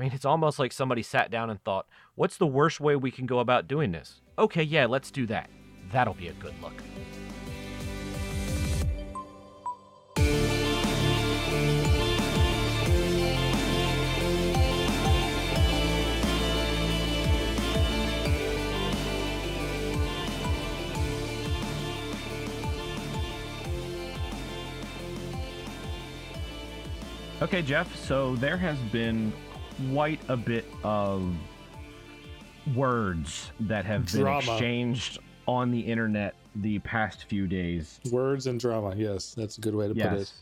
[0.00, 3.10] I mean, it's almost like somebody sat down and thought, what's the worst way we
[3.10, 4.22] can go about doing this?
[4.38, 5.50] Okay, yeah, let's do that.
[5.92, 6.72] That'll be a good look.
[27.42, 29.30] Okay, Jeff, so there has been
[29.88, 31.34] quite a bit of
[32.74, 34.40] words that have Drama.
[34.40, 38.00] been exchanged on the internet the past few days.
[38.10, 38.94] Words and drama.
[38.96, 40.18] Yes, that's a good way to put it.
[40.18, 40.32] Yes.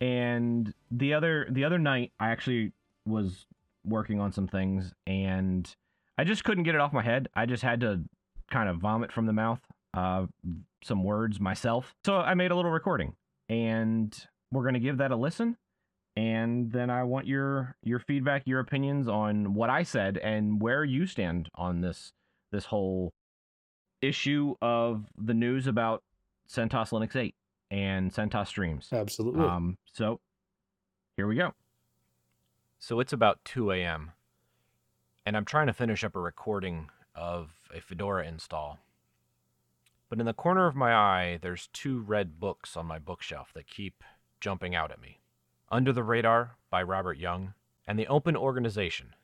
[0.00, 2.72] And the other the other night I actually
[3.06, 3.46] was
[3.84, 5.74] working on some things and
[6.18, 7.28] I just couldn't get it off my head.
[7.34, 8.00] I just had to
[8.50, 9.60] kind of vomit from the mouth
[9.94, 10.26] uh
[10.82, 11.94] some words myself.
[12.04, 13.14] So I made a little recording
[13.48, 14.16] and
[14.52, 15.56] we're going to give that a listen
[16.16, 20.84] and then I want your your feedback, your opinions on what I said and where
[20.84, 22.12] you stand on this
[22.50, 23.12] this whole
[24.00, 26.02] issue of the news about
[26.48, 27.34] CentOS Linux 8
[27.70, 28.88] and CentOS streams.
[28.92, 29.44] Absolutely.
[29.44, 30.20] Um, so
[31.16, 31.52] here we go.
[32.78, 34.12] So it's about 2 a.m.,
[35.24, 38.78] and I'm trying to finish up a recording of a Fedora install.
[40.08, 43.66] But in the corner of my eye, there's two red books on my bookshelf that
[43.66, 44.04] keep
[44.40, 45.18] jumping out at me
[45.68, 47.54] Under the Radar by Robert Young,
[47.88, 49.14] and The Open Organization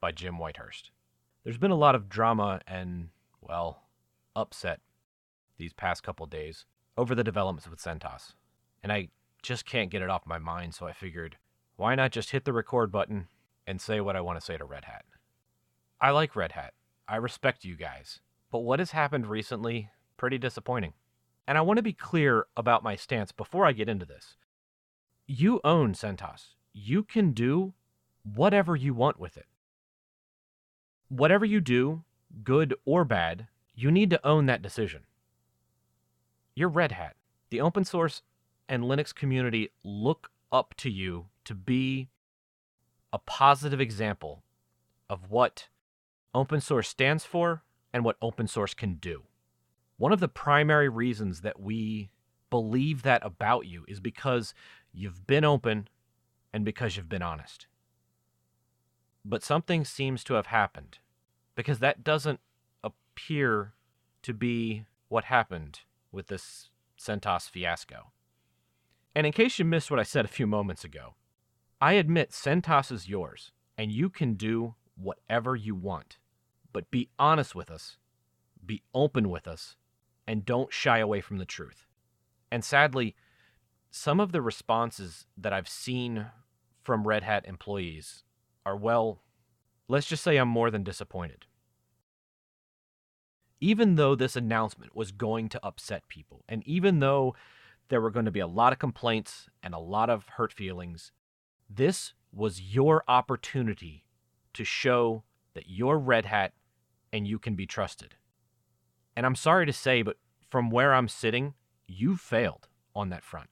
[0.00, 0.90] by Jim Whitehurst.
[1.44, 3.82] There's been a lot of drama and, well,
[4.34, 4.80] upset
[5.58, 6.64] these past couple days
[6.96, 8.32] over the developments with CentOS,
[8.82, 9.08] and I
[9.42, 11.36] just can't get it off my mind, so I figured
[11.76, 13.28] why not just hit the record button
[13.66, 15.04] and say what I want to say to Red Hat?
[16.00, 16.72] I like Red Hat.
[17.06, 18.20] I respect you guys.
[18.50, 20.94] But what has happened recently, pretty disappointing.
[21.46, 24.36] And I want to be clear about my stance before I get into this.
[25.34, 26.48] You own CentOS.
[26.74, 27.72] You can do
[28.22, 29.46] whatever you want with it.
[31.08, 32.04] Whatever you do,
[32.44, 35.04] good or bad, you need to own that decision.
[36.54, 37.16] You're Red Hat.
[37.48, 38.20] The open source
[38.68, 42.10] and Linux community look up to you to be
[43.10, 44.42] a positive example
[45.08, 45.68] of what
[46.34, 49.22] open source stands for and what open source can do.
[49.96, 52.10] One of the primary reasons that we
[52.52, 54.52] believe that about you is because
[54.92, 55.88] you've been open
[56.52, 57.66] and because you've been honest.
[59.24, 60.98] But something seems to have happened
[61.54, 62.40] because that doesn't
[62.84, 63.72] appear
[64.20, 65.80] to be what happened
[66.12, 66.68] with this
[67.00, 68.12] CentOS fiasco.
[69.14, 71.14] And in case you missed what I said a few moments ago,
[71.80, 76.18] I admit CentOS is yours, and you can do whatever you want.
[76.70, 77.96] But be honest with us,
[78.64, 79.76] be open with us,
[80.26, 81.86] and don't shy away from the truth.
[82.52, 83.16] And sadly,
[83.90, 86.26] some of the responses that I've seen
[86.82, 88.24] from Red Hat employees
[88.66, 89.22] are, well,
[89.88, 91.46] let's just say I'm more than disappointed.
[93.58, 97.34] Even though this announcement was going to upset people, and even though
[97.88, 101.10] there were going to be a lot of complaints and a lot of hurt feelings,
[101.70, 104.04] this was your opportunity
[104.52, 105.22] to show
[105.54, 106.52] that you're Red Hat
[107.14, 108.16] and you can be trusted.
[109.16, 110.18] And I'm sorry to say, but
[110.50, 111.54] from where I'm sitting,
[111.86, 113.48] you failed on that front.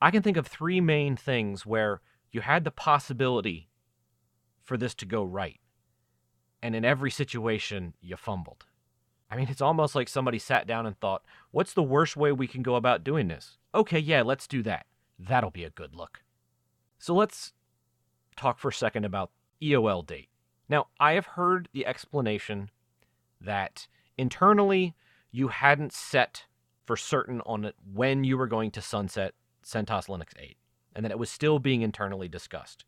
[0.00, 2.00] I can think of three main things where
[2.32, 3.68] you had the possibility
[4.62, 5.60] for this to go right.
[6.62, 8.64] And in every situation, you fumbled.
[9.30, 12.46] I mean, it's almost like somebody sat down and thought, what's the worst way we
[12.46, 13.58] can go about doing this?
[13.74, 14.86] Okay, yeah, let's do that.
[15.18, 16.22] That'll be a good look.
[16.98, 17.52] So let's
[18.36, 19.30] talk for a second about
[19.62, 20.28] EOL date.
[20.68, 22.70] Now, I have heard the explanation
[23.40, 24.94] that internally
[25.30, 26.44] you hadn't set
[26.84, 29.34] for certain on when you were going to sunset
[29.64, 30.56] CentOS Linux 8,
[30.94, 32.84] and that it was still being internally discussed.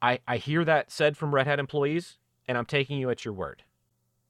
[0.00, 3.34] I, I hear that said from Red Hat employees, and I'm taking you at your
[3.34, 3.64] word.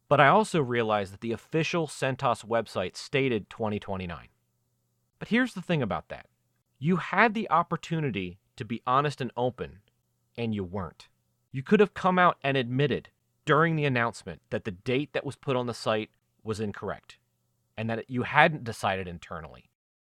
[0.09, 4.29] But I also realize that the official CentOS website stated 2029.
[5.19, 6.27] But here's the thing about that
[6.79, 9.79] you had the opportunity to be honest and open,
[10.37, 11.09] and you weren't.
[11.51, 13.09] You could have come out and admitted
[13.45, 16.11] during the announcement that the date that was put on the site
[16.43, 17.19] was incorrect
[17.83, 19.65] and that you hadn't decided internally.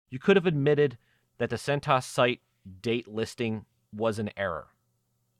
[0.09, 0.97] You could have admitted
[1.37, 2.41] that the CentOS site
[2.81, 4.69] date listing was an error.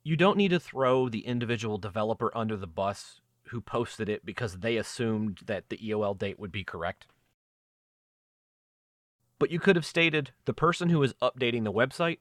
[0.03, 4.59] You don't need to throw the individual developer under the bus who posted it because
[4.59, 7.07] they assumed that the EOL date would be correct.
[9.39, 12.19] But you could have stated the person who was updating the website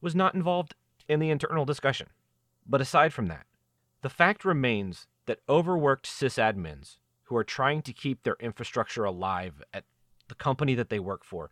[0.00, 0.74] was not involved
[1.06, 2.06] in the internal discussion.
[2.66, 3.44] But aside from that,
[4.00, 6.96] the fact remains that overworked sysadmins
[7.28, 9.84] who are trying to keep their infrastructure alive at
[10.28, 11.50] the company that they work for,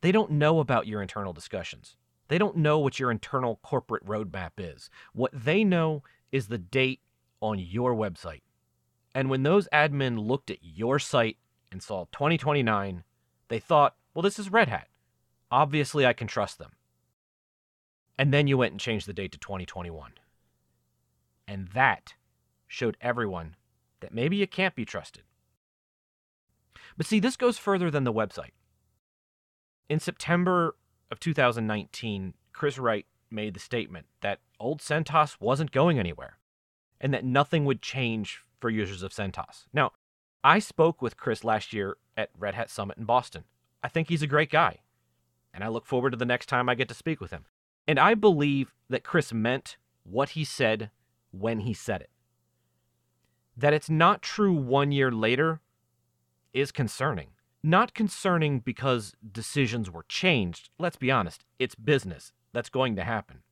[0.00, 1.96] they don't know about your internal discussions.
[2.28, 4.88] They don't know what your internal corporate roadmap is.
[5.12, 7.00] What they know is the date
[7.40, 8.40] on your website.
[9.14, 11.36] And when those admin looked at your site
[11.70, 13.04] and saw 2029,
[13.48, 14.88] they thought, well, this is Red Hat.
[15.50, 16.72] Obviously, I can trust them.
[18.18, 20.12] And then you went and changed the date to 2021.
[21.46, 22.14] And that
[22.66, 23.56] showed everyone
[24.02, 25.24] that maybe you can't be trusted.
[26.96, 28.52] But see, this goes further than the website.
[29.88, 30.76] In September
[31.10, 36.38] of 2019, Chris Wright made the statement that old CentOS wasn't going anywhere
[37.00, 39.64] and that nothing would change for users of CentOS.
[39.72, 39.92] Now,
[40.44, 43.44] I spoke with Chris last year at Red Hat Summit in Boston.
[43.82, 44.78] I think he's a great guy,
[45.52, 47.46] and I look forward to the next time I get to speak with him.
[47.88, 50.90] And I believe that Chris meant what he said
[51.32, 52.10] when he said it.
[53.56, 55.60] That it's not true one year later
[56.52, 57.28] is concerning.
[57.62, 60.70] Not concerning because decisions were changed.
[60.78, 62.32] Let's be honest, it's business.
[62.52, 63.42] That's going to happen.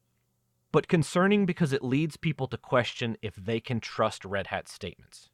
[0.73, 5.31] But concerning because it leads people to question if they can trust Red Hat statements.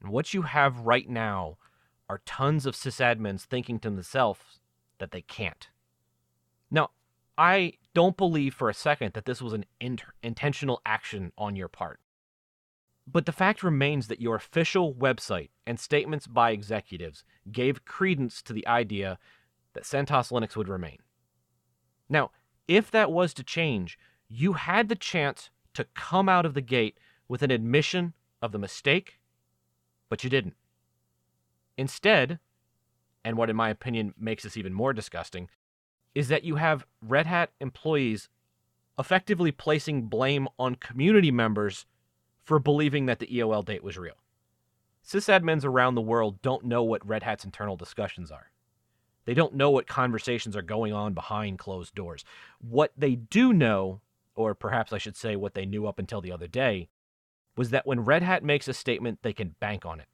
[0.00, 1.56] And what you have right now
[2.08, 4.60] are tons of sysadmins thinking to themselves
[4.98, 5.68] that they can't.
[6.70, 6.90] Now,
[7.36, 9.64] I don't believe for a second that this was an
[10.22, 12.00] intentional action on your part.
[13.10, 18.52] But the fact remains that your official website and statements by executives gave credence to
[18.52, 19.18] the idea
[19.72, 20.98] that CentOS Linux would remain.
[22.08, 22.30] Now,
[22.66, 26.98] if that was to change, you had the chance to come out of the gate
[27.28, 28.12] with an admission
[28.42, 29.20] of the mistake,
[30.10, 30.56] but you didn't.
[31.78, 32.38] Instead,
[33.24, 35.48] and what in my opinion makes this even more disgusting,
[36.14, 38.28] is that you have Red Hat employees
[38.98, 41.86] effectively placing blame on community members
[42.48, 44.16] for believing that the EOL date was real.
[45.06, 48.50] Sysadmins around the world don't know what Red Hat's internal discussions are.
[49.26, 52.24] They don't know what conversations are going on behind closed doors.
[52.58, 54.00] What they do know,
[54.34, 56.88] or perhaps I should say what they knew up until the other day,
[57.54, 60.08] was that when Red Hat makes a statement, they can bank on it.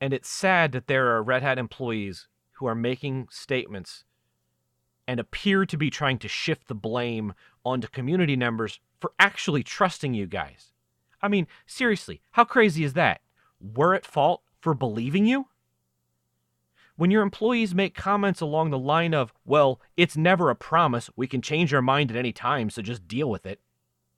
[0.00, 4.04] And it's sad that there are Red Hat employees who are making statements
[5.08, 7.34] and appear to be trying to shift the blame
[7.68, 10.72] onto community members for actually trusting you guys.
[11.22, 13.20] I mean, seriously, how crazy is that?
[13.60, 15.46] We're at fault for believing you?
[16.96, 21.28] When your employees make comments along the line of, well, it's never a promise, we
[21.28, 23.60] can change our mind at any time, so just deal with it,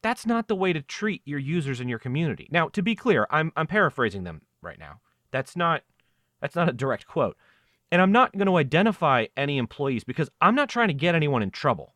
[0.02, 2.48] that's not the way to treat your users in your community.
[2.50, 5.00] Now, to be clear, I'm, I'm paraphrasing them right now.
[5.30, 5.82] That's not
[6.40, 7.36] that's not a direct quote.
[7.92, 11.42] And I'm not going to identify any employees because I'm not trying to get anyone
[11.42, 11.94] in trouble.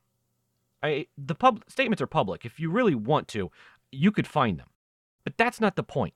[0.84, 2.44] I, the pub statements are public.
[2.44, 3.50] If you really want to,
[3.90, 4.68] you could find them.
[5.24, 6.12] But that's not the point.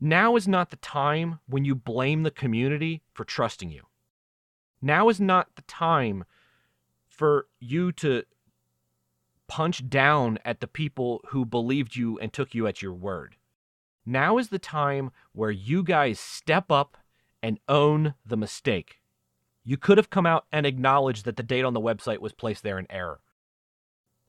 [0.00, 3.84] Now is not the time when you blame the community for trusting you.
[4.82, 6.24] Now is not the time
[7.08, 8.24] for you to
[9.46, 13.36] punch down at the people who believed you and took you at your word.
[14.04, 16.96] Now is the time where you guys step up
[17.42, 19.00] and own the mistake.
[19.68, 22.62] You could have come out and acknowledged that the date on the website was placed
[22.62, 23.20] there in error.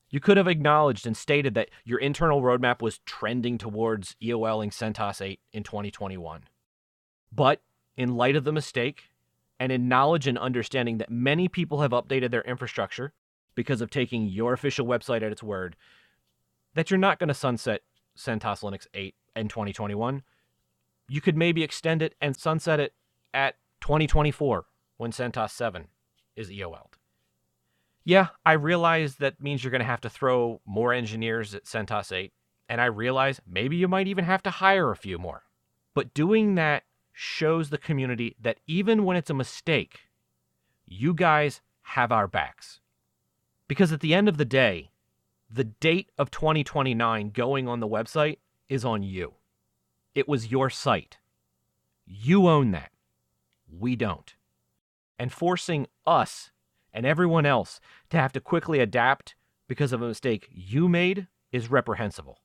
[0.10, 5.26] You could have acknowledged and stated that your internal roadmap was trending towards EOLing CentOS
[5.26, 6.44] 8 in 2021.
[7.32, 7.62] But
[7.96, 9.12] in light of the mistake,
[9.58, 13.14] and in knowledge and understanding that many people have updated their infrastructure
[13.56, 15.78] because of taking your official website at its word,
[16.74, 17.84] that you're not going to sunset
[18.18, 20.22] CentOS Linux 8 in 2021,
[21.08, 22.94] you could maybe extend it and sunset it
[23.34, 24.66] at 2024
[25.00, 25.88] when CentOS 7
[26.36, 26.98] is EOL'd.
[28.04, 32.12] Yeah, I realize that means you're going to have to throw more engineers at CentOS
[32.12, 32.34] 8,
[32.68, 35.44] and I realize maybe you might even have to hire a few more.
[35.94, 40.02] But doing that shows the community that even when it's a mistake,
[40.86, 42.82] you guys have our backs.
[43.70, 44.92] Because at the end of the day,
[45.50, 49.36] the date of 2029 going on the website is on you.
[50.14, 51.20] It was your site.
[52.06, 52.92] You own that.
[53.72, 54.36] We don't.
[55.20, 56.50] And forcing us
[56.92, 59.36] and everyone else to have to quickly adapt
[59.68, 62.40] because of a mistake you made is reprehensible.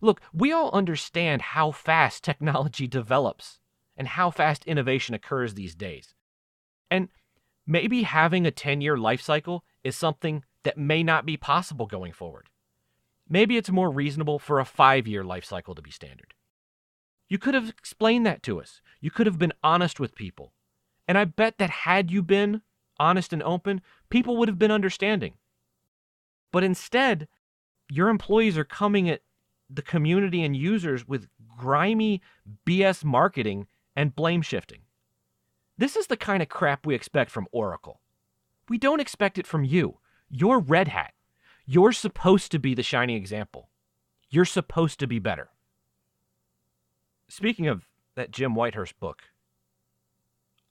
[0.00, 3.60] Look, we all understand how fast technology develops
[3.96, 6.14] and how fast innovation occurs these days.
[6.90, 7.08] And
[7.66, 12.12] maybe having a 10 year life cycle is something that may not be possible going
[12.12, 12.48] forward.
[13.28, 16.34] Maybe it's more reasonable for a five year life cycle to be standard.
[17.28, 18.82] You could have explained that to us.
[19.00, 20.52] You could have been honest with people.
[21.06, 22.62] And I bet that had you been
[22.98, 25.34] honest and open, people would have been understanding.
[26.52, 27.28] But instead,
[27.90, 29.22] your employees are coming at
[29.68, 32.22] the community and users with grimy
[32.66, 34.82] BS marketing and blame shifting.
[35.76, 38.00] This is the kind of crap we expect from Oracle.
[38.68, 39.98] We don't expect it from you.
[40.30, 41.12] You're Red Hat.
[41.66, 43.70] You're supposed to be the shining example.
[44.30, 45.50] You're supposed to be better.
[47.28, 49.22] Speaking of that Jim Whitehurst book,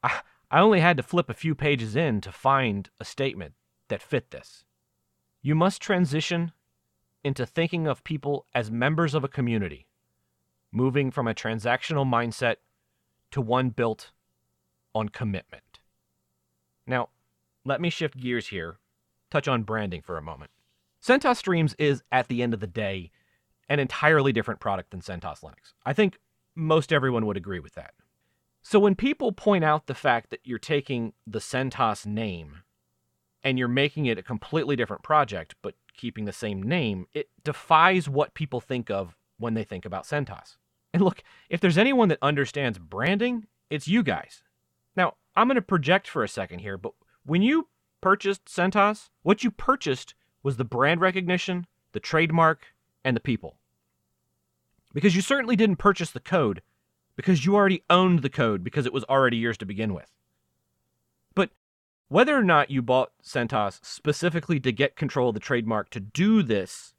[0.03, 3.53] I, I only had to flip a few pages in to find a statement
[3.88, 4.63] that fit this.
[5.41, 6.51] You must transition
[7.24, 9.88] into thinking of people as members of a community,
[10.72, 12.57] moving from a transactional mindset
[13.31, 14.12] to one built
[14.93, 15.79] on commitment.
[16.86, 17.10] Now,
[17.65, 18.77] let me shift gears here,
[19.31, 20.51] touch on branding for a moment.
[21.01, 23.12] CentOS Streams is, at the end of the day,
[23.69, 25.74] an entirely different product than CentOS Linux.
[25.86, 26.19] I think
[26.55, 27.93] most everyone would agree with that.
[28.63, 32.63] So when people point out the fact that you're taking the CentOS name
[33.43, 38.08] and you're making it a completely different project, but keeping the same name, it defies
[38.08, 40.55] what people think of when they think about CentOS.
[40.93, 44.43] And look, if there's anyone that understands branding, it's you guys.
[44.96, 46.93] Now, I'm going to project for a second here, but
[47.25, 47.67] when you
[48.00, 52.67] purchased CentOS, what you purchased was the brand recognition, the trademark,
[53.03, 53.58] and the people.
[54.93, 56.62] Because you certainly didn't purchase the code
[57.15, 60.12] because you already owned the code because it was already yours to begin with.
[61.36, 61.51] But
[62.10, 66.43] whether or not you bought CentOS specifically to get control of the trademark to do
[66.43, 66.93] this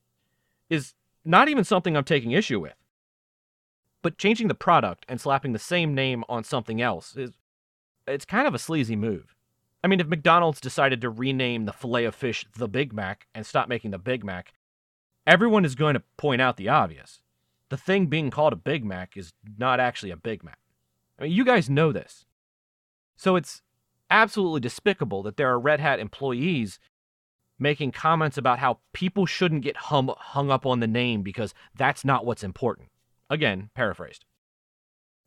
[0.71, 0.95] is
[1.25, 2.75] not even something I'm taking issue with.
[4.03, 7.33] But changing the product and slapping the same name on something else is
[8.07, 9.35] it's kind of a sleazy move.
[9.83, 13.47] I mean, if McDonald's decided to rename the filet of fish the Big Mac and
[13.47, 14.53] stop making the Big Mac,
[15.27, 17.21] everyone is going to point out the obvious
[17.75, 20.61] the thing being called a Big Mac is not actually a Big Mac.
[21.19, 22.25] I mean, you guys know this.
[23.17, 23.63] So it's
[24.09, 26.79] absolutely despicable that there are Red Hat employees
[27.59, 32.05] making comments about how people shouldn't get hum- hung up on the name because that's
[32.05, 32.91] not what's important.
[33.29, 34.25] Again, paraphrased.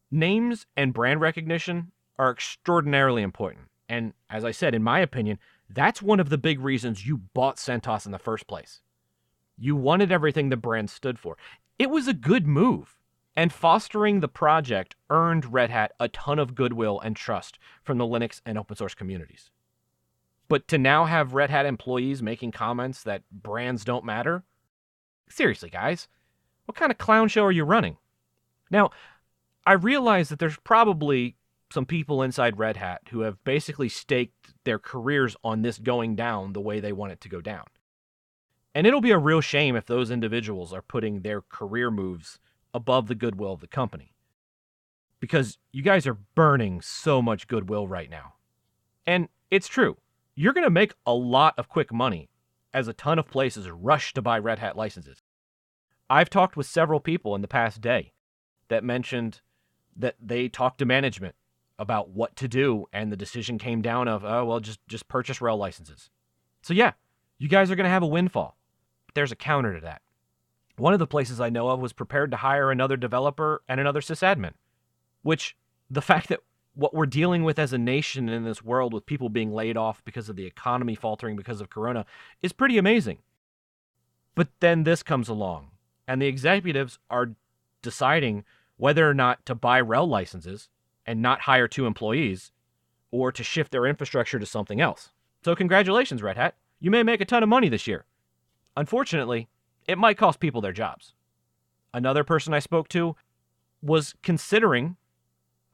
[0.10, 3.66] Names and brand recognition are extraordinarily important.
[3.90, 5.38] And as I said, in my opinion,
[5.70, 8.80] that's one of the big reasons you bought CentOS in the first place.
[9.58, 11.36] You wanted everything the brand stood for.
[11.80, 12.98] It was a good move,
[13.36, 18.06] and fostering the project earned Red Hat a ton of goodwill and trust from the
[18.06, 19.52] Linux and open source communities.
[20.48, 24.44] But to now have Red Hat employees making comments that brands don't matter?
[25.30, 26.08] Seriously, guys,
[26.66, 27.98] what kind of clown show are you running?
[28.72, 28.90] Now,
[29.66, 31.36] I realize that there's probably
[31.72, 36.54] some people inside Red Hat who have basically staked their careers on this going down
[36.54, 37.66] the way they want it to go down.
[38.78, 42.38] And it'll be a real shame if those individuals are putting their career moves
[42.76, 44.14] above the goodwill of the company.
[45.20, 48.34] Because you guys are burning so much goodwill right now.
[49.08, 49.98] And it's true.
[50.36, 52.30] You're going to make a lot of quick money
[52.72, 55.24] as a ton of places rush to buy Red Hat licenses.
[56.08, 58.14] I've talked with several people in the past day
[58.68, 59.42] that mentioned
[59.96, 61.34] that they talked to management
[61.80, 65.40] about what to do and the decision came down of oh well just just purchase
[65.40, 66.12] RHEL licenses.
[66.62, 66.92] So yeah,
[67.40, 68.57] you guys are going to have a windfall
[69.18, 70.04] there's a counter to that.
[70.78, 74.00] One of the places I know of was prepared to hire another developer and another
[74.00, 74.54] sysadmin,
[75.24, 75.58] which
[75.90, 76.42] the fact that
[76.76, 80.06] what we're dealing with as a nation in this world with people being laid off
[80.06, 82.06] because of the economy faltering because of corona
[82.44, 83.18] is pretty amazing.
[84.36, 85.72] But then this comes along,
[86.08, 87.32] and the executives are
[87.82, 88.46] deciding
[88.76, 90.70] whether or not to buy RHEL licenses
[91.08, 92.52] and not hire two employees
[93.10, 95.10] or to shift their infrastructure to something else.
[95.44, 96.54] So, congratulations, Red Hat.
[96.80, 98.06] You may make a ton of money this year.
[98.78, 99.50] Unfortunately,
[99.88, 101.16] it might cost people their jobs.
[101.96, 103.16] Another person I spoke to
[103.82, 104.98] was considering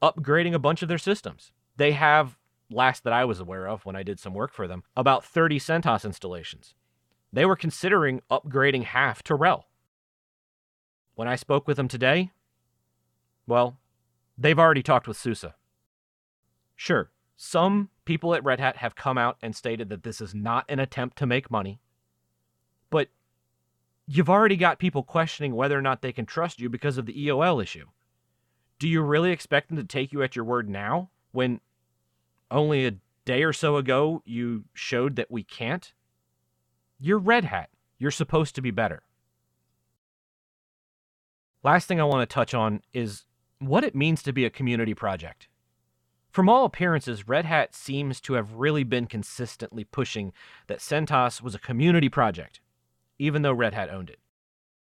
[0.01, 1.51] upgrading a bunch of their systems.
[1.75, 2.37] They have,
[2.71, 5.59] last that I was aware of when I did some work for them, about 30
[5.59, 6.75] CentOS installations.
[7.33, 9.63] They were considering upgrading half to RHEL.
[11.15, 12.31] When I spoke with them today,
[13.45, 13.77] well,
[14.37, 15.45] they've already talked with SUSE.
[16.77, 20.63] Sure, some people at Red Hat have come out and stated that this is not
[20.69, 21.81] an attempt to make money.
[22.93, 23.09] But
[24.05, 27.25] you've already got people questioning whether or not they can trust you because of the
[27.25, 27.87] EOL issue.
[28.77, 31.59] Do you really expect them to take you at your word now when
[32.51, 35.91] only a day or so ago you showed that we can't?
[36.99, 37.71] You're Red Hat.
[37.97, 39.01] You're supposed to be better.
[41.63, 43.25] Last thing I want to touch on is
[43.57, 45.47] what it means to be a community project.
[46.29, 50.31] From all appearances, Red Hat seems to have really been consistently pushing
[50.67, 52.59] that CentOS was a community project
[53.19, 54.19] even though Red Hat owned it.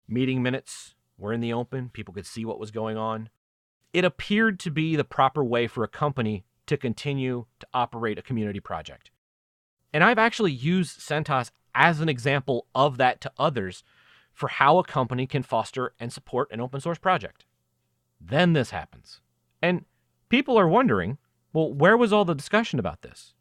[0.06, 3.28] Meeting minutes were in the open, people could see what was going on.
[3.92, 8.22] It appeared to be the proper way for a company to continue to operate a
[8.22, 9.10] community project.
[9.92, 13.84] And I've actually used CentOS as an example of that to others
[14.32, 17.44] for how a company can foster and support an open source project.
[18.20, 19.20] Then this happens.
[19.62, 19.84] And
[20.28, 21.18] people are wondering
[21.52, 23.34] Well, where was all the discussion about this?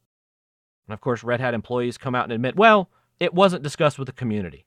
[0.87, 2.91] And of course, Red Hat employees come out and admit, well,
[3.23, 4.65] it wasn't discussed with the community.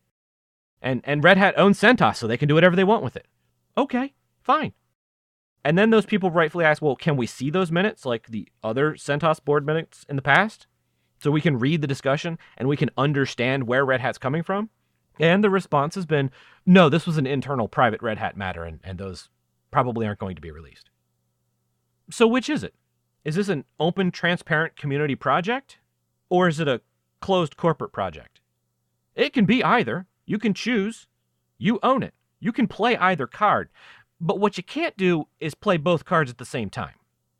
[0.80, 3.26] And, and Red Hat owns CentOS, so they can do whatever they want with it.
[3.76, 4.72] Okay, fine.
[5.64, 8.92] And then those people rightfully ask, well, can we see those minutes like the other
[8.92, 10.66] CentOS board minutes in the past?
[11.18, 14.70] So we can read the discussion and we can understand where Red Hat's coming from?
[15.18, 16.30] And the response has been,
[16.64, 19.28] no, this was an internal private Red Hat matter, and, and those
[19.70, 20.90] probably aren't going to be released.
[22.10, 22.74] So which is it?
[23.24, 25.78] Is this an open, transparent community project?
[26.28, 26.80] Or is it a
[27.20, 28.40] closed corporate project?
[29.16, 30.06] It can be either.
[30.26, 31.08] You can choose.
[31.58, 32.14] You own it.
[32.38, 33.70] You can play either card.
[34.20, 36.94] But what you can't do is play both cards at the same time.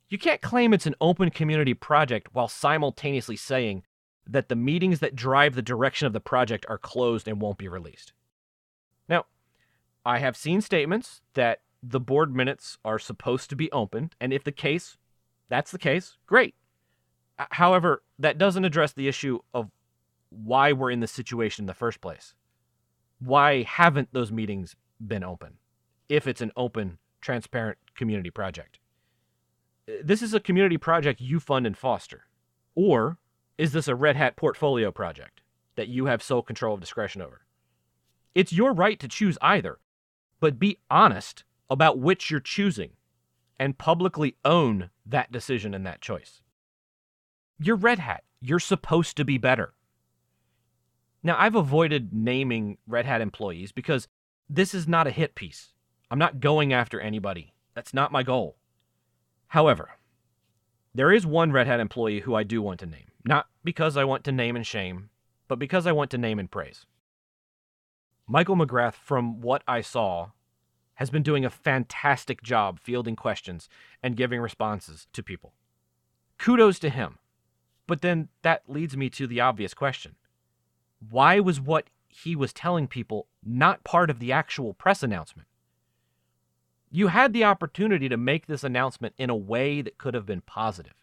[0.09, 3.83] You can't claim it's an open community project while simultaneously saying
[4.27, 7.69] that the meetings that drive the direction of the project are closed and won't be
[7.69, 8.13] released.
[9.09, 9.27] Now,
[10.05, 14.45] I have seen statements that the board minutes are supposed to be opened, and if
[14.45, 14.97] the case,
[15.49, 16.55] that's the case, great.
[17.37, 19.71] However, that doesn't address the issue of
[20.37, 22.35] why we're in this situation in the first place.
[23.19, 25.55] Why haven't those meetings been open
[26.09, 28.79] if it's an open, transparent community project?
[29.89, 32.25] Uh, this is a community project you fund and foster.
[32.75, 33.19] Or
[33.57, 35.41] is this a Red Hat portfolio project
[35.77, 37.43] that you have sole control of discretion over?
[38.35, 39.79] It's your right to choose either,
[40.41, 42.91] but be honest about which you're choosing
[43.59, 46.43] and publicly own that decision and that choice.
[47.59, 48.25] You're Red Hat.
[48.43, 49.73] You're supposed to be better.
[51.27, 54.07] Now, I've avoided naming Red Hat employees because
[54.49, 55.73] this is not a hit piece.
[56.09, 57.53] I'm not going after anybody.
[57.75, 58.59] That's not my goal.
[59.49, 59.91] However,
[60.95, 64.05] there is one Red Hat employee who I do want to name, not because I
[64.05, 65.11] want to name and shame,
[65.49, 66.87] but because I want to name and praise.
[68.29, 70.29] Michael McGrath, from what I saw,
[70.95, 73.69] has been doing a fantastic job fielding questions
[74.01, 75.55] and giving responses to people.
[76.39, 77.19] Kudos to him.
[77.89, 80.15] But then that leads me to the obvious question
[81.11, 85.49] why was what he was telling people not part of the actual press announcement?
[86.91, 90.41] You had the opportunity to make this announcement in a way that could have been
[90.41, 90.95] positive.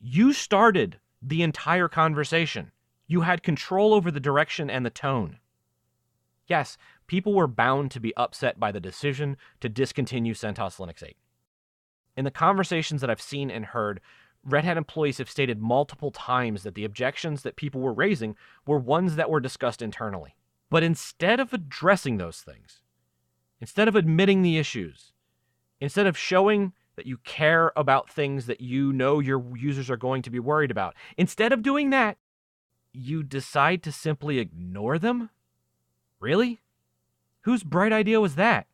[0.00, 2.72] You started the entire conversation.
[3.06, 5.38] You had control over the direction and the tone.
[6.46, 11.16] Yes, people were bound to be upset by the decision to discontinue CentOS Linux 8.
[12.16, 14.00] In the conversations that I've seen and heard,
[14.48, 18.34] Red Hat employees have stated multiple times that the objections that people were raising
[18.66, 20.34] were ones that were discussed internally.
[20.70, 22.82] But instead of addressing those things,
[23.60, 25.12] instead of admitting the issues,
[25.80, 30.22] instead of showing that you care about things that you know your users are going
[30.22, 32.16] to be worried about, instead of doing that,
[32.92, 35.30] you decide to simply ignore them?
[36.20, 36.60] Really?
[37.42, 38.66] Whose bright idea was that?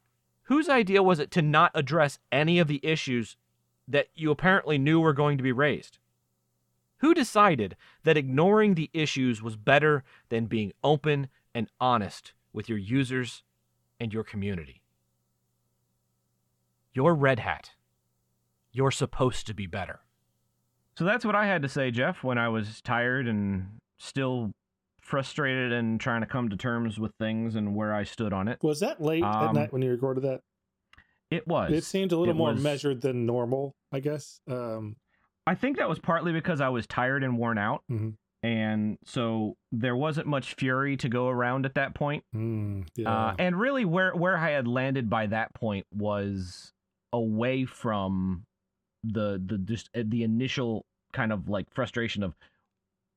[0.45, 3.37] Whose idea was it to not address any of the issues
[3.89, 5.99] that you apparently knew were going to be raised?
[6.99, 12.79] Who decided that ignoring the issues was better than being open and honest with your
[12.79, 13.43] users
[14.01, 14.81] and your community?
[16.93, 17.71] You're Red Hat.
[18.73, 20.01] You're supposed to be better.
[20.97, 24.53] So that's what I had to say, Jeff, when I was tired and still
[25.01, 28.59] frustrated and trying to come to terms with things and where I stood on it.
[28.63, 30.41] Was that late at Um, night when you recorded that?
[31.35, 31.73] It was.
[31.73, 34.41] It seemed a little it more was- measured than normal, I guess.
[34.49, 34.97] Um,
[35.47, 37.83] I think that was partly because I was tired and worn out.
[37.91, 38.17] Mhm.
[38.43, 42.25] And so there wasn't much fury to go around at that point.
[42.35, 43.11] mm, yeah.
[43.11, 46.73] Uh, and really, where where I had landed by that point was
[47.13, 48.45] away from
[49.03, 52.35] the the just uh, the initial kind of like frustration of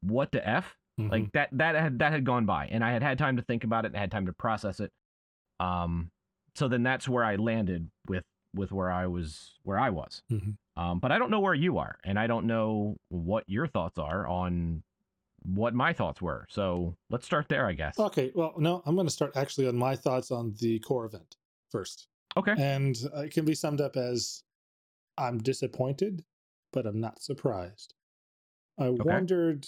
[0.01, 1.11] what the f Mhm.
[1.11, 3.63] like that that had that had gone by, and I had had time to think
[3.65, 4.91] about it and had time to process it.
[5.59, 6.09] Um,
[6.57, 10.23] so then that's where I landed with with where I was where I was.
[10.31, 10.57] Mhm.
[10.75, 13.99] Um, but I don't know where you are, and I don't know what your thoughts
[13.99, 14.83] are on
[15.43, 16.45] what my thoughts were.
[16.49, 17.99] So let's start there, I guess.
[17.99, 21.37] Okay, well, no, I'm going to start actually on my thoughts on the core event
[21.69, 22.07] first.
[22.35, 22.55] Okay.
[22.57, 24.43] And it can be summed up as
[25.17, 26.23] I'm disappointed,
[26.73, 27.93] but I'm not surprised.
[28.79, 29.67] I wondered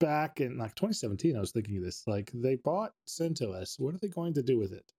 [0.00, 3.80] back in like 2017, I was thinking of this like, they bought CentOS.
[3.80, 4.92] What are they going to do with it?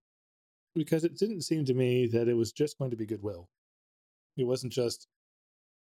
[0.75, 3.49] Because it didn't seem to me that it was just going to be goodwill.
[4.37, 5.07] It wasn't just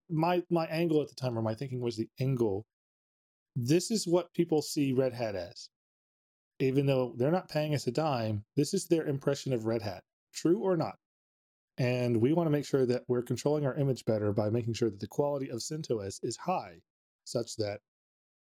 [0.10, 2.65] my my angle at the time, or my thinking was the angle.
[3.55, 5.69] This is what people see Red Hat as
[6.60, 10.03] even though they're not paying us a dime, this is their impression of Red Hat,
[10.34, 10.95] true or not.
[11.77, 14.89] And we want to make sure that we're controlling our image better by making sure
[14.89, 16.82] that the quality of CentOS is high,
[17.23, 17.79] such that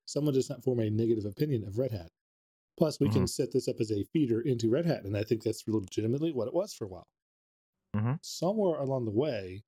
[0.06, 2.10] someone does not form a negative opinion of Red Hat.
[2.76, 5.42] Plus, we can set this up as a feeder into Red Hat, and I think
[5.42, 7.06] that's legitimately what it was for a while.
[7.94, 8.18] Mhm.
[8.22, 9.62] Somewhere along the way,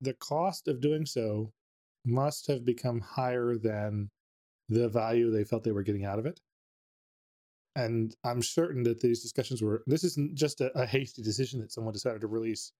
[0.00, 1.52] the cost of doing so
[2.04, 4.10] must have become higher than
[4.68, 6.40] the value they felt they were getting out of it.
[7.76, 11.72] And I'm certain that these discussions were, this isn't just a, a hasty decision that
[11.72, 12.72] someone decided to release.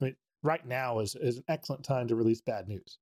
[0.00, 2.98] I mean, right now is, is an excellent time to release bad news.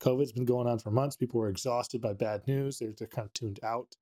[0.00, 1.16] COVID's been going on for months.
[1.16, 2.78] People are exhausted by bad news.
[2.78, 3.96] They're, they're kind of tuned out.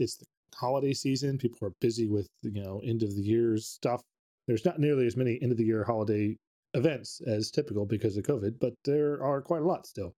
[0.00, 1.38] It's the holiday season.
[1.38, 4.02] People are busy with, you know, end of the year stuff.
[4.46, 6.36] There's not nearly as many end of the year holiday
[6.74, 10.14] events as typical because of COVID, but there are quite a lot still.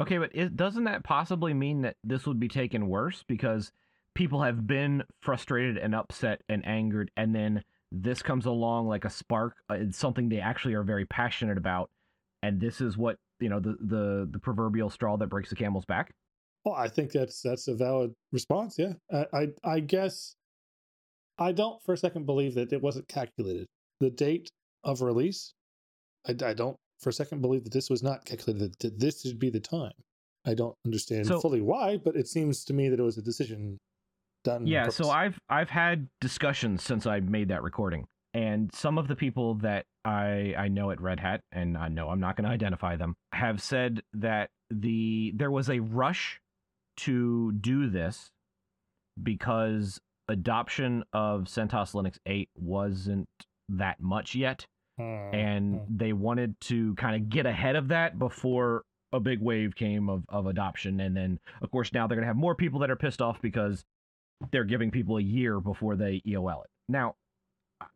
[0.00, 3.70] Okay, but is, doesn't that possibly mean that this would be taken worse because
[4.14, 9.10] people have been frustrated and upset and angered, and then this comes along like a
[9.10, 11.90] spark, uh, it's something they actually are very passionate about,
[12.42, 15.84] and this is what you know the the the proverbial straw that breaks the camel's
[15.84, 16.12] back.
[16.64, 18.76] Well, I think that's that's a valid response.
[18.78, 20.34] Yeah, I I, I guess
[21.38, 23.66] I don't for a second believe that it wasn't calculated.
[24.00, 24.50] The date
[24.84, 25.52] of release,
[26.26, 28.74] I, I don't for a second believe that this was not calculated.
[28.80, 29.92] That this should be the time.
[30.46, 33.22] I don't understand So- fully why, but it seems to me that it was a
[33.22, 33.78] decision
[34.44, 34.66] done.
[34.66, 34.96] Yeah, purpose.
[34.96, 39.54] so I've I've had discussions since I made that recording, and some of the people
[39.56, 42.96] that I I know at Red Hat, and I know I'm not going to identify
[42.96, 46.38] them, have said that the there was a rush
[47.04, 48.30] to do this
[49.22, 53.28] because adoption of CentOS Linux 8 wasn't
[53.68, 54.66] that much yet,
[55.00, 55.96] Hmm, and hmm.
[55.96, 58.82] they wanted to kind of get ahead of that before
[59.12, 61.00] a big wave came of, of adoption.
[61.00, 63.40] And then of course now they're going to have more people that are pissed off
[63.40, 63.82] because
[64.52, 66.70] they're giving people a year before they eol it.
[66.88, 67.14] Now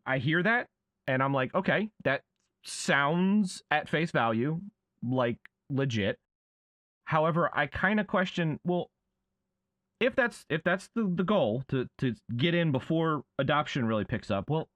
[0.07, 0.67] i hear that
[1.07, 2.23] and i'm like okay that
[2.65, 4.61] sounds at face value
[5.07, 5.37] like
[5.69, 6.19] legit.
[7.05, 8.89] However i kind of question well
[10.05, 14.31] if that's if that's the, the goal to to get in before adoption really picks
[14.31, 14.69] up well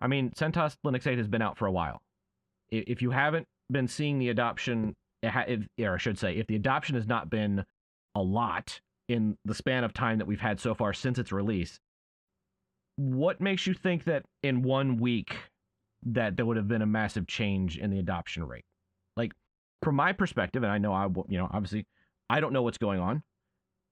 [0.00, 2.02] I mean, CentOS Linux 8 has been out for a while.
[2.70, 6.94] If you haven't been seeing the adoption, if, or I should say, if the adoption
[6.94, 7.64] has not been
[8.14, 11.80] a lot in the span of time that we've had so far since its release,
[12.96, 15.36] what makes you think that in one week
[16.04, 18.64] that there would have been a massive change in the adoption rate?
[19.16, 19.32] Like,
[19.82, 21.86] from my perspective, and I know I, you know, obviously,
[22.28, 23.22] I don't know what's going on.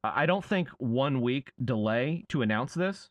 [0.04, 3.10] I don't think one week delay to announce this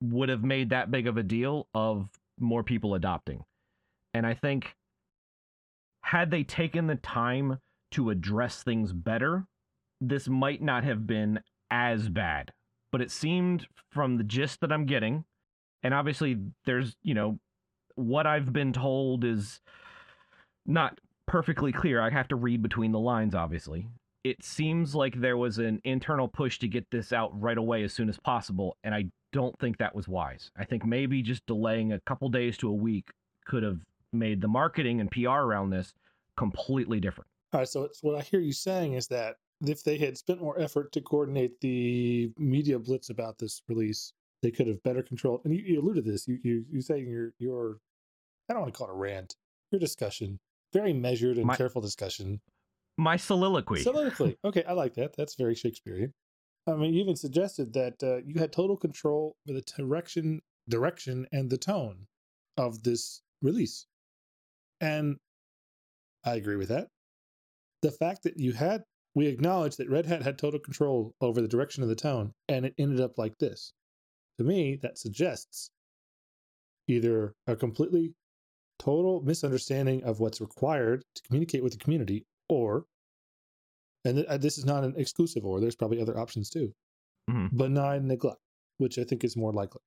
[0.00, 3.44] would have made that big of a deal of more people adopting.
[4.14, 4.76] And I think
[6.02, 7.58] had they taken the time
[7.92, 9.46] to address things better,
[10.00, 12.52] this might not have been as bad.
[12.92, 15.24] But it seemed from the gist that I'm getting,
[15.82, 17.38] and obviously there's, you know,
[17.96, 19.60] what I've been told is
[20.66, 22.00] not perfectly clear.
[22.00, 23.88] I have to read between the lines, obviously.
[24.26, 27.92] It seems like there was an internal push to get this out right away as
[27.92, 30.50] soon as possible, and I don't think that was wise.
[30.58, 33.10] I think maybe just delaying a couple days to a week
[33.44, 33.78] could have
[34.12, 35.94] made the marketing and PR around this
[36.36, 37.28] completely different.
[37.52, 40.40] All right, so it's, what I hear you saying is that if they had spent
[40.40, 44.12] more effort to coordinate the media blitz about this release,
[44.42, 45.42] they could have better controlled.
[45.44, 46.26] And you, you alluded to this.
[46.26, 47.78] You you you say your your
[48.48, 49.36] I don't want to call it a rant.
[49.70, 50.40] Your discussion,
[50.72, 52.40] very measured and My- careful discussion.
[52.98, 53.82] My soliloquy.
[53.82, 54.38] Soliloquy.
[54.44, 55.16] Okay, I like that.
[55.16, 56.12] That's very Shakespearean.
[56.66, 61.26] I mean, you even suggested that uh, you had total control over the direction, direction,
[61.30, 62.06] and the tone
[62.56, 63.86] of this release,
[64.80, 65.16] and
[66.24, 66.88] I agree with that.
[67.82, 68.82] The fact that you had,
[69.14, 72.66] we acknowledge that Red Hat had total control over the direction of the tone, and
[72.66, 73.72] it ended up like this.
[74.38, 75.70] To me, that suggests
[76.88, 78.14] either a completely
[78.78, 82.86] total misunderstanding of what's required to communicate with the community, or
[84.04, 86.72] and th- uh, this is not an exclusive or there's probably other options too.
[87.30, 87.56] Mhm.
[87.56, 88.40] benign neglect
[88.78, 89.80] which i think is more likely.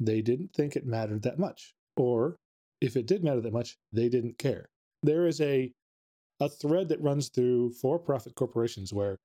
[0.00, 2.36] They didn't think it mattered that much or
[2.80, 4.68] if it did matter that much they didn't care.
[5.02, 5.72] There is a
[6.40, 9.18] a thread that runs through for-profit corporations where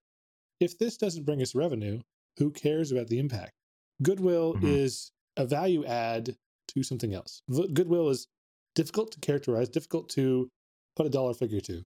[0.59, 2.01] if this doesn't bring us revenue
[2.37, 3.53] who cares about the impact?
[4.01, 4.63] Goodwill Mhm.
[4.67, 6.35] is a value add
[6.69, 7.43] to something else.
[7.49, 8.27] V- goodwill is
[8.75, 10.49] difficult to characterize difficult to
[10.95, 11.83] put a dollar figure to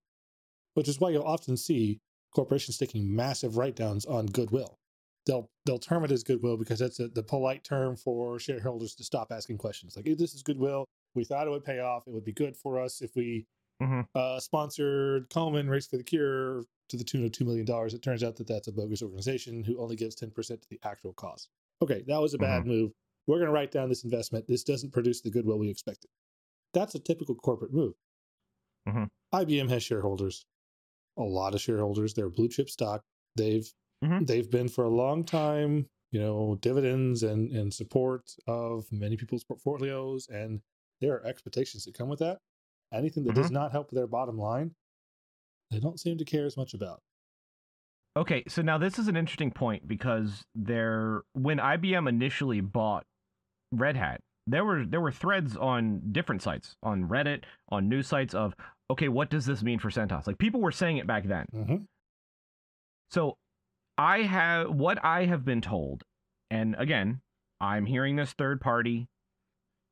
[0.78, 2.00] which is why you'll often see
[2.36, 4.78] corporations taking massive write-downs on goodwill.
[5.26, 9.04] They'll they'll term it as goodwill because that's a, the polite term for shareholders to
[9.04, 9.96] stop asking questions.
[9.96, 10.86] Like, hey, this is goodwill.
[11.16, 12.04] We thought it would pay off.
[12.08, 13.48] It would be good for us if we
[13.82, 14.08] Mhm.
[14.16, 17.94] uh, sponsored Komen Race for the Cure to the tune of two million dollars.
[17.96, 20.80] It turns out that that's a bogus organization who only gives ten percent to the
[20.84, 21.50] actual cost.
[21.82, 22.92] Okay, that was a bad move.
[23.28, 24.48] We're going to write down this investment.
[24.48, 26.10] This doesn't produce the goodwill we expected.
[26.74, 27.94] That's a typical corporate move.
[28.88, 29.10] Mhm.
[29.34, 30.46] IBM has shareholders
[31.18, 32.14] a lot of shareholders.
[32.14, 33.04] They're blue chip stock.
[33.36, 33.72] They've
[34.04, 34.28] Mhm.
[34.28, 39.44] they've been for a long time, you know, dividends and and support of many people's
[39.44, 40.62] portfolios, and
[41.02, 42.40] there are expectations that come with that.
[42.94, 44.76] Anything that does not help their bottom line,
[45.72, 47.02] they don't seem to care as much about.
[48.16, 53.06] Okay, so now this is an interesting point because there when IBM initially bought
[53.72, 58.34] Red Hat, there were there were threads on different sites, on Reddit, on news sites
[58.34, 58.56] of
[58.90, 60.26] okay, what does this mean for CentOS?
[60.26, 61.46] Like people were saying it back then.
[61.54, 61.76] Mm-hmm.
[63.12, 63.38] So
[63.98, 66.04] I have what I have been told,
[66.50, 67.22] and again,
[67.60, 69.08] I'm hearing this third party.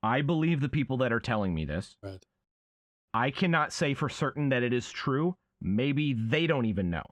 [0.01, 1.97] I believe the people that are telling me this.
[2.01, 2.23] Right.
[3.13, 5.35] I cannot say for certain that it is true.
[5.61, 7.03] Maybe they don't even know.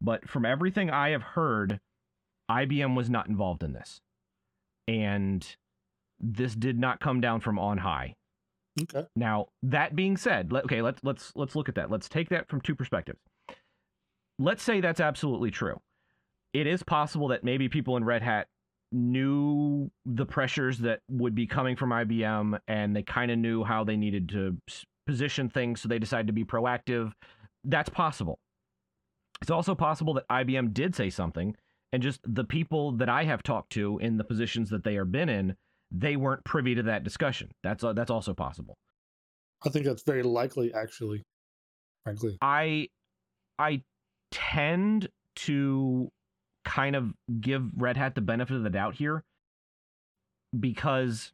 [0.00, 1.80] But from everything I have heard,
[2.50, 4.00] IBM was not involved in this.
[4.86, 5.46] And
[6.20, 8.14] this did not come down from on high.
[8.80, 9.06] Okay.
[9.14, 11.90] Now, that being said, let, okay, let's let's let's look at that.
[11.90, 13.20] Let's take that from two perspectives.
[14.38, 15.80] Let's say that's absolutely true.
[16.52, 18.48] It is possible that maybe people in Red Hat
[18.90, 23.84] knew the pressures that would be coming from IBM and they kind of knew how
[23.84, 24.56] they needed to
[25.06, 27.12] position things so they decided to be proactive.
[27.64, 28.38] That's possible.
[29.42, 31.56] It's also possible that IBM did say something
[31.92, 35.04] and just the people that I have talked to in the positions that they are
[35.04, 35.56] been in,
[35.90, 37.50] they weren't privy to that discussion.
[37.62, 38.76] That's uh, that's also possible.
[39.64, 41.22] I think that's very likely actually.
[42.04, 42.38] Frankly.
[42.40, 42.88] I
[43.58, 43.82] I
[44.30, 46.10] tend to
[46.64, 49.22] kind of give Red Hat the benefit of the doubt here
[50.58, 51.32] because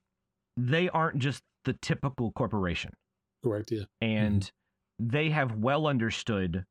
[0.57, 2.93] they aren't just the typical corporation.
[3.43, 3.85] Correct, yeah.
[4.01, 5.09] And mm-hmm.
[5.09, 6.65] they have well understood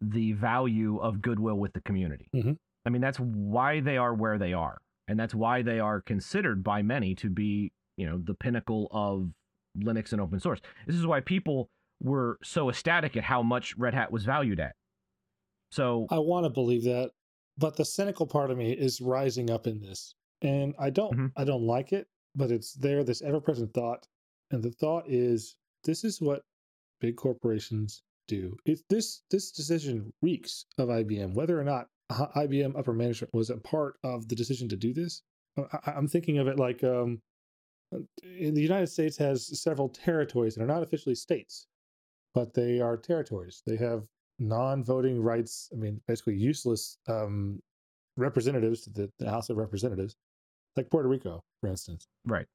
[0.00, 2.28] the value of goodwill with the community.
[2.34, 2.52] Mm-hmm.
[2.84, 4.78] I mean, that's why they are where they are.
[5.08, 9.30] And that's why they are considered by many to be, you know, the pinnacle of
[9.78, 10.60] Linux and open source.
[10.86, 14.74] This is why people were so ecstatic at how much Red Hat was valued at.
[15.70, 17.12] So I want to believe that,
[17.56, 20.14] but the cynical part of me is rising up in this.
[20.42, 21.26] And I don't mm-hmm.
[21.36, 24.06] I don't like it, but it's there this ever-present thought.
[24.50, 26.42] And the thought is this is what
[27.00, 28.56] big corporations do.
[28.64, 31.34] It's this this decision reeks of IBM.
[31.34, 31.86] Whether or not
[32.36, 35.22] IBM upper management was a part of the decision to do this,
[35.56, 37.20] I, am thinking of it like um,
[38.24, 41.66] in the United States has several territories that are not officially states,
[42.34, 43.62] but they are territories.
[43.66, 44.04] They have
[44.38, 45.68] non-voting rights.
[45.72, 47.60] I mean, basically useless um,
[48.16, 50.14] representatives to the, the House of Representatives,
[50.76, 52.06] like Puerto Rico, for instance.
[52.24, 52.46] Right.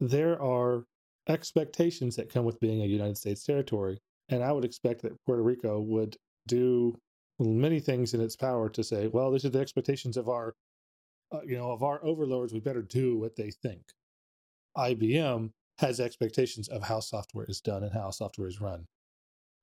[0.00, 0.84] There are
[1.28, 3.98] expectations that come with being a United States territory.
[4.30, 6.96] And I would expect that Puerto Rico would do
[7.40, 10.54] many things in its power to say, well, these are the expectations of our,
[11.32, 12.52] uh, you know, of our overlords.
[12.52, 13.82] We better do what they think.
[14.76, 18.86] IBM has expectations of how software is done and how software is run.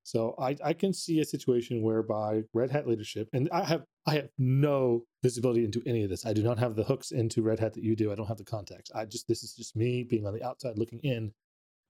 [0.04, 4.16] So I, I can see a situation whereby Red Hat leadership, and I have I
[4.16, 6.26] have no visibility into any of this.
[6.26, 8.10] I do not have the hooks into Red Hat that you do.
[8.10, 8.92] I don't have the context.
[8.96, 11.34] I just this is just me being on the outside looking in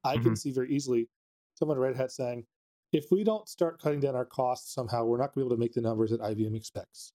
[0.03, 0.23] I mm-hmm.
[0.23, 1.07] can see very easily
[1.55, 2.45] someone at Red Hat saying,
[2.93, 5.55] if we don't start cutting down our costs somehow, we're not going to be able
[5.55, 7.13] to make the numbers that IBM expects.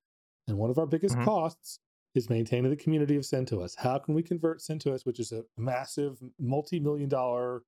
[0.49, 1.25] And one of our biggest mm-hmm.
[1.25, 1.79] costs
[2.15, 3.75] is maintaining the community of CentOS.
[3.79, 7.63] How can we convert CentOS, which is a massive multi-million dollar,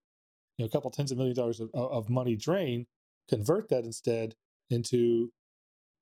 [0.59, 2.87] you know, a couple tens of million dollars of, of money drain,
[3.29, 4.35] convert that instead
[4.71, 5.33] into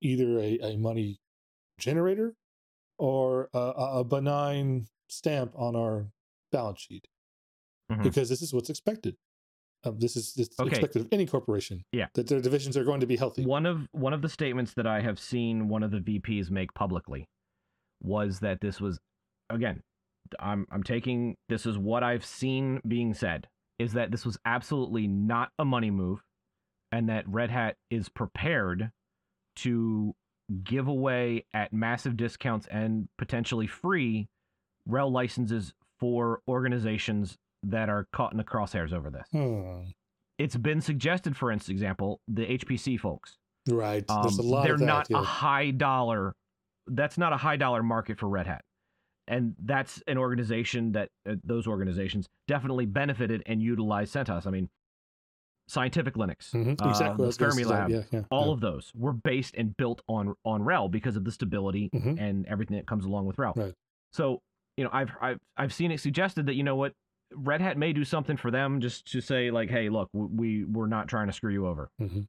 [0.01, 1.19] either a, a money
[1.79, 2.35] generator
[2.97, 6.07] or a, a benign stamp on our
[6.51, 7.07] balance sheet
[7.91, 8.03] mm-hmm.
[8.03, 9.15] because this is what's expected.
[9.85, 10.69] Um, this is this okay.
[10.69, 11.83] expected of any corporation.
[11.91, 13.45] Yeah, that their divisions are going to be healthy.
[13.45, 16.73] One of one of the statements that I have seen one of the VPs make
[16.73, 17.27] publicly
[18.01, 18.99] was that this was,
[19.49, 19.81] again,
[20.39, 23.47] I'm I'm taking this is what I've seen being said
[23.79, 26.23] is that this was absolutely not a money move,
[26.91, 28.91] and that Red Hat is prepared
[29.57, 30.15] to
[30.63, 34.27] give away at massive discounts and potentially free
[34.87, 39.27] RHEL licenses for organizations that are caught in the crosshairs over this.
[39.31, 39.89] Hmm.
[40.37, 43.37] It's been suggested, for instance, example, the HPC folks.
[43.69, 44.03] Right.
[44.09, 45.19] Um, There's a lot they're that, not yeah.
[45.19, 46.35] a high dollar.
[46.87, 48.63] That's not a high dollar market for Red Hat,
[49.27, 54.45] and that's an organization that uh, those organizations definitely benefited and utilized CentOS.
[54.45, 54.69] I mean,
[55.67, 56.71] Scientific Linux, mm-hmm.
[56.71, 57.25] exactly.
[57.25, 58.51] Uh, the Fermilab, yeah, yeah, all yeah.
[58.51, 62.17] of those were based and built on on RHEL because of the stability mm-hmm.
[62.19, 63.55] and everything that comes along with RHEL.
[63.55, 63.73] Right.
[64.11, 64.41] So
[64.75, 66.93] you know, I've I've I've seen it suggested that you know what
[67.35, 70.87] Red Hat may do something for them just to say like, hey, look, we we're
[70.87, 71.89] not trying to screw you over.
[72.01, 72.21] Mm-hmm.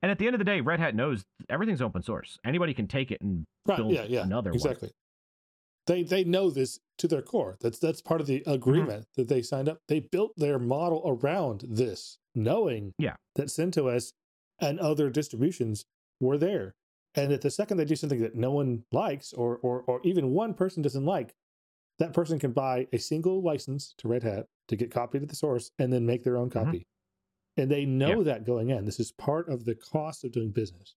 [0.00, 2.38] And at the end of the day, Red Hat knows everything's open source.
[2.44, 4.88] Anybody can take it and right, build yeah, yeah, another exactly.
[4.88, 4.94] One.
[5.86, 7.56] They they know this to their core.
[7.60, 8.52] That's that's part of the Mm-hmm.
[8.52, 9.20] agreement mm-hmm.
[9.20, 9.78] that they signed up.
[9.88, 13.16] They built their model around this, knowing yeah.
[13.34, 14.12] that CentOS
[14.60, 15.84] and other distributions
[16.20, 16.74] were there.
[17.14, 20.30] And that the second they do something that no one likes, or or or even
[20.30, 21.34] one person doesn't like,
[21.98, 25.36] that person can buy a single license to Red Hat to get copied to the
[25.36, 26.64] source and then make their own Mm-hmm.
[26.64, 26.86] copy.
[27.58, 28.24] And they know Yeah.
[28.24, 28.86] that going in.
[28.86, 30.94] This is part of the cost of doing business.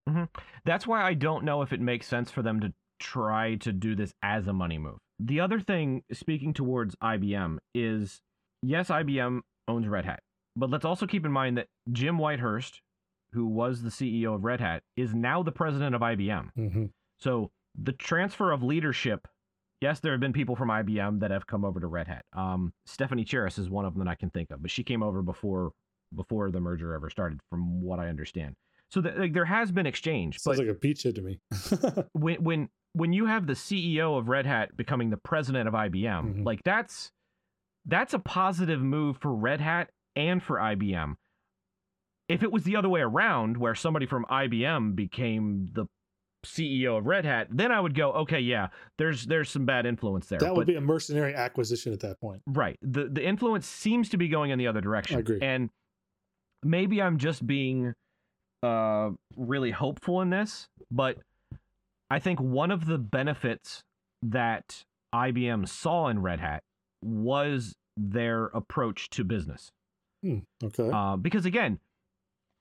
[0.64, 3.94] That's why I don't know if it makes sense for them to try to do
[3.94, 4.96] this as a money move.
[5.20, 8.20] The other thing, speaking towards IBM, is
[8.62, 10.20] yes, IBM owns Red Hat,
[10.56, 12.80] but let's also keep in mind that Jim Whitehurst,
[13.32, 16.48] who was the CEO of Red Hat, is now the president of IBM.
[16.54, 16.86] hmm
[17.18, 19.28] So the transfer of leadership,
[19.80, 22.24] yes, there have been people from IBM that have come over to Red Hat.
[22.32, 25.02] Um, Stefanie Chiras is one of them that I can think of, but she came
[25.02, 25.72] over before
[26.14, 28.54] before the merger ever started, from what I understand.
[28.90, 31.40] So th- like, there has been exchange, Sounds like a pizza to me.
[32.12, 36.36] when when when you have the CEO of Red Hat becoming the president of IBM,
[36.40, 36.44] Mhm.
[36.44, 37.10] like that's
[37.84, 41.14] that's a positive move for Red Hat and for IBM.
[42.28, 45.86] If it was the other way around, where somebody from IBM became the
[46.46, 50.26] CEO of Red Hat, then I would go, okay, yeah, there's there's some bad influence
[50.28, 50.38] there.
[50.38, 52.42] that would But- be a mercenary acquisition at that point.
[52.46, 52.78] Right.
[52.82, 55.16] The the influence seems to be going in the other direction.
[55.16, 55.38] I agree.
[55.42, 55.70] And
[56.62, 57.94] maybe I'm just being
[58.62, 61.18] uh really hopeful in this, but
[62.10, 63.82] I think one of the benefits
[64.22, 64.82] that
[65.14, 66.62] IBM saw in Red Hat
[67.02, 69.70] was their approach to business.
[70.22, 70.90] Hmm, okay.
[70.90, 71.78] Uh, because again,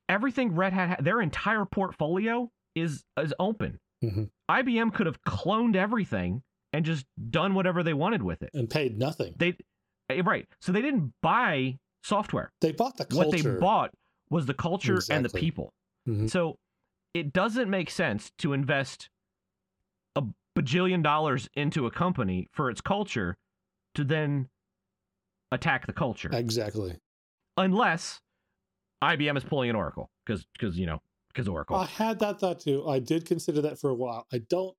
[0.10, 3.80] everything Red Hat, ha- their entire portfolio is is open.
[4.04, 4.30] Mhm.
[4.52, 8.50] IBM could have cloned everything and just done whatever they wanted with it.
[8.54, 9.34] and paid nothing.
[9.38, 9.58] They
[10.10, 10.48] eh, right.
[10.62, 12.52] So they didn't buy software.
[12.62, 13.18] They bought the culture.
[13.28, 13.92] What they bought
[14.30, 15.42] was the culture and the Exactly.
[15.42, 15.74] people.
[16.08, 16.30] Mhm.
[16.30, 16.58] So
[17.14, 19.10] it doesn't make sense to invest
[20.16, 20.24] a
[20.56, 23.38] bajillion dollars into a company for its culture
[23.96, 24.50] to then
[25.52, 26.30] attack the culture.
[26.34, 26.98] Exactly.
[27.58, 28.20] Unless
[29.02, 31.02] IBM is pulling an Oracle because because you know
[31.36, 31.76] because Oracle.
[31.76, 32.88] I had that thought too.
[32.88, 34.26] I did consider that for a while.
[34.32, 34.76] I don't.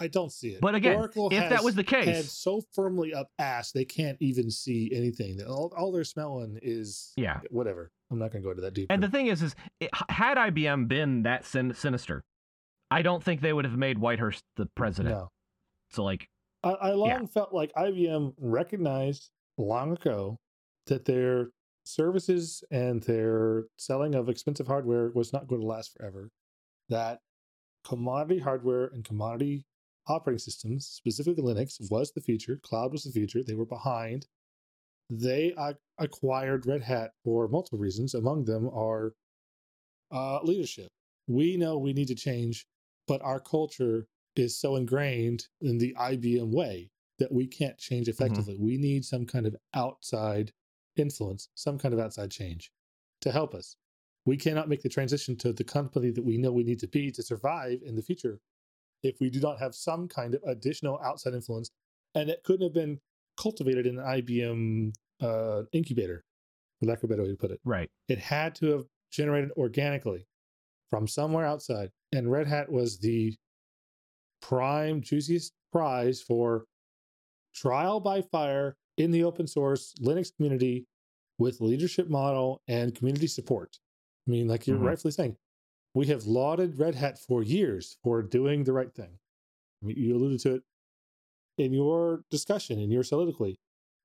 [0.00, 0.60] I don't see it.
[0.60, 4.50] But again, Oracle if that was the case- so firmly up ass, they can't even
[4.50, 5.40] see anything.
[5.46, 7.38] All, all they're smelling is Yeah.
[7.50, 7.92] whatever.
[8.10, 8.86] I'm not going to go into that deep.
[8.90, 12.24] And the thing is, is it, had IBM been that sin- sinister,
[12.90, 15.14] I don't think they would have made Whitehurst the president.
[15.14, 15.28] no,
[15.90, 16.26] So like,
[16.64, 17.26] I, I long Yeah.
[17.26, 20.36] felt like IBM recognized long ago
[20.86, 21.50] that their
[21.84, 26.30] services and their selling of expensive hardware was not going to last forever.
[26.88, 27.20] That
[27.84, 29.64] commodity hardware and commodity
[30.06, 32.58] operating systems, specifically Linux, was the future.
[32.62, 33.42] Cloud was the future.
[33.42, 34.26] They were behind.
[35.10, 38.14] They ac- acquired Red Hat for multiple reasons.
[38.14, 39.12] Among them are
[40.10, 40.88] uh, leadership.
[41.26, 42.66] We know we need to change,
[43.06, 48.56] but our culture is so ingrained in the IBM way that we can't change effectively.
[48.58, 50.52] We need some kind of outside
[50.96, 52.70] influence, some kind of outside change
[53.20, 53.76] to help us.
[54.24, 57.10] We cannot make the transition to the company that we know we need to be
[57.12, 58.38] to survive in the future
[59.02, 61.70] if we do not have some kind of additional outside influence.
[62.14, 63.00] And it couldn't have been
[63.40, 66.24] cultivated in an IBM uh, incubator,
[66.78, 67.60] for lack of a better way to put it.
[67.64, 67.90] right.
[68.08, 70.26] It had to have generated organically
[70.90, 71.90] from somewhere outside.
[72.12, 73.34] And Red Hat was the
[74.40, 76.66] prime, juiciest prize for
[77.54, 80.86] trial by fire in the open source Linux community
[81.38, 83.78] with leadership model and community support.
[84.26, 84.84] I mean, like you're Mhm.
[84.84, 85.36] rightfully saying,
[85.94, 89.18] we have lauded Red Hat for years for doing the right thing.
[89.82, 90.62] You alluded to it
[91.58, 93.58] in your discussion, in your soliloquy.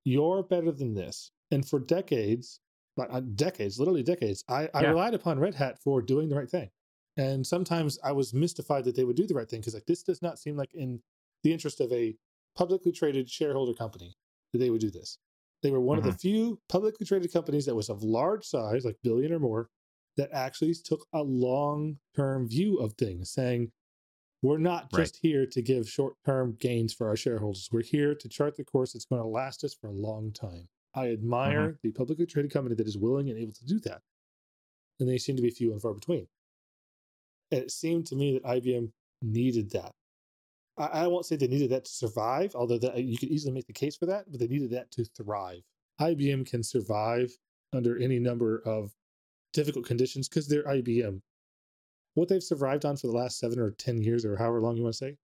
[0.03, 1.31] You're better than this.
[1.51, 2.59] And for decades,
[2.97, 4.89] like uh, decades, literally decades, I, I Yeah.
[4.91, 6.71] relied upon Red Hat for doing the right thing.
[7.15, 10.03] And sometimes I was mystified that they would do the right thing because like this
[10.03, 11.01] does not seem like in
[11.43, 12.15] the interest of a
[12.55, 14.15] publicly traded shareholder company
[14.51, 15.17] that they would do this.
[15.63, 16.17] They were one of the mm-hmm.
[16.17, 19.69] few publicly traded companies that was of large size, like billion or more,
[20.17, 23.71] that actually took a long term view of things, saying,
[24.41, 25.01] we're not Right.
[25.01, 27.69] just here to give short term gains for our shareholders.
[27.71, 30.69] We're here to chart the course that's going to last us for a long time.
[30.93, 31.77] I admire mm-hmm.
[31.83, 34.01] the publicly traded company that is willing and able to do that.
[34.99, 36.27] And they seem to be few and far between.
[37.51, 39.93] And it seemed to me that IBM needed that.
[40.77, 43.53] I, I won't say they needed that to survive, although that, uh, you could easily
[43.53, 45.61] make the case for that, but they needed that to thrive.
[45.99, 47.31] IBM can survive
[47.73, 48.91] under any number of
[49.53, 51.21] difficult conditions because they're IBM.
[52.13, 54.83] What they've survived on for the last seven or 10 years, or however long you
[54.83, 55.15] want to say,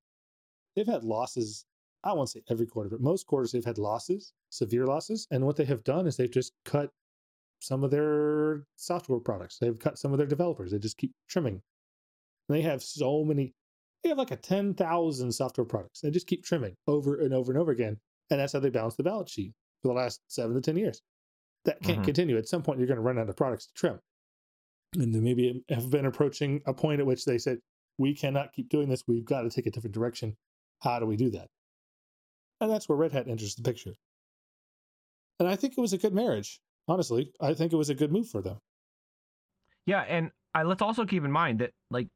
[0.75, 1.65] they've had losses.
[2.03, 5.27] I won't say every quarter, but most quarters they've had losses, severe losses.
[5.32, 6.89] And what they have done is they've just cut
[7.59, 9.57] some of their software products.
[9.57, 10.71] They've cut some of their developers.
[10.71, 11.61] They just keep trimming.
[12.49, 13.53] And they have so many,
[14.03, 16.01] they have like a 10,000 software products.
[16.01, 17.97] They just keep trimming over and over and over again.
[18.29, 21.01] And that's how they balance the balance sheet for the last seven to 10 years.
[21.65, 22.05] That can't Mhm.
[22.05, 22.37] continue.
[22.37, 23.99] At some point, you're going to run out of products to trim.
[24.95, 27.59] And they maybe have been approaching a point at which they said,
[27.97, 29.03] we cannot keep doing this.
[29.07, 30.35] We've got to take a different direction.
[30.81, 31.49] How do we do that?
[32.59, 33.93] And that's where Red Hat enters the picture.
[35.39, 36.59] And I think it was a good marriage.
[36.87, 38.59] Honestly, I think it was a good move for them.
[39.85, 42.07] Yeah, and I, let's also keep in mind that like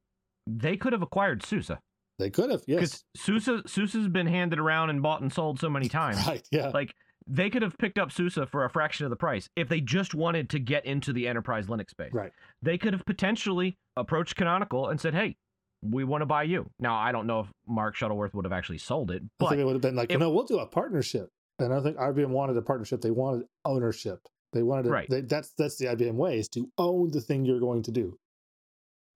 [0.48, 1.72] they could have acquired SUSE
[2.20, 2.80] They could have, yes.
[2.80, 6.26] because SUSE SUSE's been handed around and bought and sold so many times.
[6.26, 6.70] Right, yeah.
[6.70, 6.94] Like
[7.28, 10.16] they could have picked up SUSE for a fraction of the price if they just
[10.16, 12.14] wanted to get into the enterprise Linux space.
[12.14, 12.32] Right.
[12.62, 15.36] They could have potentially approached Canonical and said, "Hey,
[15.82, 18.78] we want to buy you." Now, I don't know if Mark Shuttleworth would have actually
[18.78, 20.66] sold it, but I think it would have been like, it- no, we'll do a
[20.68, 21.30] partnership.
[21.60, 23.02] And I think IBM wanted a partnership.
[23.02, 24.20] They wanted ownership.
[24.54, 24.92] They wanted it.
[24.92, 25.10] Right.
[25.10, 28.16] They, that's that's the IBM way is to own the thing you're going to do.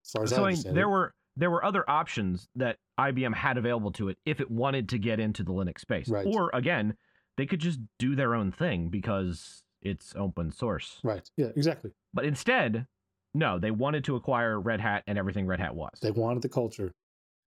[0.04, 3.34] As far as so I I mean, there were there were other options that IBM
[3.34, 6.08] had available to it if it wanted to get into the Linux space.
[6.08, 6.26] Right.
[6.26, 6.96] Or again,
[7.36, 11.00] they could just do their own thing because it's open source.
[11.02, 11.28] right.
[11.36, 11.90] Yeah, exactly.
[12.14, 12.86] But instead,
[13.34, 15.98] no, they wanted to acquire Red Hat and everything Red Hat was.
[16.02, 16.92] They wanted the culture.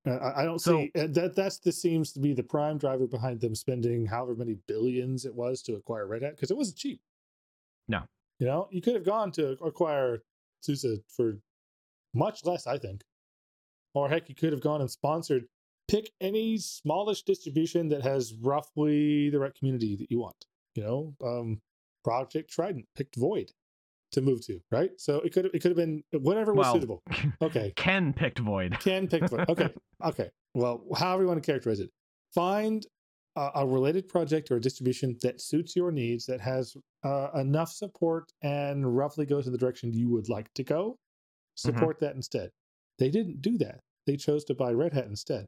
[0.08, 1.36] Uh, I, don't So- see uh, that.
[1.36, 5.34] That's this seems to be the prime driver behind them spending however many billions it
[5.34, 7.00] was to acquire Red Hat because it wasn't cheap.
[7.88, 8.02] No.
[8.40, 10.24] you know, you could have gone to acquire
[10.62, 11.38] SUSE for
[12.16, 13.02] much less, I think,
[13.96, 15.46] or heck, you could have gone and sponsored.
[15.88, 20.36] Pick any smallish distribution that has roughly the right community that you want.
[20.76, 21.62] You know, um,
[22.04, 23.52] Project Trident picked Void
[24.12, 24.92] to move to, right?
[24.98, 27.04] So it could it could have been whatever was Well, suitable.
[27.42, 28.78] Okay, Ken picked Void.
[28.80, 29.46] Ken picked Void.
[29.50, 29.70] Okay,
[30.04, 30.30] okay.
[30.54, 31.92] Well, however you want to characterize it,
[32.34, 32.86] find
[33.36, 37.72] a, a related project or a distribution that suits your needs, that has uh, enough
[37.72, 40.98] support and roughly goes in the direction you would like to go.
[41.56, 42.50] Support that instead.
[43.00, 43.80] They didn't do that.
[44.06, 45.48] They chose to buy Red Hat instead.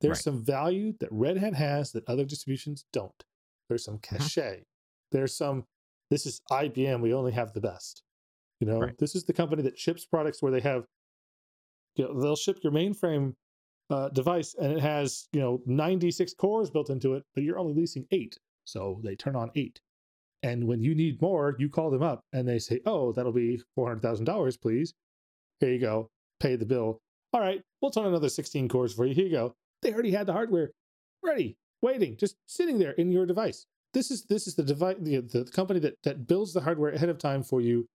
[0.00, 0.24] There's Right.
[0.24, 3.24] some value that Red Hat has that other distributions don't.
[3.68, 4.64] There's some cachet.
[5.12, 5.64] There's some.
[6.10, 7.00] This is IBM.
[7.02, 8.02] We only have the best.
[8.60, 8.98] You know, Right.
[8.98, 10.86] this is the company that ships products where they have.
[11.96, 13.34] You know, they'll ship your mainframe
[13.90, 17.72] uh, device and it has you know 96 cores built into it, but you're only
[17.72, 19.80] leasing eight, so they turn on eight.
[20.42, 23.60] And when you need more, you call them up and they say, "Oh, that'll be
[23.74, 24.92] four hundred thousand dollars, please.
[25.60, 26.10] Here you go.
[26.38, 27.00] Pay the bill.
[27.32, 29.14] All right, we'll turn another 16 cores for you.
[29.14, 29.54] Here you go.
[29.82, 30.70] They already had the hardware
[31.22, 33.66] ready, waiting, just sitting there in your device.
[33.94, 37.08] This is this is the device, the, the company that that builds the hardware ahead
[37.08, 37.86] of time for you,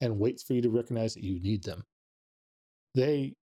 [0.00, 1.82] and waits for you to recognize that you need them.
[2.94, 3.34] They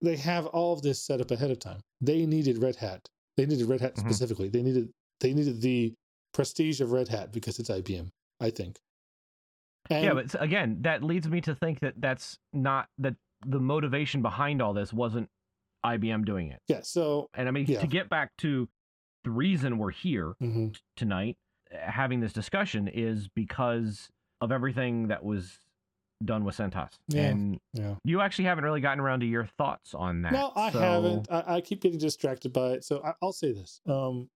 [0.00, 1.80] they have all of this set up ahead of time.
[2.00, 3.00] They needed Red Hat.
[3.36, 4.00] They needed Red Hat Mhm.
[4.00, 4.48] specifically.
[4.48, 4.90] They needed
[5.20, 5.94] they needed the
[6.32, 8.08] prestige of Red Hat because it's IBM.
[8.40, 8.78] I think.
[9.90, 13.14] And yeah, but again, that leads me to think that that's not that
[13.46, 15.28] the motivation behind all this wasn't
[15.84, 16.60] IBM doing it.
[16.66, 16.80] yeah.
[16.82, 17.80] So And I mean, Yeah.
[17.80, 18.68] to get back to
[19.24, 20.74] the reason we're here mhm.
[20.74, 21.36] t- tonight
[21.72, 24.08] uh, having this discussion is because
[24.40, 25.58] of everything that was
[26.24, 26.98] done with CentOS.
[27.08, 27.94] Yeah, And yeah.
[28.04, 30.32] you actually haven't really gotten around to your thoughts on that.
[30.32, 31.30] No, I so- haven't.
[31.30, 32.84] I, I keep getting distracted by it.
[32.84, 33.80] So I, I'll say this.
[33.86, 34.28] Um,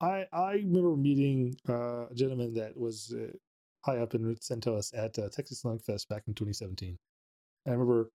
[0.00, 3.32] I I remember meeting uh, a gentleman that was uh,
[3.86, 6.98] high up in CentOS at uh, Texas Linux Fest back in 2017.
[7.64, 8.10] And I remember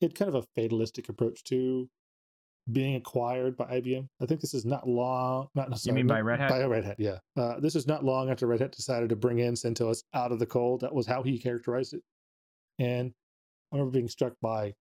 [0.00, 1.88] he had kind of a fatalistic approach to
[2.70, 4.06] being acquired by IBM.
[4.20, 5.48] I think this is not long.
[5.54, 6.50] Not You mean by Red Hat?
[6.50, 7.18] By Red Hat, yeah.
[7.36, 10.38] Uh, this is not long after Red Hat decided to bring in CentOS out of
[10.38, 10.80] the cold.
[10.82, 12.02] That was how he characterized it.
[12.78, 13.12] And
[13.72, 14.74] I remember being struck by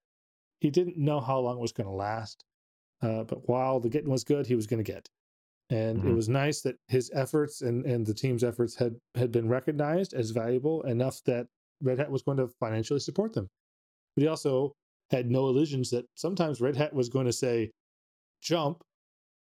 [0.59, 2.43] he didn't know how long it was going to last.
[3.01, 5.07] Uh, but while the getting was good, he was going to get.
[5.69, 6.15] And it Mhm.
[6.15, 10.31] was nice that his efforts and, and the team's efforts had, had been recognized as
[10.31, 11.47] valuable enough that
[11.81, 13.47] Red Hat was going to financially support them.
[14.15, 14.73] But he also
[15.09, 17.71] had no illusions that sometimes Red Hat was going to say,
[18.41, 18.81] jump.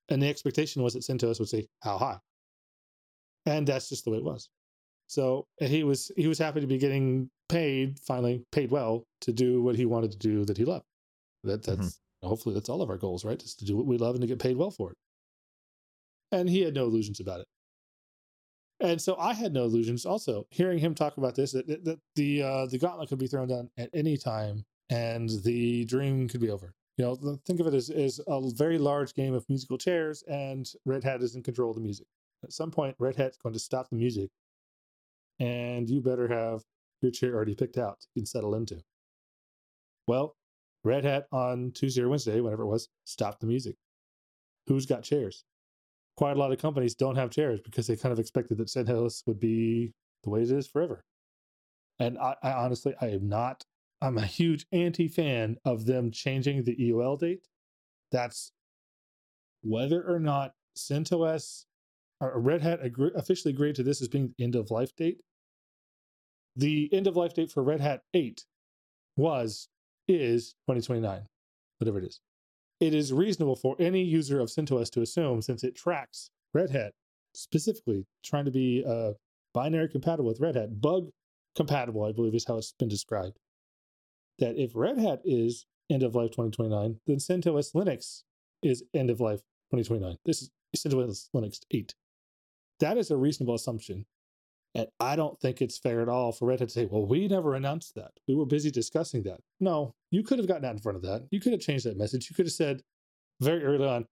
[0.09, 2.17] And the expectation was that CentOS would say, how high?
[3.45, 4.49] And that's just the way it was.
[5.07, 9.61] So he was he was happy to be getting paid, finally paid well, to do
[9.61, 10.85] what he wanted to do that he loved.
[11.43, 13.41] That that's hopefully that's all of our goals, right?
[13.41, 14.97] Is to do what we love and to get paid well for it.
[16.31, 17.47] And he had no illusions about it.
[18.81, 20.45] And so I had no illusions also.
[20.51, 23.47] Hearing him talk about this, that, that, that the uh, the gauntlet could be thrown
[23.47, 26.73] down at any time and the dream could be over.
[26.97, 30.69] You know, think of it as, as a very large game of musical chairs, and
[30.85, 32.07] Red Hat is in control of the music.
[32.43, 34.29] At some point, Red Hat's going to stop the music,
[35.39, 36.63] and you better have
[37.01, 38.81] your chair already picked out you can settle into.
[40.07, 40.35] Well,
[40.83, 43.75] Red Hat on Tuesday or Wednesday, whatever it was, stopped the music.
[44.67, 45.45] Who's got chairs?
[46.17, 49.23] Quite a lot of companies don't have chairs because they kind of expected that CentOS
[49.25, 51.05] would be the way it is forever.
[51.99, 53.63] And I, I honestly, I am not.
[54.01, 57.47] I'm a huge anti-fan of them changing the EOL date.
[58.11, 58.51] That's
[59.61, 61.65] whether or not CentOS
[62.21, 65.21] or Red Hat agree, officially agreed to this as being the end of life date.
[66.55, 68.43] The end of life date for Red Hat 8
[69.15, 69.67] was
[70.07, 71.25] is 2029,
[71.77, 72.19] whatever it is.
[72.79, 76.93] It is reasonable for any user of CentOS to assume, since it tracks Red Hat
[77.33, 79.11] specifically, trying to be uh,
[79.53, 81.09] binary compatible with Red Hat, bug
[81.55, 83.37] compatible, I believe is how it's been described.
[84.39, 88.23] That if Red Hat is end of life 2029, then CentOS Linux
[88.63, 89.39] is end of life
[89.71, 90.17] 2029.
[90.25, 91.93] This is CentOS Linux 8.
[92.79, 94.05] That is a reasonable assumption.
[94.75, 97.27] And I don't think it's fair at all for Red Hat to say, well, we
[97.27, 98.11] never announced that.
[98.27, 99.39] We were busy discussing that.
[99.59, 101.27] No, you could have gotten out in front of that.
[101.31, 102.29] You could have changed that message.
[102.29, 102.83] You could have said
[103.41, 104.05] very early on,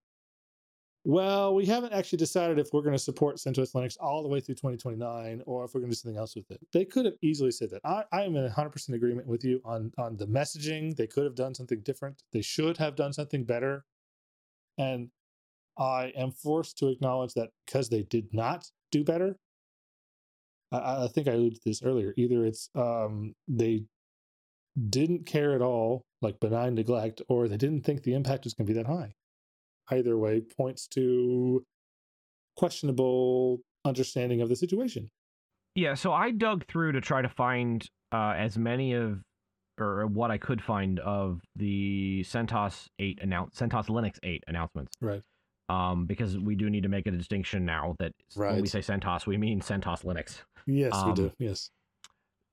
[1.08, 4.40] well, we haven't actually decided if we're going to support CentOS Linux all the way
[4.40, 6.60] through 2029 or if we're going to do something else with it.
[6.70, 7.80] They could have easily said that.
[7.82, 10.94] I, I am in 100% agreement with you on, on the messaging.
[10.94, 12.22] They could have done something different.
[12.34, 13.86] They should have done something better.
[14.76, 15.08] And
[15.78, 19.38] I am forced to acknowledge that because they did not do better,
[20.70, 22.12] I, I think I alluded to this earlier.
[22.18, 23.84] Either it's um, they
[24.90, 28.66] didn't care at all, like benign neglect, or they didn't think the impact was going
[28.66, 29.14] to be that high.
[29.90, 31.64] Either way points to
[32.56, 35.10] questionable understanding of the situation.
[35.74, 39.20] Yeah, so I dug through to try to find uh, as many of,
[39.78, 44.92] or what I could find of the CentOS 8 announce CentOS Linux 8 announcements.
[45.00, 45.22] Right.
[45.68, 49.26] Um, because we do need to make a distinction now that when we say CentOS,
[49.26, 50.38] we mean CentOS Linux.
[50.66, 51.24] Yes, we do.
[51.26, 51.70] Um, Yes.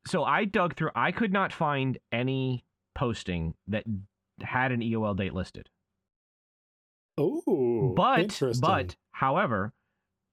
[0.07, 0.91] So I dug through.
[0.95, 2.63] I could not find any
[2.93, 3.85] posting that
[4.41, 5.67] had an EOL date listed.
[7.17, 9.73] Oh, but but however,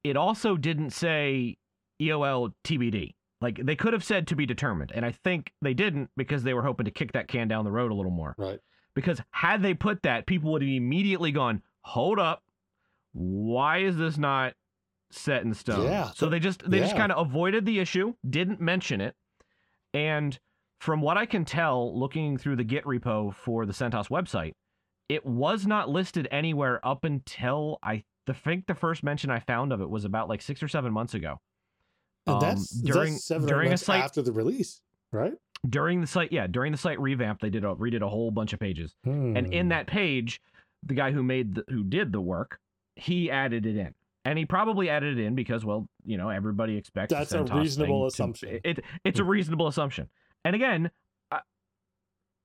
[0.03, 1.57] it also didn't say
[2.01, 3.15] EOL TBD.
[3.41, 6.55] Like they could have said to be determined, and I think they didn't because they
[6.55, 8.35] were hoping to kick that can down the road a little more.
[8.39, 8.61] right.
[8.95, 12.43] Because had they put that, people would have immediately gone, "Hold up,
[13.13, 14.55] why is this not
[15.11, 18.61] set in stone?" Yeah, So they just they just kind of avoided the issue, didn't
[18.61, 19.17] mention it,
[19.95, 20.39] and
[20.79, 24.53] from what I can tell, looking through the Git repo for the CentOS website,
[25.09, 28.05] it was not listed anywhere up until I
[28.45, 31.15] think the first mention I found of it was about like six or seven months
[31.15, 31.41] ago.
[32.27, 34.81] And Um, that's during that's seven during a site after the release,
[35.11, 35.35] right?
[35.69, 38.53] during the site yeah during the site revamp they did a redid a whole bunch
[38.53, 39.69] of pages and in Hmm.
[39.69, 40.41] that page
[40.83, 42.59] the guy who made the, who did the work
[42.97, 43.95] he added it in
[44.25, 48.11] and he probably added it in because well you know everybody expects That's a reasonable
[48.11, 48.61] thing to- assumption.
[48.65, 50.09] it, it's a reasonable assumption
[50.45, 50.91] and again
[51.31, 51.39] uh,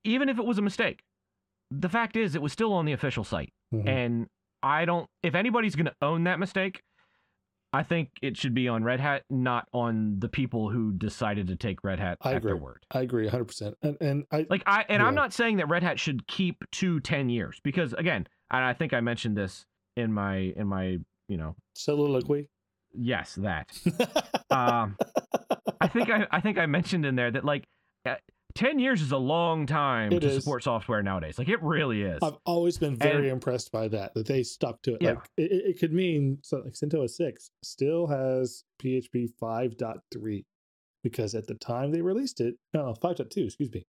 [0.03, 1.03] even if it was a mistake
[1.71, 3.87] the fact is it was still on the official site Mhm.
[3.87, 4.27] and
[4.63, 6.81] i don't if anybody's going to own that mistake
[7.73, 11.55] i think it should be on red hat not on the people who decided to
[11.55, 12.61] take red hat I at their agree.
[12.61, 13.45] word I agree 100.
[13.45, 16.63] percent And and I like I and I'm not saying that Red Hat should keep
[16.73, 19.65] to 10 years because again, and I think I mentioned this
[19.97, 20.97] in my in my,
[21.27, 22.47] you know, soliloquy.
[22.93, 23.67] yes, that.
[24.49, 24.95] Um
[25.81, 27.65] I think I I think I mentioned in there that like
[28.05, 28.15] uh,
[28.57, 30.43] 10 years is a long time It to is.
[30.43, 31.37] support software nowadays.
[31.37, 32.19] Like it really is.
[32.21, 35.01] I've always been very impressed by that that they stuck to it.
[35.01, 35.11] Yeah.
[35.11, 40.45] Like it, it could mean so like CentOS six still has PHP 5.3
[41.03, 43.85] because at the time they released it, no 5.2, excuse me,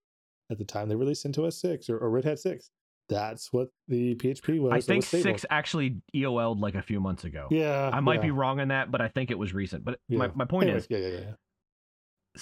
[0.51, 2.71] at the time they released CentOS six or, or Red Hat six,
[3.09, 4.73] that's what the PHP was.
[4.73, 7.49] I think was 6 actually EOL'd like a few months ago.
[7.51, 9.85] Yeah, I might yeah, be wrong on that, but I think it was recent.
[9.85, 10.33] But my, yeah.
[10.35, 11.33] my point Anyways, is yeah,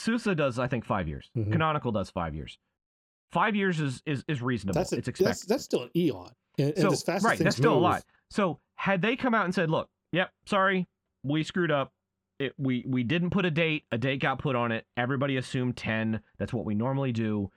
[0.06, 0.34] yeah.
[0.34, 1.30] Does I think 5 years.
[1.36, 1.52] Mhm.
[1.52, 2.58] Canonical does 5 years.
[3.32, 4.78] 5 years is is is reasonable.
[4.78, 5.28] That's a, it's expected.
[5.30, 6.30] that's that's still an eon.
[6.58, 8.04] And, and so fast right, that's still a lot.
[8.30, 10.86] So had they come out and said, "Look, yep, sorry,
[11.22, 11.92] we screwed up.
[12.38, 13.84] It, we we didn't put a date.
[13.92, 14.86] A date got put on it.
[14.96, 16.20] Everybody assumed ten.
[16.38, 17.50] That's what we normally do.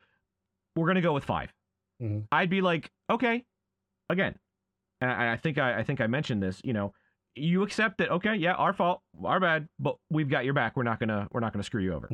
[0.76, 1.54] We're gonna go with 5
[2.02, 2.28] Mhm.
[2.32, 3.44] I'd be like, okay,
[4.10, 4.36] again.
[5.02, 6.62] And I, I think I, I think I mentioned this.
[6.64, 6.94] You know,
[7.40, 8.10] you accept that.
[8.12, 10.76] Okay, yeah, our fault, our bad, but we've got your back.
[10.76, 12.10] We're not gonna we're not gonna screw you over.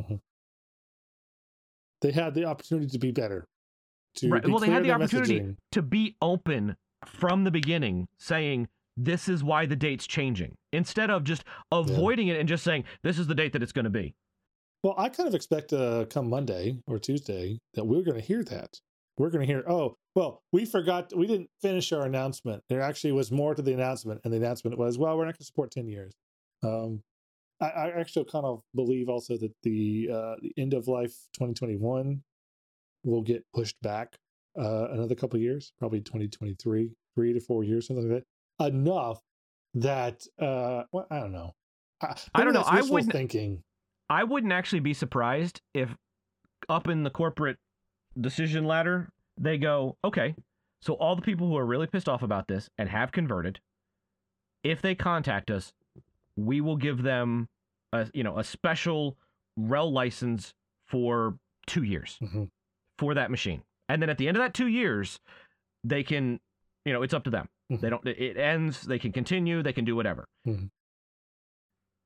[2.01, 3.47] They had the opportunity to be better.
[4.17, 5.39] To Right, be well, they had the opportunity.
[5.41, 5.57] messaging.
[5.71, 8.67] to be open from the beginning saying
[8.97, 13.19] this is why the date's changing instead of just avoiding it and just saying this
[13.19, 14.15] is the date that it's going to be
[14.83, 18.43] Well, I kind of expect uh, come Monday or Tuesday that we're going to hear
[18.45, 18.79] that.
[19.17, 22.63] We're going to hear, oh, well, we forgot, we didn't finish our announcement.
[22.69, 25.39] There actually was more to the announcement, and the announcement was, well, we're not going
[25.39, 26.13] to support 10 years.
[26.63, 27.01] Um,
[27.61, 32.21] I, I actually kind of believe also that the, uh, the end of life 2021
[33.03, 34.17] will get pushed back
[34.59, 38.23] uh, another couple of years, probably 2023, three to four years, something like
[38.59, 38.67] that.
[38.67, 39.19] Enough
[39.75, 41.53] that, uh, well, I don't know.
[42.01, 42.63] I, I don't know.
[42.65, 43.63] I wouldn't- thinking.
[44.09, 45.95] i wouldn't actually be surprised if
[46.69, 47.57] up in the corporate
[48.19, 50.33] decision ladder they go okay
[50.81, 53.59] so all the people who are really pissed off about this and have converted
[54.63, 55.73] if they contact us
[56.37, 57.47] we will give them
[57.93, 59.17] a you know a special
[59.59, 60.53] RHEL license
[60.87, 61.37] for
[61.67, 62.49] two years Mhm.
[62.99, 63.63] for that machine.
[63.89, 65.19] And then at the end of that two years,
[65.83, 66.39] they can,
[66.85, 67.47] you know, it's up to them.
[67.71, 67.79] Mhm.
[67.79, 70.25] They don't, it ends, they can continue, they can do whatever.
[70.45, 70.69] Mhm.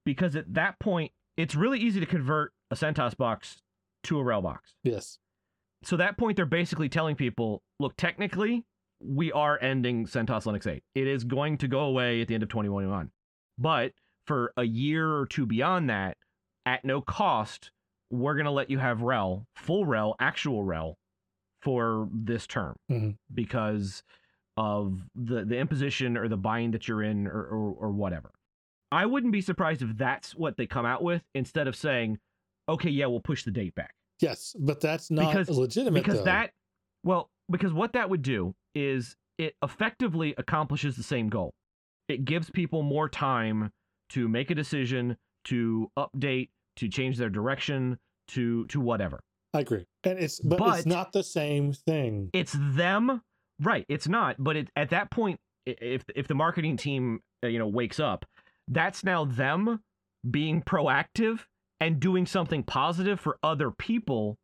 [0.05, 3.61] Because at that point, it's really easy to convert a CentOS box
[4.03, 4.73] to a RHEL box.
[4.83, 5.19] Yes.
[5.83, 8.65] So that point they're basically telling people, look, technically
[9.01, 10.83] we are ending CentOS Linux 8.
[10.95, 13.11] It is going to go away at the end of 2021.
[13.57, 13.93] But
[14.27, 16.17] for a year or two beyond that,
[16.65, 17.71] at no cost,
[18.11, 20.95] we're going to let you have RHEL, full RHEL, actual RHEL
[21.61, 23.17] for this term Mhm.
[23.33, 24.03] because
[24.57, 28.31] of the, the imposition or the bind that you're in or, or, or whatever.
[28.91, 32.17] I wouldn't be surprised if that's what they come out with instead of saying,
[32.67, 36.03] okay, yeah, we'll push the date back Yes, but that's not Because- legitimate.
[36.03, 36.25] because though.
[36.25, 36.51] that
[37.03, 41.53] well because what that would do is it effectively accomplishes the same goal
[42.07, 43.71] it gives people more time
[44.09, 45.15] to make a decision
[45.45, 47.97] to update to change their direction
[48.27, 49.21] to to whatever
[49.53, 52.29] I agree, and it's but, But- it's not the same thing.
[52.33, 53.21] it's them
[53.61, 57.57] right it's not but it, at that point if if the marketing team uh, you
[57.59, 58.25] know wakes up
[58.67, 59.81] that's now them
[60.29, 61.45] being proactive
[61.79, 64.37] and doing something positive for other people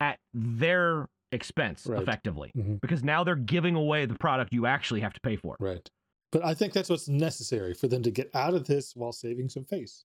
[0.00, 2.02] at their expense Right.
[2.02, 2.80] effectively Mhm.
[2.80, 5.88] because now they're giving away the product you actually have to pay for Right.
[6.30, 9.48] But I think that's what's necessary for them to get out of this while saving
[9.50, 10.04] some face.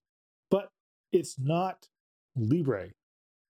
[0.49, 0.69] But
[1.11, 1.89] it's not
[2.35, 2.91] Libre.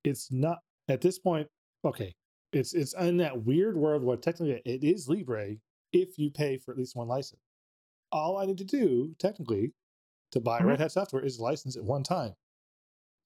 [0.03, 1.49] It's not at this point.
[1.83, 2.15] Okay,
[2.53, 5.57] it's it's in that weird world where technically it is Libre
[5.91, 7.41] if you pay for at least one license.
[8.11, 9.73] All I need to do technically
[10.31, 10.65] to buy Mhm.
[10.65, 12.35] Red Hat software is license at one time,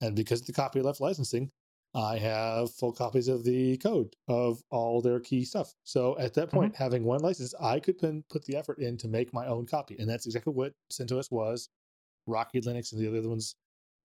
[0.02, 1.52] and because of the copyleft licensing,
[1.94, 5.74] I have full copies of the code of all their key stuff.
[5.84, 6.58] So at that mm-hmm.
[6.58, 9.66] point, having one license, I could then put the effort in to make my own
[9.66, 9.98] copy.
[10.00, 11.70] And that's exactly what CentOS was,
[12.28, 13.56] Rocky Linux and the other ones,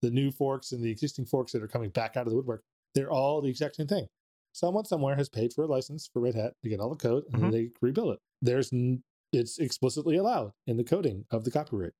[0.02, 2.62] the new forks and the existing forks that are coming back out of the woodwork.
[2.94, 4.06] They're all the exact same thing.
[4.52, 7.24] Someone somewhere has paid for a license for Red Hat to get all the code
[7.26, 7.50] and then mm-hmm.
[7.50, 8.18] they rebuild it.
[8.42, 11.92] There's n- it's explicitly allowed in the coding of the copyright.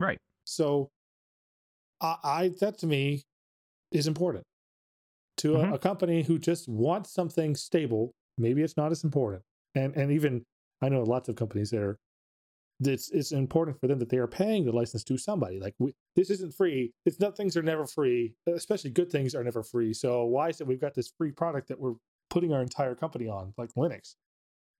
[0.00, 0.18] Right.
[0.44, 0.90] So
[2.02, 3.22] I, I that to me
[3.92, 4.44] is important
[5.38, 5.74] to a, Mhm.
[5.74, 8.12] a company who just wants something stable.
[8.36, 9.42] Maybe it's not as important,
[9.74, 10.44] and and even
[10.82, 11.98] I know lots of companies that are.
[12.84, 15.60] It's it's important for them that they are paying the license to somebody.
[15.60, 16.92] Like we, this isn't free.
[17.06, 18.34] It's not things are never free.
[18.48, 19.92] Especially good things are never free.
[19.94, 21.94] So why is it we've got this free product that we're
[22.28, 24.16] putting our entire company on, like Linux?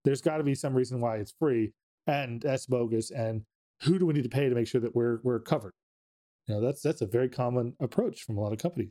[0.04, 1.74] There's got to be some reason why it's free,
[2.08, 3.12] and that's bogus.
[3.12, 3.44] And
[3.82, 5.74] who do we need to pay to make sure that we're we're covered?
[6.52, 8.90] You know, that's that's a very common approach from a lot of companies.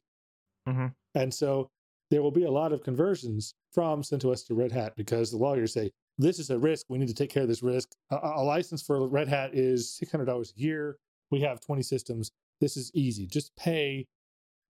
[0.67, 0.95] Mhm.
[1.13, 1.69] And so
[2.09, 5.73] there will be a lot of conversions from CentOS to Red Hat because the lawyers
[5.73, 6.87] say this is a risk.
[6.89, 7.89] We need to take care of this risk.
[8.09, 10.97] A, a a license for Red Hat is six hundred dollars a year.
[11.29, 12.31] We have twenty systems.
[12.59, 13.27] This is easy.
[13.27, 14.07] Just pay,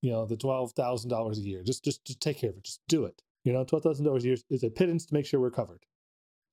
[0.01, 1.63] you know, the twelve thousand dollars a year.
[1.63, 2.63] Just just just take care of it.
[2.65, 3.21] Just do it.
[3.45, 5.85] You know, twelve thousand dollars a year is a pittance to make sure we're covered.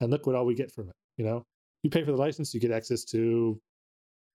[0.00, 0.94] And look what all we get from it.
[1.16, 1.44] You know,
[1.82, 3.60] you pay for the license, you get access to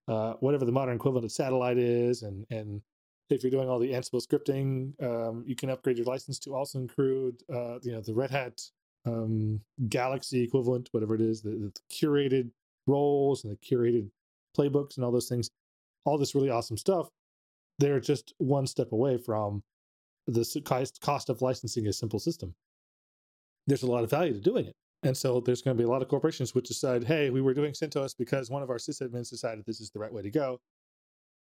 [0.08, 2.82] uh, whatever the modern equivalent of satellite is, and and
[3.30, 6.78] if you're doing all the Ansible scripting, um, you can upgrade your license to also
[6.78, 8.60] include uh, you know the Red Hat
[9.06, 12.50] um, Galaxy equivalent, whatever it is, the, the curated
[12.86, 14.10] roles and the curated
[14.56, 15.50] playbooks and all those things.
[16.04, 17.08] All this really awesome stuff.
[17.78, 19.62] They're just one step away from
[20.26, 22.54] the cost cost of licensing a simple system.
[23.66, 24.76] There's a lot of value to doing it.
[25.04, 27.52] And so there's going to be a lot of corporations which decide, hey, we were
[27.52, 30.60] doing CentOS because one of our sysadmins decided this is the right way to go.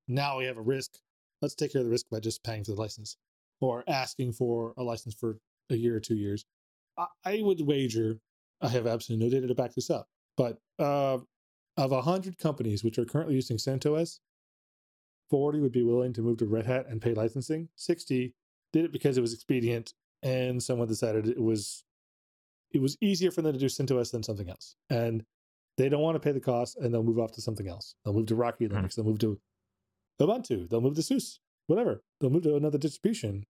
[0.08, 0.98] Now we have a risk.
[1.44, 3.18] Let's take care of the risk by just paying for the license
[3.62, 5.38] or asking for a license for
[5.70, 6.44] a year or two years.
[7.24, 8.18] I, would wager,
[8.62, 11.20] I have absolutely no data to back this up, but uh,
[11.78, 14.20] of 100 companies which are currently using CentOS,
[15.30, 17.68] 40 would be willing to move to Red Hat and pay licensing.
[17.76, 18.34] 60
[18.72, 19.94] did it because it was expedient
[20.24, 21.84] and someone decided it was
[22.76, 24.76] it was easier for them to do CentOS than something else.
[24.90, 25.26] And
[25.78, 27.96] they don't want to pay the cost and they'll move off to something else.
[28.04, 28.76] They'll move to Rocky Hmm.
[28.76, 29.40] Linux, they'll move to
[30.22, 32.04] Ubuntu, they'll move to SUSE, whatever.
[32.20, 33.46] They'll move to another distribution.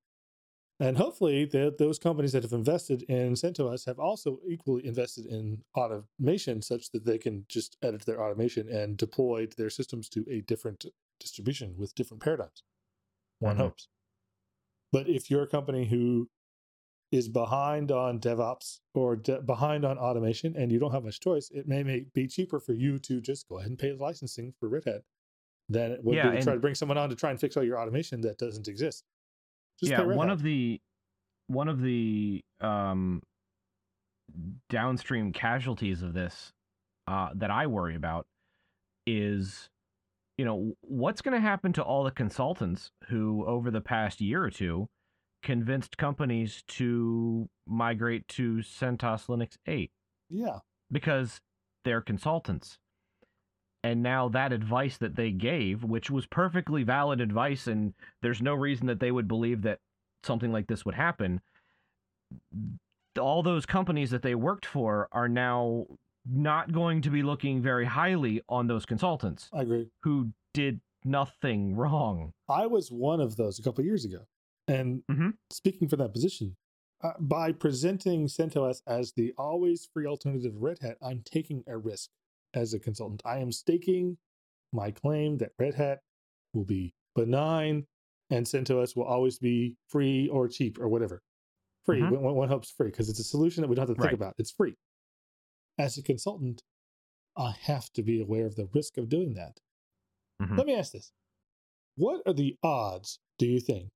[0.80, 5.64] And hopefully that those companies that have invested in CentOS have also equally invested in
[5.76, 10.42] automation such that they can just edit their automation and deploy their systems to a
[10.42, 10.86] different
[11.20, 12.64] distribution with different paradigms.
[13.40, 13.60] One Mhm.
[13.60, 13.88] hopes.
[14.92, 16.30] But if you're a company who
[17.16, 21.50] is behind on DevOps or de- behind on automation and you don't have much choice,
[21.52, 24.54] it may, may be cheaper for you to just go ahead and pay the licensing
[24.60, 25.02] for Red Hat
[25.70, 27.56] than it would Yeah, be to try to bring someone on to try and fix
[27.56, 29.06] all your automation that doesn't exist.
[29.80, 30.34] Just yeah one Hat.
[30.34, 30.82] of the
[31.48, 33.22] one of the um
[34.70, 36.52] downstream casualties of this
[37.08, 38.26] uh that i worry about
[39.06, 39.70] is
[40.38, 44.44] you know what's going to happen to all the consultants who over the past year
[44.44, 44.88] or two
[45.46, 49.92] convinced companies to migrate to CentOS Linux 8
[50.30, 50.60] yeah,
[50.92, 51.40] because
[51.86, 52.80] they're consultants.
[53.84, 57.94] And now that advice that they gave, which was perfectly valid advice, and
[58.24, 59.80] there's no reason that they would believe that
[60.24, 61.40] something like this would happen,
[63.20, 65.86] all those companies that they worked for are now
[66.28, 69.88] not going to be looking very highly on those consultants I agree.
[70.02, 72.34] who did nothing wrong.
[72.50, 74.26] I was one of those a couple of years ago.
[74.68, 75.38] And Mhm.
[75.52, 76.58] speaking for that position,
[77.02, 82.10] uh, by presenting CentOS as the always free alternative Red Hat, I'm taking a risk
[82.54, 83.22] as a consultant.
[83.26, 84.18] I am staking
[84.72, 86.02] my claim that Red Hat
[86.54, 87.88] will be benign
[88.30, 91.22] and CentOS will always be free or cheap or whatever.
[91.84, 92.00] Free.
[92.02, 92.22] Mhm.
[92.22, 94.14] One, one hopes free because it's a solution that we don't have to think Right.
[94.14, 94.36] about.
[94.40, 94.76] It's free.
[95.78, 96.64] As a consultant,
[97.36, 99.60] I have to be aware of the risk of doing that.
[100.42, 100.58] Mhm.
[100.58, 101.12] Let me ask this.
[101.96, 103.92] What are the odds, do you think,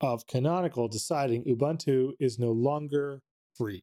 [0.00, 3.20] of Canonical deciding Ubuntu is no longer
[3.56, 3.82] free?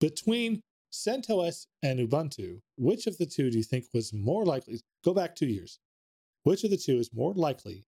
[0.00, 0.60] Between
[0.92, 4.80] CentOS and Ubuntu, which of the two do you think was more likely?
[5.04, 5.78] Go back two years.
[6.44, 7.84] Which of the two is more likely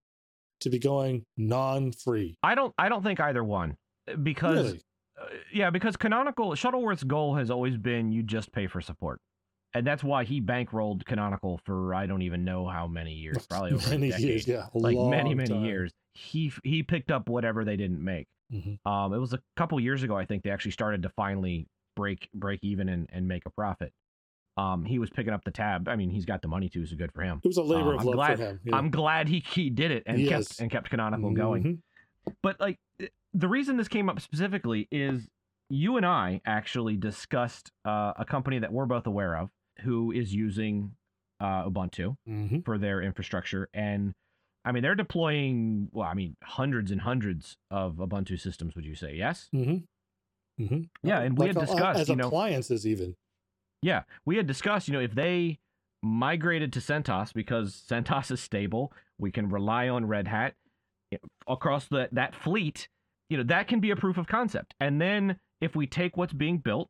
[0.61, 2.37] to be going non-free?
[2.43, 3.77] I don't I don't think either one
[4.23, 4.81] because Really?
[5.21, 9.21] uh, yeah, because Canonical Shuttleworth's goal has always been you just pay for support.
[9.75, 13.73] And that's why he bankrolled Canonical for I don't even know how many years, probably
[13.73, 14.27] over many a decade.
[14.29, 15.65] years, yeah, like many many time.
[15.65, 15.93] years.
[16.19, 18.27] He he picked up whatever they didn't make.
[18.53, 18.79] Mhm.
[18.85, 21.67] Um, it was a couple years ago, I think they actually started to finally
[21.97, 23.93] break break even and, and make a profit.
[24.57, 25.89] Um, he was picking up the tab.
[25.89, 27.41] I mean, he's got the money too, so good for him.
[27.45, 28.61] It was a labor Um, of I'm love glad- for him.
[28.65, 28.77] yeah.
[28.77, 30.49] I'm glad he he did it and Yes.
[30.49, 31.63] kept and kept Canonical going.
[31.63, 32.33] Mhm.
[32.43, 32.79] But like
[33.35, 35.29] the reason this came up specifically is
[35.71, 39.51] you and I actually discussed uh, a company that we're both aware of
[39.83, 40.97] who is using
[41.41, 42.65] uh, Ubuntu Mhm.
[42.65, 44.13] for their infrastructure, and
[44.65, 48.75] I mean they're deploying well, I mean hundreds and hundreds of Ubuntu systems.
[48.75, 49.49] Would you say yes?
[49.55, 49.85] Mhm.
[50.61, 50.89] Mhm.
[51.03, 53.15] Yeah, and we had discussed, as you know- appliances even.
[53.83, 55.59] Yeah, we had discussed, you know, if they
[56.03, 60.55] migrated to CentOS because CentOS is stable, we can rely on Red Hat
[61.47, 62.89] across the, that fleet.
[63.31, 64.75] You know, that can be a proof of concept.
[64.81, 66.89] And then if we take what's being built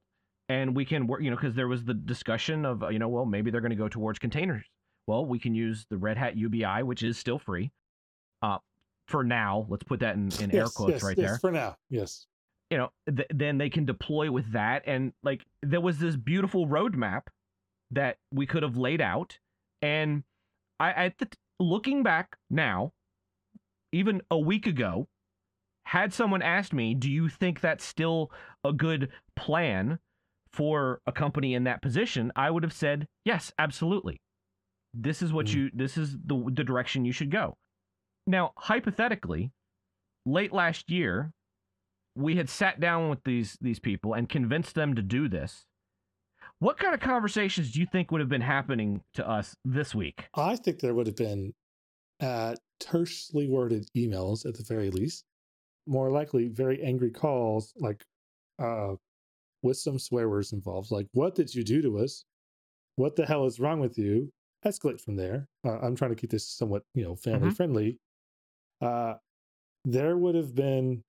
[0.48, 3.08] and we can work, you know, because there was the discussion of, uh, you know,
[3.08, 4.64] well, maybe they're going to go towards containers.
[5.08, 7.72] Well, we can use the Red Hat UBI, which is still free.
[8.42, 8.58] Uh,
[9.06, 11.76] for now, let's put that in, in air quotes yes, right yes, there For now,
[11.88, 12.26] yes.
[12.70, 14.82] you know, th- then they can deploy with that.
[14.86, 17.22] And like, there was this beautiful roadmap
[17.90, 19.38] that we could have laid out.
[19.80, 20.24] And
[20.78, 21.28] I, at the,
[21.58, 22.92] looking back now,
[23.92, 25.08] even a week ago,
[25.84, 28.30] had someone asked me, "Do you think that's still
[28.62, 30.00] a good plan
[30.52, 34.20] for a company in that position?" I would have said, "Yes, absolutely.
[35.00, 35.54] This is what Mm.
[35.54, 35.70] you.
[35.72, 37.56] This is the the direction you should go."
[38.26, 39.52] Now, hypothetically,
[40.26, 41.32] late last year,
[42.14, 45.66] we had sat down with these these people and convinced them to do this.
[46.58, 50.28] What kind of conversations do you think would have been happening to us this week?
[50.34, 51.54] I think there would have been
[52.20, 55.24] uh, tersely worded emails at the very least.
[55.86, 58.04] More likely, very angry calls, like
[58.58, 58.96] uh,
[59.62, 60.90] with some swear words involved.
[60.90, 62.24] Like, "What did you do to us?
[62.96, 64.32] What the hell is wrong with you?"
[64.68, 65.48] Escalate from there.
[65.64, 67.56] Uh, I'm trying to keep this somewhat, you know, family Mhm.
[67.56, 67.98] friendly.
[68.80, 69.14] Uh,
[69.84, 71.04] there would have been.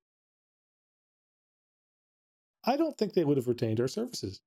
[2.65, 4.41] I don't think they would have retained our services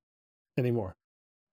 [0.57, 0.95] anymore.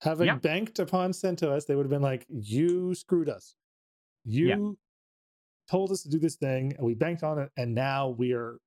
[0.02, 0.36] Having Yeah.
[0.38, 3.54] banked upon CentOS, they would have been like, "You screwed us.
[4.24, 4.78] You
[5.68, 8.58] told us to do this thing, and we banked on it, and now we are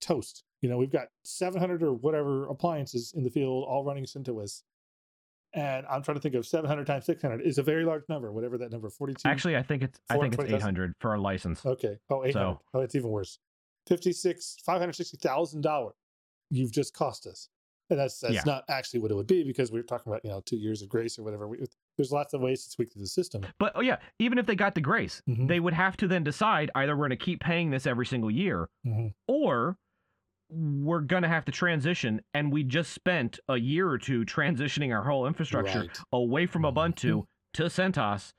[0.00, 0.44] toast.
[0.60, 4.64] You know, we've got 700 or whatever appliances in the field, all running CentOS.
[5.54, 8.58] And I'm trying to think of 700 times 600 is a very large number, whatever
[8.58, 9.28] that number, 42.
[9.28, 10.56] Actually, I think it's I think it's 420,000.
[10.56, 11.64] 800 for a license.
[11.64, 11.96] okay.
[12.10, 12.32] Oh, 800.
[12.32, 13.38] So- oh, it's even worse.
[13.86, 15.90] 56, $560,000
[16.50, 17.48] you've just cost us.
[17.90, 18.42] And that's that's Yeah.
[18.46, 20.80] not actually what it would be because we were talking about, you know, two years
[20.82, 21.46] of grace or whatever.
[21.46, 21.58] We,
[21.98, 23.44] there's lots of ways to tweak the system.
[23.58, 25.48] But oh yeah, even if they got the grace, Mhm.
[25.48, 28.30] they would have to then decide either we're going to keep paying this every single
[28.30, 29.12] year Mhm.
[29.28, 29.76] or
[30.50, 34.94] we're going to have to transition and we just spent a year or two transitioning
[34.94, 35.98] our whole infrastructure Right.
[36.12, 36.74] away from Mhm.
[36.74, 37.24] Ubuntu
[37.54, 38.32] to CentOS.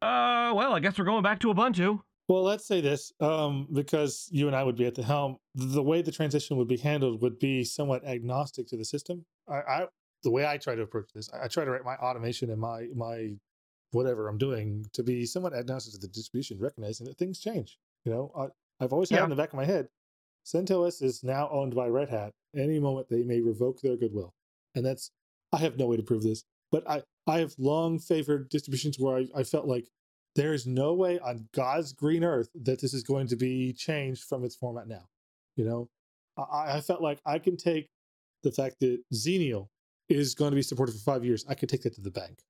[0.00, 2.00] Uh well, I guess we're going back to Ubuntu.
[2.28, 5.36] Well, let's say this, um, because you and I would be at the helm.
[5.54, 9.24] The way the transition would be handled would be somewhat agnostic to the system.
[9.48, 9.86] I, I
[10.22, 12.60] the way I try to approach this, I, I try to write my automation and
[12.60, 13.32] my my
[13.90, 17.78] whatever I'm doing to be somewhat agnostic to the distribution, recognizing that things change.
[18.04, 18.46] You know, I,
[18.84, 19.24] I've always had Yeah.
[19.24, 19.88] in the back of my head,
[20.44, 22.32] CentOS is now owned by Red Hat.
[22.56, 24.34] Any moment they may revoke their goodwill,
[24.74, 25.10] and that's
[25.52, 29.18] I have no way to prove this, but I I have long favored distributions where
[29.18, 29.88] I, I felt like
[30.34, 34.24] there is no way on God's green earth that this is going to be changed
[34.24, 35.04] from its format now.
[35.56, 35.88] You know,
[36.36, 37.88] I, I felt like I can take
[38.42, 39.68] the fact that Xenial
[40.08, 41.44] is going to be supported for five years.
[41.48, 42.40] I could take that to the bank.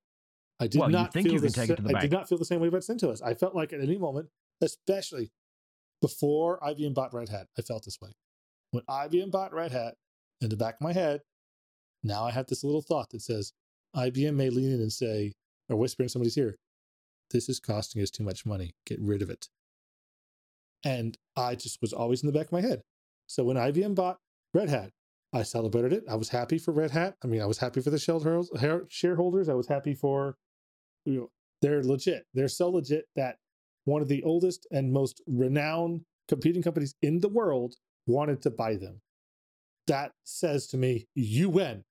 [0.61, 1.93] I did Well, you not think feel you can the take it to the I
[1.93, 2.03] bank.
[2.03, 3.21] did not feel the same way about CentOS.
[3.23, 4.29] I felt like at any moment,
[4.63, 5.31] especially
[6.03, 8.11] before IBM bought Red Hat, I felt this way.
[8.73, 9.95] When IBM bought Red Hat,
[10.43, 11.21] in the back of my head,
[12.03, 13.53] now I have this little thought that says
[13.97, 15.33] IBM may lean in and say,
[15.69, 16.57] or whisper in somebody's ear,
[17.31, 18.75] this is costing us too much money.
[18.85, 19.49] Get rid of it.
[20.85, 22.83] And I just was always in the back of my head.
[23.29, 24.19] So when IBM bought
[24.53, 24.91] Red Hat,
[25.33, 26.05] I celebrated it.
[26.11, 27.15] I was happy for Red Hat.
[27.23, 29.49] I mean, I was happy for the shareholders.
[29.49, 30.35] I was happy for,
[31.07, 31.31] you know,
[31.63, 32.25] they're legit.
[32.35, 33.37] They're so legit that
[33.85, 37.75] one of the oldest and most renowned competing companies in the world
[38.07, 39.01] wanted to buy them.
[39.87, 41.85] That says to me, you win.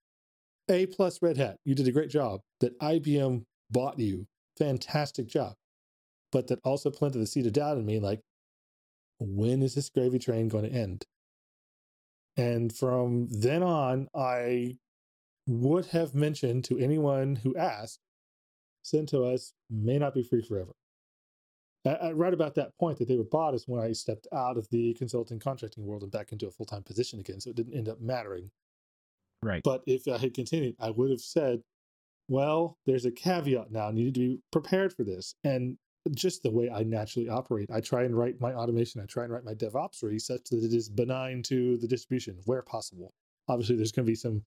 [0.70, 1.58] A plus Red Hat.
[1.66, 2.42] You did a great job.
[2.62, 4.28] That IBM bought you.
[4.58, 5.54] Fantastic job.
[6.32, 8.22] But that also planted the seed of doubt in me like,
[9.20, 11.06] when is this gravy train going to end?
[12.38, 14.78] And from then on, I
[15.48, 18.00] would have mentioned to anyone who asked,
[18.86, 20.72] CentOS may not be free forever.
[21.84, 24.68] At, right about that point that they were bought is when I stepped out of
[24.70, 27.40] the consulting contracting world and back into a full time position again.
[27.40, 28.52] So it didn't end up mattering.
[29.44, 29.64] Right.
[29.64, 31.62] But if I had continued, I would have said,
[32.28, 33.88] well, there's a caveat now.
[33.88, 35.36] I needed to be prepared for this.
[35.44, 35.78] And
[36.16, 39.34] just the way I naturally operate, I try and write my automation, I try and
[39.34, 43.14] write my DevOps ready such that it is benign to the distribution where possible.
[43.48, 44.44] Obviously, there's going to be some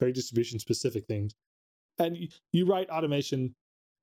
[0.00, 1.34] very distribution specific things.
[1.98, 3.54] And you, you write automation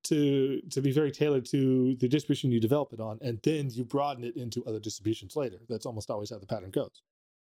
[0.04, 3.84] to to be very tailored to the distribution you develop it on, and then you
[3.84, 5.58] broaden it into other distributions later.
[5.68, 7.02] That's almost always how the pattern goes.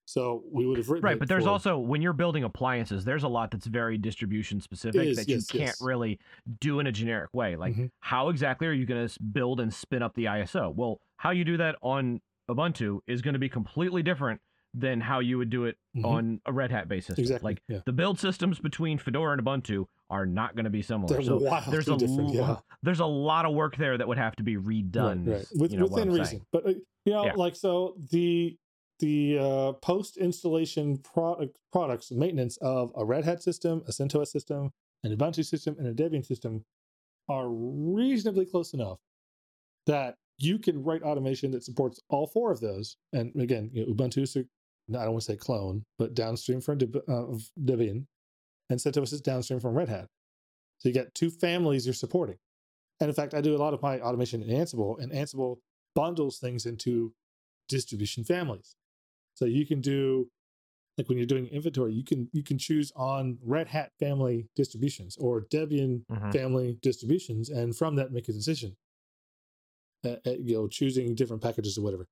[0.05, 3.21] So we would have written right, but there's for, also when you're building appliances, there's
[3.23, 5.81] a lot that's very distribution specific is, that yes, you can't yes.
[5.81, 6.19] really
[6.59, 7.55] do in a generic way.
[7.55, 7.91] Like Mhm.
[7.99, 10.73] how exactly are you going to build and spin up the ISO?
[10.73, 14.41] Well, how you do that on Ubuntu is going to be completely different
[14.73, 16.05] than how you would do it Mhm.
[16.05, 17.23] on a Red Hat based system.
[17.23, 17.79] Exactly, Like yeah.
[17.85, 21.07] the build systems between Fedora and Ubuntu are not going to be similar.
[21.07, 21.39] They're so
[21.69, 21.97] there's a
[22.31, 22.57] yeah.
[22.83, 25.25] there's a lot of work there that would have to be redone.
[25.27, 25.45] Right, right.
[25.55, 26.25] With, you know, within reason.
[26.25, 26.45] saying.
[26.51, 26.69] But uh,
[27.05, 27.33] you know, Yeah.
[27.33, 28.57] like so the
[28.99, 34.71] the uh, post installation product products maintenance of a Red Hat system, a CentOS system,
[35.03, 36.63] an Ubuntu system, and a Debian system
[37.29, 38.99] are reasonably close enough
[39.85, 42.97] that you can write automation that supports all four of those.
[43.13, 44.45] And again, you know, Ubuntu is a,
[44.95, 47.25] I don't want to say clone, but downstream from Deb- uh,
[47.59, 48.05] Debian,
[48.69, 50.07] and CentOS is downstream from Red Hat.
[50.79, 52.37] So you got two families you're supporting.
[52.99, 55.57] And in fact, I do a lot of my automation in Ansible, and Ansible
[55.95, 57.13] bundles things into
[57.67, 58.75] distribution families.
[59.35, 60.29] So you can do
[60.97, 65.15] like when you're doing inventory, you can you can choose on Red Hat family distributions
[65.17, 66.33] or Debian Mhm.
[66.33, 68.75] family distributions, and from that make a decision.
[70.05, 72.07] Uh, uh, you know, choosing different packages or whatever.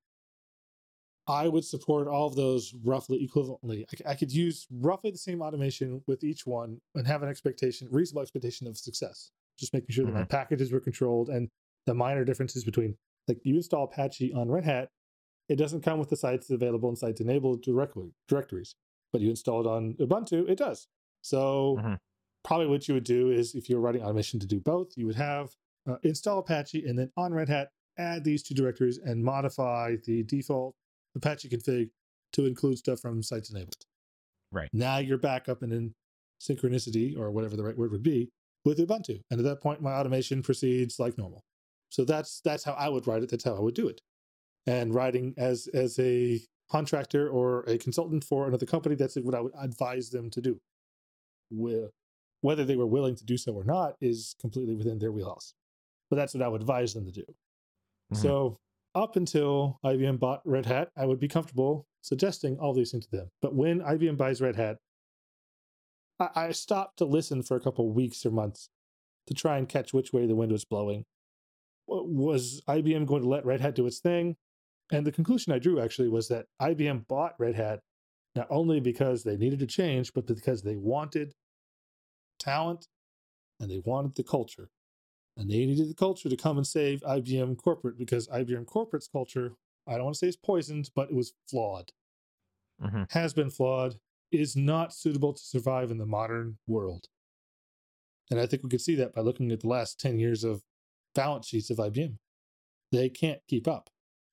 [1.28, 3.84] I would support all of those roughly equivalently.
[4.06, 8.22] I could use roughly the same automation with each one and have an expectation, reasonable
[8.22, 9.32] expectation of success.
[9.60, 11.50] Just making sure that my packages were controlled and
[11.86, 12.96] the minor differences between
[13.28, 14.90] like you install Apache on Red Hat,
[15.50, 18.76] it doesn't come with the sites available and sites enabled directly directories,
[19.12, 20.88] but you install it on Ubuntu, it does.
[21.22, 22.00] So Mhm.
[22.44, 25.16] probably what you would do is if you're writing automation to do both, you would
[25.16, 25.56] have
[25.86, 30.24] uh, install Apache and then on Red Hat add these two directories and modify the
[30.24, 30.76] default
[31.16, 31.90] Apache config
[32.34, 33.86] to include stuff from sites enabled.
[34.52, 34.70] Right.
[34.74, 35.94] Now you're back up and in
[36.42, 38.30] synchronicity or whatever the right word would be
[38.64, 39.22] with Ubuntu.
[39.32, 41.42] And at that point, my automation proceeds like normal.
[41.90, 43.30] So that's that's how I would write it.
[43.30, 44.02] That's how I would do it.
[44.66, 49.40] And writing as as a contractor or a consultant for another company, that's what I
[49.42, 50.60] would advise them to do.
[51.50, 51.88] Wh-
[52.42, 55.54] Whether they were willing to do so or not is completely within their wheelhouse.
[56.10, 57.24] But that's what I would advise them to do.
[58.14, 58.18] Mhm.
[58.18, 58.58] So
[58.98, 63.18] up until IBM bought Red Hat, I would be comfortable suggesting all these things to
[63.18, 63.30] them.
[63.42, 64.78] But when IBM buys Red Hat,
[66.20, 68.70] I, I stopped to listen for a couple weeks or months
[69.28, 71.06] to try and catch which way the wind was blowing.
[71.86, 74.36] Was IBM going to let Red Hat do its thing?
[74.92, 77.82] And the conclusion I drew actually was that IBM bought Red Hat
[78.36, 81.34] not only because they needed to change, but because they wanted
[82.40, 82.88] talent
[83.60, 84.70] and they wanted the culture.
[85.38, 89.56] And they needed the culture to come and save IBM corporate because IBM corporate's culture,
[89.86, 91.92] I don't want to say it's poisoned, but it was flawed,
[92.82, 93.12] Mhm.
[93.12, 94.00] has been flawed,
[94.32, 97.08] is not suitable to survive in the modern world.
[98.30, 100.64] And I think we could see that by looking at the last 10 years of
[101.14, 102.20] balance sheets of IBM.
[102.92, 103.90] They can't keep up.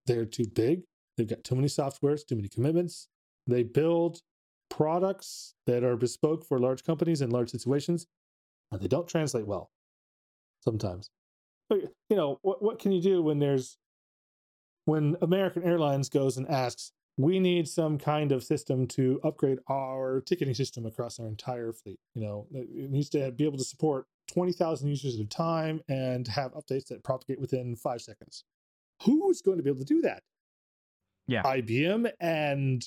[0.06, 0.86] They're too big.
[1.16, 3.08] They've got too many softwares, too many commitments.
[3.46, 4.22] They build
[4.70, 8.06] products that are bespoke for large companies and large situations,
[8.72, 9.70] and they don't translate well
[10.64, 11.10] sometimes.
[11.68, 13.78] But you know, what what can you do when there's
[14.86, 20.20] when American Airlines goes and asks, we need some kind of system to upgrade our
[20.26, 22.00] ticketing system across our entire fleet.
[22.14, 25.80] You know, it it needs to be able to support 20,000 users at a time
[25.88, 28.44] and have updates that propagate within five seconds.
[29.02, 30.22] Who's going to be able to do that?
[31.26, 31.42] Yeah.
[31.42, 32.84] IBM and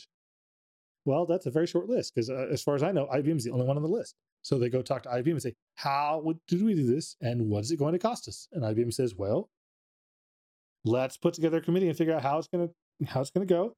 [1.05, 3.43] Well, that's a very short list because, uh, as far as I know, IBM is
[3.43, 4.15] the only one on the list.
[4.43, 7.49] So they go talk to IBM and say, "How would, did we do this, and
[7.49, 9.49] what is it going to cost us?" And IBM says, "Well,
[10.85, 12.73] let's put together a committee and figure out how it's going to
[13.07, 13.75] how it's going to go,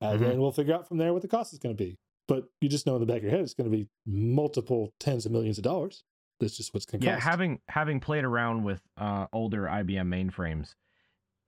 [0.00, 0.22] and Mhm.
[0.22, 1.96] then we'll figure out from there what the cost is going to be."
[2.28, 4.92] But you just know in the back of your head it's going to be multiple
[5.00, 6.04] tens of millions of dollars.
[6.38, 7.26] That's just what's going to Yeah, cost.
[7.26, 10.74] having having played around with uh, older IBM mainframes,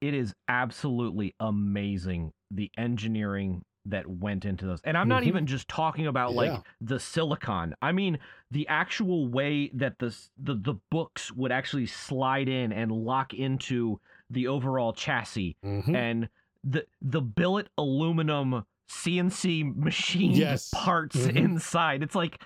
[0.00, 4.80] it is absolutely amazing the engineering that went into those.
[4.84, 5.26] And I'm not Mhm.
[5.28, 6.36] even just talking about Yeah.
[6.36, 7.74] like the silicon.
[7.82, 8.18] I mean
[8.50, 14.00] the actual way that the the the books would actually slide in and lock into
[14.30, 15.94] the overall chassis Mhm.
[15.94, 16.28] and
[16.62, 20.70] the the billet aluminum CNC machine Yes.
[20.72, 21.36] parts Mhm.
[21.36, 22.02] inside.
[22.02, 22.40] It's like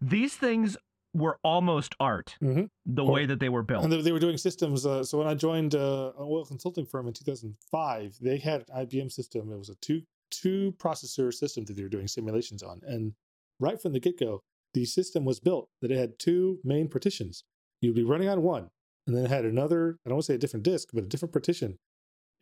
[0.00, 0.76] these things
[1.12, 2.70] were almost art Mhm.
[2.86, 3.82] the Or- way that they were built.
[3.84, 4.86] And they, they were doing systems.
[4.86, 8.66] Uh, so when I joined uh, an oil consulting firm in 2005, they had an
[8.86, 9.52] IBM system.
[9.52, 12.80] It was a two two processor system that they were doing simulations on.
[12.86, 13.12] And
[13.58, 14.40] right from the get go,
[14.74, 17.44] the system was built that it had two main partitions.
[17.80, 18.68] You'd be running on one,
[19.06, 19.96] and then it had another.
[20.04, 21.78] I don't want to say a different disk, but a different partition,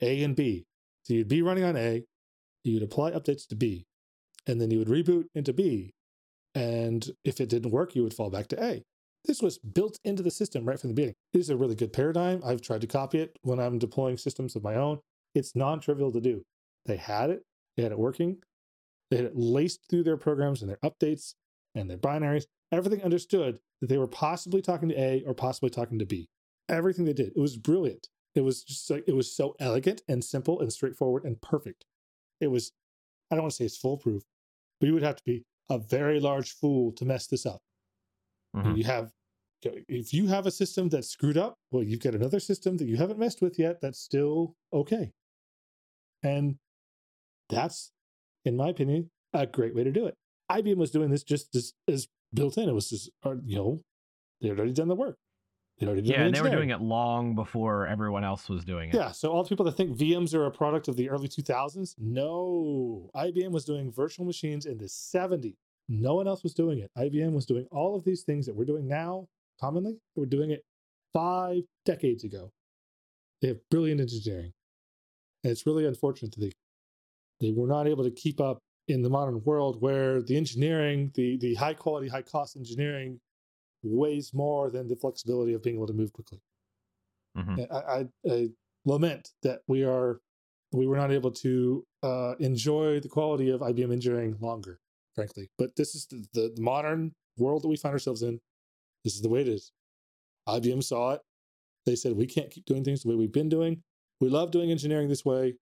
[0.00, 0.66] A and B.
[1.04, 2.04] So you'd be running on A,
[2.64, 3.86] you'd apply updates to B,
[4.46, 5.94] and then you would reboot into B.
[6.54, 8.82] And if it didn't work, you would fall back to A.
[9.24, 11.14] This was built into the system right from the beginning.
[11.32, 12.40] It is a really good paradigm.
[12.44, 15.00] I've tried to copy it when I'm deploying systems of my own.
[15.34, 16.42] It's non trivial to do.
[16.86, 17.42] They had it,
[17.78, 18.42] they had it working,
[19.08, 21.34] they had it laced through their programs and their updates
[21.76, 22.44] and their binaries.
[22.72, 26.28] Everything understood that they were possibly talking to A or possibly talking to B.
[26.68, 28.08] Everything they did, it was brilliant.
[28.34, 31.84] It was just like, it was so elegant and simple and straightforward and perfect.
[32.40, 32.72] It was,
[33.30, 34.24] I don't want to say it's foolproof,
[34.80, 37.60] but you would have to be a very large fool to mess this up.
[38.56, 38.76] Mhm.
[38.76, 39.12] You have,
[39.62, 42.96] if you have a system that's screwed up, well, you've got another system that you
[42.96, 45.12] haven't messed with yet that's still okay.
[46.24, 46.58] And
[47.48, 47.92] that's,
[48.44, 50.14] in my opinion, a great way to do it.
[50.50, 52.68] IBM was doing this just as, as built in.
[52.68, 53.82] It was just, uh, you know,
[54.40, 55.16] they had already done the work.
[55.78, 58.90] They already Yeah, the and they were doing it long before everyone else was doing
[58.90, 58.94] it.
[58.94, 61.94] Yeah, so all the people that think VMs are a product of the early 2000s,
[61.98, 63.10] no.
[63.14, 65.54] IBM was doing virtual machines in the 70s.
[65.88, 66.90] No one else was doing it.
[66.98, 69.28] IBM was doing all of these things that we're doing now
[69.60, 69.98] commonly.
[70.14, 70.64] They were doing it
[71.12, 72.50] five decades ago.
[73.40, 74.52] They have brilliant engineering.
[75.44, 76.52] And it's really unfortunate that they,
[77.40, 78.58] they were not able to keep up
[78.88, 83.20] in the modern world where the engineering, the, the high quality, high cost engineering
[83.82, 86.40] weighs more than the flexibility of being able to move quickly.
[87.36, 87.70] Mhm.
[87.70, 88.48] I, I, I
[88.84, 90.20] lament that we are
[90.72, 94.80] we were not able to uh, enjoy the quality of IBM engineering longer,
[95.14, 95.48] frankly.
[95.56, 98.38] But this is the, the, the modern world that we find ourselves in.
[99.04, 99.72] This is the way it is.
[100.46, 101.20] IBM saw it.
[101.86, 103.82] They said we can't keep doing things the way we've been doing.
[104.20, 105.54] We love doing engineering this way,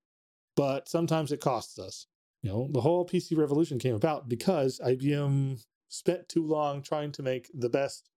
[0.57, 2.07] but sometimes it costs us.
[2.43, 7.23] You know, the whole PC revolution came about because IBM spent too long trying to
[7.23, 8.09] make the best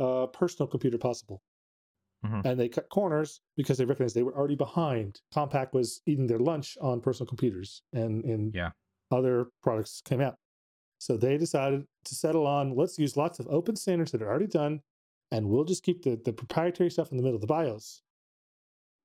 [0.00, 1.42] uh, personal computer possible
[2.24, 2.44] Mhm.
[2.44, 5.20] and they cut corners because they recognized they were already behind.
[5.34, 8.72] Compaq was eating their lunch on personal computers, and and Yeah.
[9.10, 10.36] other products came out.
[10.98, 14.48] So they decided to settle on let's use lots of open standards that are already
[14.48, 14.82] done,
[15.30, 18.02] and we'll just keep the the proprietary stuff in the middle, of the BIOS.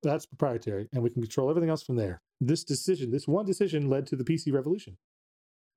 [0.03, 2.22] That's proprietary, and we can control everything else from there.
[2.41, 4.97] This decision, this one decision, led to the PC revolution,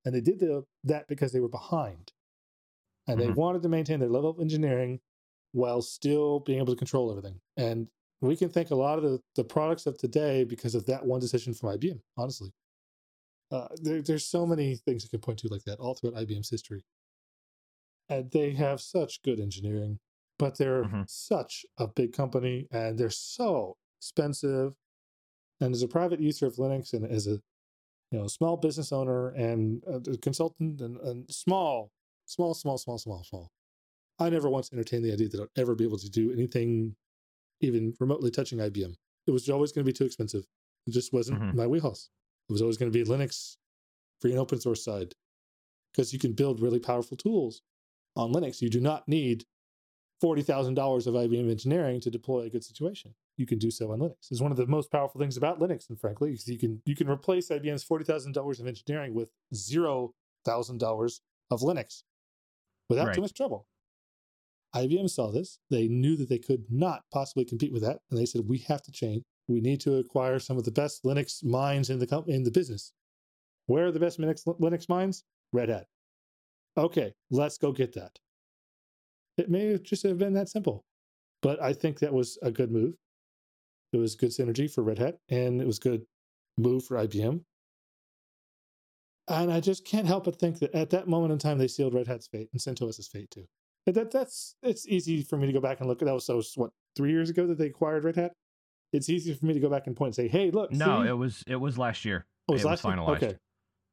[0.05, 2.13] and they did the, that because they were behind,
[3.07, 3.37] and they Mhm.
[3.37, 5.01] wanted to maintain their level of engineering
[5.53, 7.41] while still being able to control everything.
[7.57, 7.89] And
[8.21, 11.21] we can thank a lot of the, the products of today because of that one
[11.21, 12.53] decision from IBM, honestly.
[13.51, 16.51] Uh, there, there's so many things you can point to like that all throughout IBM's
[16.51, 16.85] history.
[18.11, 20.01] And they have such good engineering,
[20.39, 21.09] but they're Mhm.
[21.09, 24.75] such a big company and they're so expensive.
[25.61, 27.41] And as a private user of Linux and as a
[28.13, 31.91] you know small business owner and a consultant and, and small,
[32.27, 33.51] small, small, small, small, small,
[34.19, 36.97] I never once entertained the idea that I'd ever be able to do anything
[37.61, 38.95] even remotely touching IBM.
[39.27, 40.47] It was always going to be too expensive.
[40.87, 41.55] It just wasn't Mhm.
[41.55, 42.11] my wheelhouse.
[42.49, 43.57] It was always going to be Linux,
[44.21, 45.15] free and open source side,
[45.93, 47.63] because you can build really powerful tools
[48.17, 48.63] on Linux.
[48.63, 49.47] You do not need
[50.21, 53.15] forty thousand dollars of IBM engineering to deploy a good situation.
[53.39, 54.31] You can do so on Linux.
[54.31, 56.95] It's one of the most powerful things about Linux, and frankly, because you can you
[56.97, 60.13] can replace IBM's forty thousand dollars of engineering with zero
[60.45, 61.21] thousand dollars
[61.51, 62.03] of Linux
[62.91, 63.15] without Right.
[63.15, 63.67] too much trouble.
[64.75, 65.61] IBM saw this.
[65.71, 68.83] They knew that they could not possibly compete with that, and they said, "We have
[68.83, 69.23] to change.
[69.47, 72.51] We need to acquire some of the best Linux minds in the com- in the
[72.51, 72.93] business.
[73.67, 75.25] Where are the best Linux Linux minds?
[75.53, 75.87] Red Hat.
[76.77, 78.19] Okay, let's go get that.
[79.37, 80.85] It may just have been that simple,
[81.41, 82.95] but I think that was a good move.
[83.93, 86.03] It was good synergy for Red Hat, and it was good
[86.57, 87.41] move for IBM.
[89.29, 91.95] and I just can't help but think that at that moment in time, they sealed
[91.95, 93.45] Red Hat's fate and CentOS's fate too.
[93.87, 96.27] But that that's it's easy for me to go back and look at that was
[96.27, 98.33] so what three years ago that they acquired Red Hat.
[98.93, 101.09] It's easy for me to go back and point and say, "Hey, look." No, see?
[101.09, 102.27] it was it was last year.
[102.49, 103.03] Oh, it was it last was year?
[103.05, 103.17] finalized.
[103.17, 103.37] Okay.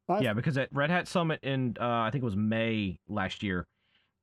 [0.08, 3.44] I've- Yeah, because at Red Hat Summit in uh, I think it was May last
[3.44, 3.66] year,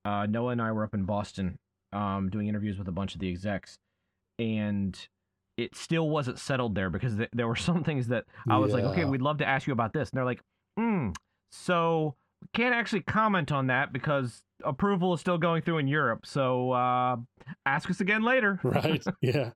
[0.05, 1.57] uh, Noah and I were up in Boston
[1.93, 3.77] um, doing interviews with a bunch of the execs,
[4.39, 4.99] and
[5.57, 8.85] it still wasn't settled there because th- there were some things that I was like,
[8.85, 10.41] okay, we'd love to ask you about this, and they're like,
[10.79, 11.11] hmm,
[11.51, 16.25] so we can't actually comment on that because approval is still going through in Europe.
[16.27, 17.17] So uh,
[17.67, 18.59] ask us again later.
[18.65, 19.51] right yeah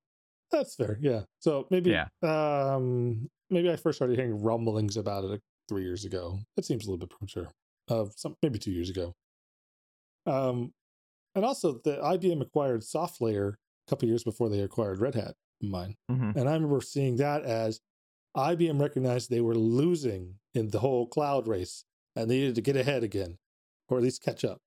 [0.53, 2.07] that's fair yeah so maybe Yeah.
[2.23, 6.91] um maybe i first started hearing rumblings about it three years ago it seems a
[6.91, 7.51] little bit premature
[7.89, 9.13] of some maybe two years ago
[10.27, 10.73] um
[11.35, 15.97] and also the ibm acquired softlayer a couple years before they acquired red hat mine
[16.11, 17.81] hmm and i remember seeing that as
[18.37, 21.85] ibm recognized they were losing in the whole cloud race
[22.15, 23.39] and they needed to get ahead again
[23.89, 24.61] or at least catch up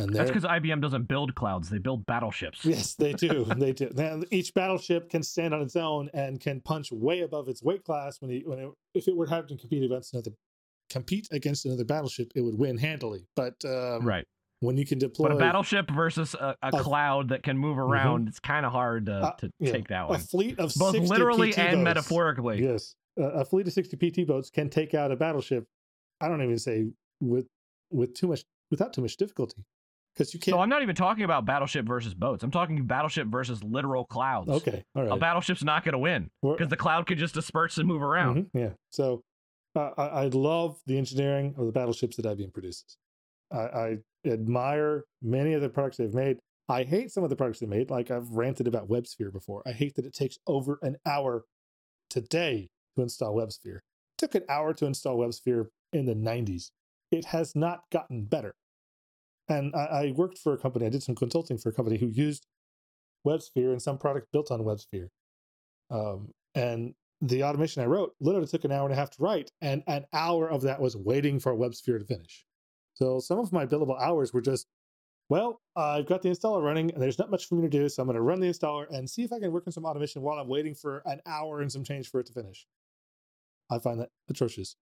[0.00, 2.64] and That's because IBM doesn't build clouds; they build battleships.
[2.64, 3.44] Yes, they do.
[3.56, 3.90] they do.
[3.94, 7.84] Now, each battleship can stand on its own and can punch way above its weight
[7.84, 8.20] class.
[8.20, 10.30] When, it, when it, if it were to have to compete against another,
[10.88, 13.26] compete against another battleship, it would win handily.
[13.36, 14.26] But um, Right.
[14.60, 17.78] When you can deploy But a battleship versus a, a A- cloud that can move
[17.78, 20.20] around, it's kind of hard to, Uh, to yeah, take that a one.
[20.20, 22.62] fleet of Both 60 literally PT and boats- metaphorically.
[22.62, 25.66] Yes, uh, a fleet of sixty PT boats can take out a battleship.
[26.20, 26.86] I don't even say
[27.20, 27.46] with
[27.90, 29.64] with too much without too much difficulty
[30.14, 30.54] because you can't.
[30.54, 32.44] So I'm not even talking about battleship versus boats.
[32.44, 34.50] I'm talking battleship versus literal clouds.
[34.50, 35.12] okay, all right.
[35.12, 38.44] A battleship's not going to win because the cloud could just disperse and move around.
[38.44, 38.70] Mhm, yeah.
[38.90, 39.22] So
[39.74, 42.96] uh, I, I love the engineering of the battleships that IBM produces.
[43.52, 46.38] I, I admire many of the products they've made.
[46.68, 47.90] I hate some of the products they made.
[47.90, 49.62] Like I've ranted about WebSphere before.
[49.66, 51.44] I hate that it takes over an hour
[52.08, 53.76] today to install WebSphere.
[53.76, 56.70] It took an hour to install WebSphere in the 90s.
[57.10, 58.54] It has not gotten better.
[59.48, 62.06] And I, I worked for a company, I did some consulting for a company who
[62.06, 62.46] used
[63.26, 65.08] WebSphere and some product built on WebSphere.
[65.90, 69.50] Um, and the automation I wrote literally took an hour and a half to write,
[69.60, 72.46] and an hour of that was waiting for WebSphere to finish.
[73.00, 74.66] So some of my billable hours were just,
[75.30, 78.02] well, I've got the installer running, and there's not much for me to do, so
[78.02, 80.20] I'm going to run the installer and see if I can work on some automation
[80.20, 82.66] while I'm waiting for an hour and some change for it to finish.
[83.70, 84.76] I find that atrocious,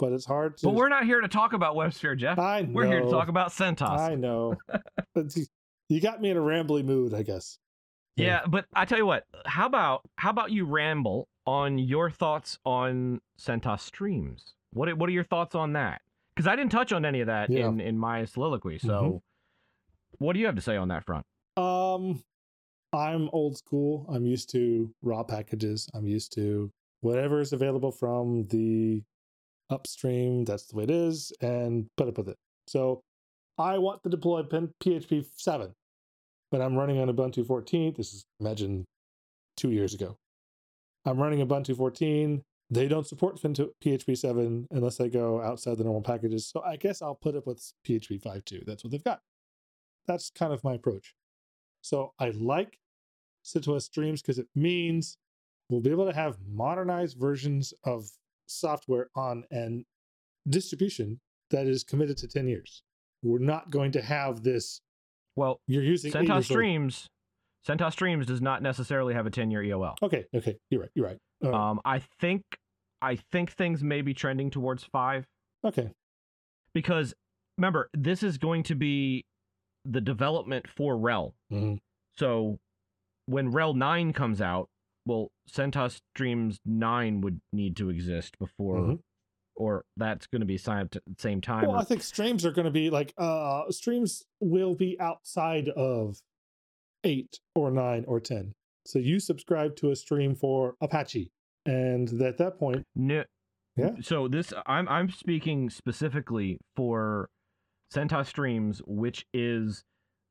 [0.00, 0.66] but it's hard to.
[0.66, 2.40] But we're not here to talk about WebSphere, Jeff.
[2.40, 2.72] I know.
[2.72, 3.98] We're here to talk about CentOS.
[3.98, 4.56] I know.
[5.14, 5.46] You-
[5.88, 7.58] you got me in a rambly mood, I guess.
[8.16, 9.26] Yeah, but I tell you what.
[9.44, 14.54] How about how about you ramble on your thoughts on CentOS streams?
[14.72, 16.00] What what are your thoughts on that?
[16.34, 17.68] Because I didn't touch on any of that Yeah.
[17.68, 18.78] in in my soliloquy.
[18.78, 19.22] So, Mhm.
[20.18, 21.26] what do you have to say on that front?
[21.56, 22.22] Um,
[22.92, 24.06] I'm old school.
[24.08, 25.88] I'm used to raw packages.
[25.94, 26.70] I'm used to
[27.00, 29.02] whatever is available from the
[29.70, 30.44] upstream.
[30.44, 32.38] That's the way it is, and put up with it.
[32.66, 33.02] So,
[33.58, 35.74] I want to deploy PHP 7,
[36.50, 37.92] but I'm running on Ubuntu 14.
[37.94, 38.86] This is imagine
[39.56, 40.16] two years ago.
[41.04, 42.42] I'm running Ubuntu 14.
[42.72, 46.46] They don't support PHP 7 unless they go outside the normal packages.
[46.46, 48.64] So I guess I'll put up with PHP 5.2.
[48.64, 49.20] That's what they've got.
[50.06, 51.14] That's kind of my approach.
[51.82, 52.78] So I like
[53.44, 55.18] CentOS streams because it means
[55.68, 58.08] we'll be able to have modernized versions of
[58.46, 59.84] software on an
[60.48, 61.20] distribution
[61.50, 62.82] that is committed to 10 years.
[63.22, 64.80] We're not going to have this.
[65.36, 67.10] Well, You're using CentOS streams,
[67.68, 69.96] CentOS streams does not necessarily have a 10 year EOL.
[70.02, 70.90] Okay, okay, you're right.
[70.94, 71.18] You're right.
[71.44, 72.42] Um, I think
[73.02, 75.26] I think things may be trending towards five
[75.64, 75.90] okay,
[76.74, 77.14] because
[77.58, 79.24] remember this is going to be
[79.84, 81.32] the development for RHEL.
[81.50, 81.78] Mhm.
[82.16, 82.58] So
[83.26, 84.68] when RHEL nine comes out,
[85.06, 89.00] well, CentOS Streams nine would need to exist before, Mhm.
[89.56, 91.62] or that's going to be signed at the same time.
[91.66, 95.68] Well, or- I think streams are going to be like uh streams will be outside
[95.70, 96.20] of
[97.04, 98.54] eight or nine or ten.
[98.86, 101.30] So you subscribe to a stream for Apache,
[101.66, 103.24] and at that point, No,
[103.76, 103.92] Yeah.
[104.00, 107.28] So this I'm I'm speaking specifically for
[107.92, 109.84] CentOS Streams, which is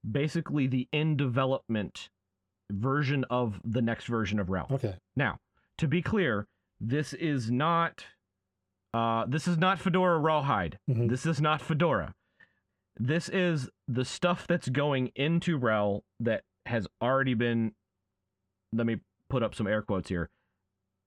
[0.09, 2.09] basically the in development
[2.71, 4.71] version of the next version of RHEL.
[4.71, 5.37] okay, Now,
[5.77, 6.47] to be clear,
[6.79, 8.05] this is not
[8.93, 10.77] uh, this is not Fedora Rawhide.
[10.89, 11.09] Mhm.
[11.09, 12.13] This is not Fedora.
[12.97, 17.73] This is the stuff that's going into RHEL that has already been.
[18.73, 18.97] Let me
[19.29, 20.29] put up some air quotes here.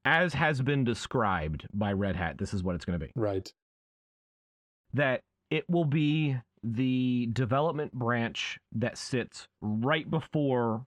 [0.05, 3.13] As has been described by Red Hat, this is what it's going to be.
[3.17, 3.51] right,
[4.93, 10.85] That it will be the development branch that sits right before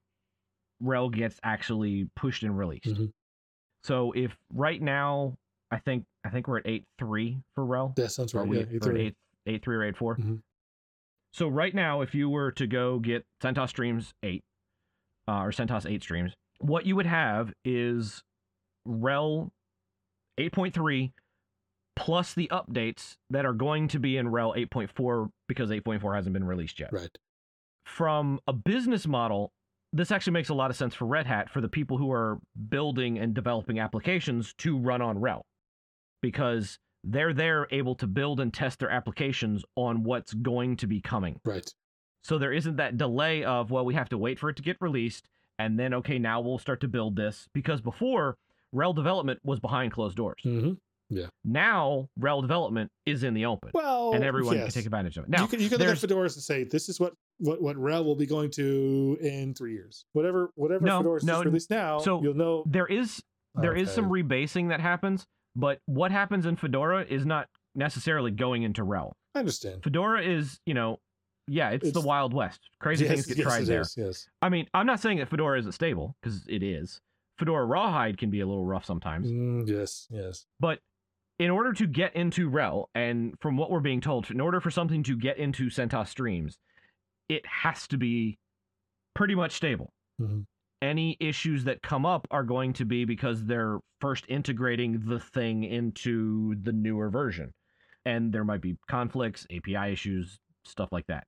[0.84, 2.85] RHEL gets actually pushed and released.
[2.85, 3.11] Mhm.
[3.84, 5.35] So if right now
[5.72, 7.95] I think I think we're at eight three for RHEL.
[7.95, 8.48] That sounds right.
[8.48, 9.02] we Yeah, we're either at way.
[9.07, 9.15] eight
[9.48, 10.15] eight three or eight four?
[10.18, 10.41] Mhm.
[11.34, 14.44] So right now, if you were to go get CentOS Streams eight
[15.27, 18.23] uh, or CentOS eight streams, what you would have is
[18.88, 19.51] RHEL
[20.38, 21.14] eight point three
[21.95, 25.84] plus the updates that are going to be in RHEL eight point four because eight
[25.84, 26.93] point four hasn't been released yet.
[26.93, 27.09] Right.
[27.85, 29.51] From a business model,
[29.93, 32.39] this actually makes a lot of sense for Red Hat for the people who are
[32.69, 35.41] building and developing applications to run on RHEL
[36.22, 40.99] because they're there able to build and test their applications on what's going to be
[40.99, 41.39] coming.
[41.45, 41.73] Right.
[42.23, 44.77] So there isn't that delay of, well, we have to wait for it to get
[44.81, 47.47] released and then, okay, now we'll start to build this.
[47.53, 48.35] Because before,
[48.76, 50.39] RHEL development was behind closed doors.
[50.44, 50.72] hmm
[51.45, 54.65] Now, RHEL development is in the open Well, and everyone yes.
[54.65, 55.30] can take advantage of it.
[55.30, 57.76] Now, you can, you can look at Fedoras and say this is what what what
[57.77, 60.06] RHEL will be going to in three years.
[60.14, 62.64] Whatever whatever No, Fedoras no, is released now, so you'll know.
[62.68, 63.22] there is
[63.56, 65.26] there is some rebasing that happens,
[65.56, 69.14] but what happens in Fedora is not necessarily going into RHEL.
[69.34, 69.84] I understand.
[69.84, 70.99] Fedora is, you know,
[71.48, 72.60] yeah, it's, the Wild West.
[72.80, 73.81] Crazy yes, things get yes, tried there.
[73.81, 74.27] is, Yes.
[74.41, 76.99] I mean, I'm not saying that Fedora isn't stable because it is.
[77.38, 80.07] Fedora Rawhide can be a little rough sometimes, Mm, yes.
[80.09, 80.45] Yes.
[80.59, 80.80] but
[81.39, 84.72] in order to get into RHEL, and from what we're being told, in order for
[84.72, 86.57] something to get into CentOS streams,
[87.30, 88.39] it has to be
[89.14, 89.93] pretty much stable.
[90.19, 90.45] Mhm.
[90.81, 95.64] Any issues that come up are going to be because they're first integrating the thing
[95.64, 97.53] into the newer version.
[98.05, 101.27] And there might be conflicts, API issues, stuff like that.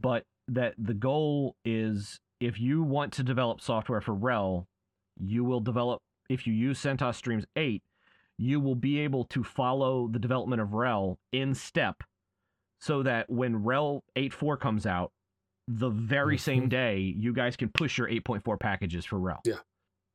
[0.00, 4.66] But that the goal is if you want to develop software for RHEL,
[5.18, 7.82] you will develop, if you use CentOS Streams 8,
[8.38, 12.02] you will be able to follow the development of RHEL in step
[12.80, 15.12] so that when RHEL 8.4 comes out,
[15.68, 16.70] the very same Mhm.
[16.70, 19.40] day, you guys can push your 8.4 packages for RHEL.
[19.44, 19.60] Yeah.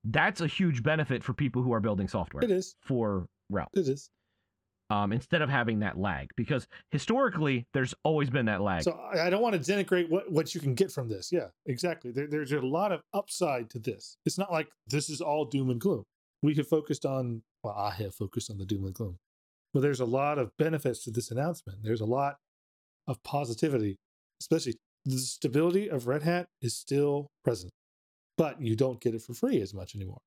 [0.03, 2.75] That's a huge benefit for people who are building software It is.
[2.81, 4.09] for RHEL It is.
[4.89, 6.29] Um, instead of having that lag.
[6.35, 8.83] Because historically, there's always been that lag.
[8.83, 11.31] So I don't want to denigrate what, what you can get from this.
[11.31, 12.11] Yeah, exactly.
[12.11, 14.17] There, there's a lot of upside to this.
[14.25, 16.03] It's not like this is all doom and gloom.
[16.41, 19.17] We have focused on, well, I have focused on the doom and gloom,
[19.73, 21.79] but there's a lot of benefits to this announcement.
[21.81, 22.35] There's a lot
[23.07, 23.95] of positivity,
[24.41, 27.71] especially the stability of Red Hat is still present,
[28.37, 30.19] but you don't get it for free as much anymore.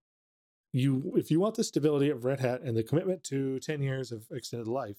[0.73, 4.13] You, if you want the stability of Red Hat and the commitment to 10 years
[4.13, 4.99] of extended life,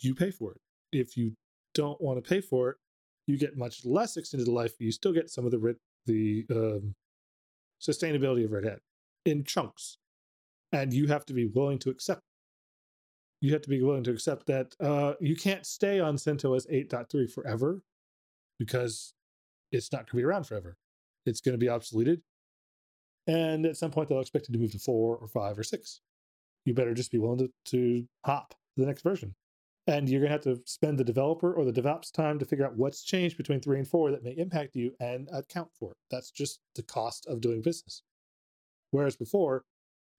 [0.00, 0.60] you pay for it.
[0.92, 1.34] If you
[1.74, 2.76] don't want to pay for it,
[3.26, 4.72] you get much less extended life.
[4.78, 5.76] You still get some of the
[6.06, 6.94] the um,
[7.80, 8.80] sustainability of Red Hat
[9.24, 9.98] in chunks,
[10.72, 12.22] and you have to be willing to accept.
[13.40, 17.30] You have to be willing to accept that uh, you can't stay on CentOS 8.3
[17.30, 17.82] forever
[18.58, 19.12] because
[19.70, 20.76] it's not going to be around forever.
[21.26, 22.20] It's going to be obsoleted,
[23.26, 26.00] and at some point they'll expect you to move to four or five or six.
[26.64, 29.34] You better just be willing to, to hop to the next version
[29.86, 32.64] and you're going to have to spend the developer or the DevOps time to figure
[32.64, 35.96] out what's changed between three and four that may impact you and account for it.
[36.10, 38.02] That's just the cost of doing business.
[38.90, 39.64] Whereas before,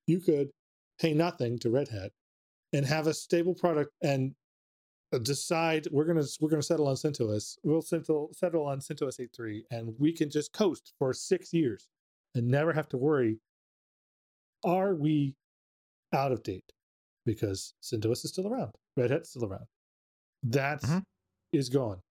[0.05, 0.49] you could
[0.99, 2.11] pay nothing to Red Hat
[2.73, 4.35] and have a stable product and
[5.23, 7.57] decide we're going to we're to settle on CentOS.
[7.63, 11.87] We'll settle settle on CentOS 8.3 and we can just coast for 6 years
[12.35, 13.39] and never have to worry
[14.63, 15.35] are we
[16.13, 16.71] out of date?
[17.25, 18.71] Because CentOS is still around.
[18.97, 19.65] Red Hat's still around.
[20.43, 20.83] That
[21.53, 21.73] is Mhm.
[21.73, 22.01] gone.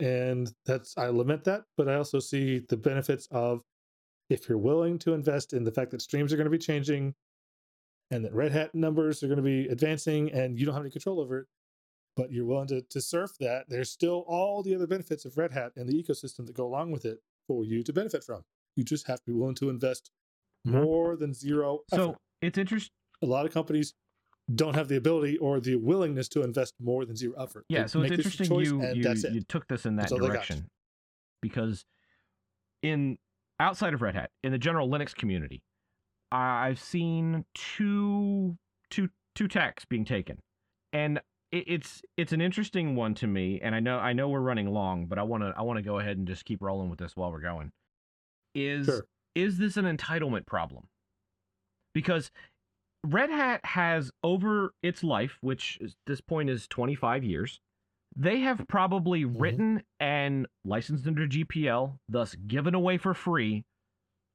[0.00, 3.62] And that's I lament that, but I also see the benefits of
[4.30, 7.14] if you're willing to invest in the fact that streams are going to be changing
[8.10, 10.90] and that Red Hat numbers are going to be advancing and you don't have any
[10.90, 11.46] control over it,
[12.16, 15.52] but you're willing to, to surf that, there's still all the other benefits of Red
[15.52, 18.42] Hat and the ecosystem that go along with it for you to benefit from.
[18.76, 20.10] You just have to be willing to invest
[20.66, 20.82] Mhm.
[20.82, 22.92] more than zero effort so it's interesting.
[23.22, 23.92] a lot of companies
[24.54, 27.64] don't have the ability or the willingness to invest more than zero effort.
[27.68, 29.32] Yeah, They so it's interesting you you, it.
[29.34, 30.32] you took this in that That's all they got.
[30.32, 30.70] direction
[31.42, 31.84] because
[32.82, 33.18] in
[33.60, 35.62] outside of Red Hat in the general Linux community,
[36.32, 38.56] I've seen two
[38.90, 40.40] two two tacks being taken,
[40.92, 41.18] and
[41.50, 43.60] it, it's it's an interesting one to me.
[43.60, 45.82] And I know I know we're running long, but I want to I want to
[45.82, 47.70] go ahead and just keep rolling with this while we're going.
[48.54, 49.06] Is Sure.
[49.34, 50.88] is this an entitlement problem?
[51.92, 52.30] Because
[53.04, 57.60] Red Hat has over its life, which at this point is 25 years,
[58.16, 59.40] they have probably Mhm.
[59.40, 63.64] written and licensed under GPL, thus given away for free,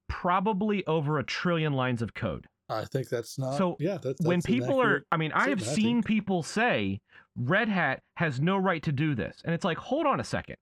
[0.07, 2.47] probably over a trillion lines of code.
[2.67, 3.57] I think that's not.
[3.57, 6.99] So, yeah, that's, when people are, I mean, I have seen people say
[7.35, 9.41] Red Hat has no right to do this.
[9.43, 10.57] And it's like, hold on a second.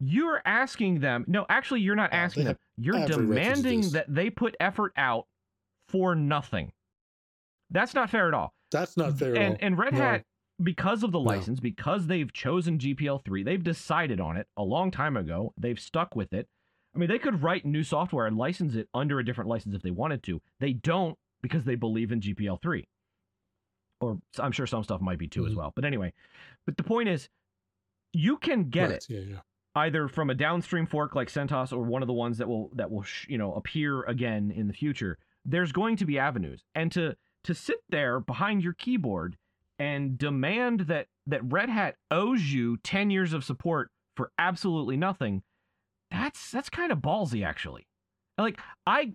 [0.00, 2.56] You're asking them, no, actually, you're not Oh, asking them.
[2.78, 5.26] You're every right to do demanding that they put effort out
[5.88, 6.72] for nothing.
[7.70, 8.52] That's not fair at all.
[8.70, 9.34] That's not fair.
[9.34, 9.58] at and all.
[9.62, 10.00] and Red No.
[10.00, 10.24] Hat
[10.62, 11.24] because of the No.
[11.24, 15.54] license, because they've chosen GPL3, they've decided on it a long time ago.
[15.56, 16.48] They've stuck with it.
[16.94, 19.82] I mean, they could write new software and license it under a different license if
[19.82, 20.40] they wanted to.
[20.60, 22.84] They don't because they believe in GPL3.
[24.00, 25.56] Or I'm sure some stuff might be too as Mhm.
[25.56, 25.72] well.
[25.74, 26.12] But anyway,
[26.66, 27.28] but the point is
[28.12, 29.40] you can get Right, it Yeah, yeah.
[29.76, 32.90] Either from a downstream fork like CentOS or one of the ones that will that
[32.90, 35.18] will sh- you know appear again in the future.
[35.44, 39.36] There's going to be avenues, and to to sit there behind your keyboard
[39.78, 45.42] and demand that that Red Hat owes you 10 years of support for absolutely nothing,
[46.10, 47.86] that's that's kind of ballsy actually.
[48.38, 49.12] Like I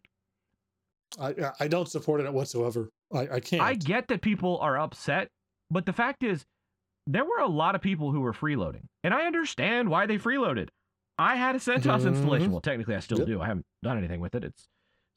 [1.20, 2.90] I I- I don't support it whatsoever.
[3.14, 3.62] I I can't.
[3.62, 5.30] I get that people are upset,
[5.70, 6.46] but the fact is,
[7.08, 10.70] there were a lot of people who were freeloading, and I understand why they freeloaded.
[11.18, 12.50] I had a CentOS installation.
[12.50, 12.52] Mhm.
[12.52, 13.28] Well, technically, I still Yep.
[13.28, 13.42] do.
[13.42, 14.44] I haven't done anything with it.
[14.44, 14.68] It's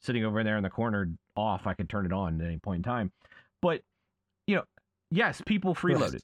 [0.01, 1.65] sitting over there in the corner, off.
[1.67, 3.11] I could turn it on at any point in time.
[3.61, 3.83] But
[4.47, 4.65] you know,
[5.09, 6.21] yes, people freeloaded.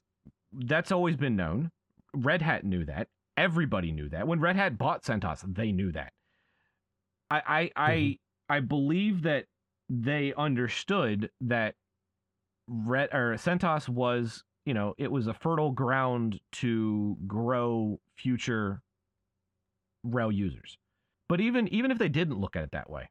[0.52, 1.70] That's always been known.
[2.14, 3.08] Red Hat knew that.
[3.36, 4.28] Everybody knew that.
[4.28, 6.12] When Red Hat bought CentOS, they knew that.
[7.30, 8.18] I I I, Mhm.
[8.50, 9.46] I believe that
[9.88, 11.74] they understood that
[12.68, 18.82] Red or CentOS was, you know, it was a fertile ground to grow future
[20.06, 20.78] RHEL users.
[21.28, 23.08] But even even if they didn't look at it that way,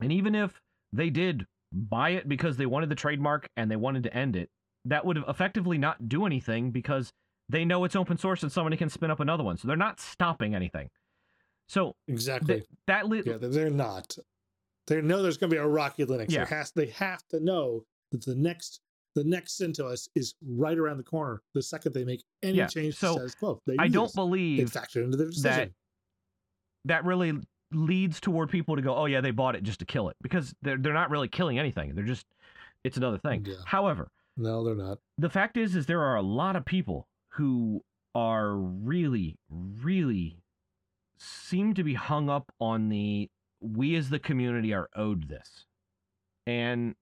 [0.00, 0.60] and even if
[0.92, 4.50] they did buy it because they wanted the trademark and they wanted to end it,
[4.84, 7.12] that would effectively not do anything because
[7.48, 9.56] they know it's open source and somebody can spin up another one.
[9.56, 10.88] So they're not stopping anything.
[11.68, 12.56] So exactly.
[12.56, 14.16] th- that li- yeah, they're not.
[14.86, 16.30] They know there's going to be a Rocky Linux.
[16.30, 16.44] Yeah.
[16.44, 18.80] Has, they have to know that the next
[19.14, 21.42] the next CentOS is right around the corner.
[21.54, 24.70] The second they make any Yeah, change so to status quo, they I don't believe
[24.72, 25.50] factor into their decision.
[25.50, 25.70] that
[26.86, 27.32] that really
[27.72, 30.54] leads toward people to go, oh yeah, they bought it just to kill it because
[30.62, 31.94] they're they're not really killing anything.
[31.94, 32.26] They're just
[32.84, 33.44] it's another thing.
[33.46, 33.54] Yeah.
[33.66, 34.98] However, no, they're not.
[35.18, 37.82] the fact is is there are a lot of people who
[38.14, 40.38] are really really
[41.18, 43.30] seem to be hung up on the
[43.60, 45.64] we as the community are owed this
[46.46, 46.94] and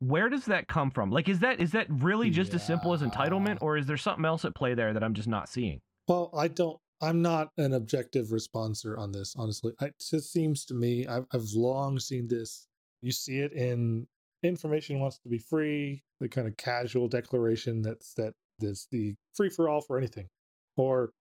[0.00, 3.02] where does that come from like is that is that really just as simple as
[3.02, 6.30] entitlement or is there something else at play there that i'm just not seeing Well,
[6.36, 6.78] I don't.
[7.00, 9.72] I'm not an objective responser on this, honestly.
[9.80, 12.66] It just seems to me, I've, I've long seen this.
[13.02, 14.06] You see it in
[14.42, 19.50] information wants to be free, the kind of casual declaration that's that that's the free
[19.50, 20.28] for all for anything,
[20.76, 21.12] or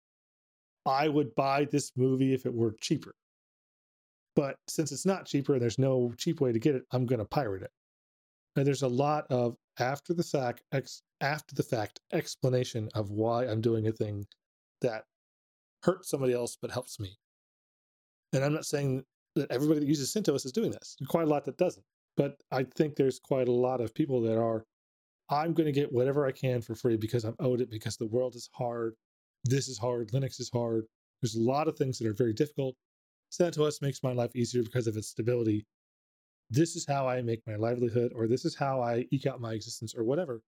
[0.85, 3.13] I would buy this movie if it were cheaper.
[4.35, 7.19] But since it's not cheaper and there's no cheap way to get it, I'm going
[7.19, 7.71] to pirate it.
[8.57, 13.45] And there's a lot of after the fact ex, after the fact explanation of why
[13.45, 14.25] I'm doing a thing
[14.81, 15.03] that
[15.83, 17.15] hurts somebody else but helps me.
[18.33, 19.03] And I'm not saying
[19.35, 20.97] that everybody that uses CentOS is doing this.
[21.07, 21.85] Quite a lot that doesn't.
[22.17, 24.65] But I think there's quite a lot of people that are,
[25.29, 28.07] I'm going to get whatever I can for free because I'm owed it because the
[28.07, 28.95] world is hard.
[29.45, 30.09] This is hard.
[30.11, 30.85] Linux is hard.
[31.21, 32.75] There's a lot of things that are very difficult.
[33.31, 35.65] CentOS makes my life easier because of its stability.
[36.49, 39.53] This is how I make my livelihood, or this is how I eke out my
[39.53, 40.41] existence, or whatever.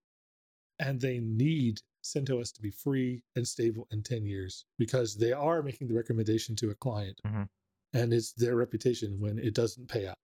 [0.80, 5.62] And they need CentOS to be free and stable in 10 years because they are
[5.62, 7.50] making the recommendation to a client Mhm.
[7.92, 10.18] and it's their reputation when it doesn't pay out.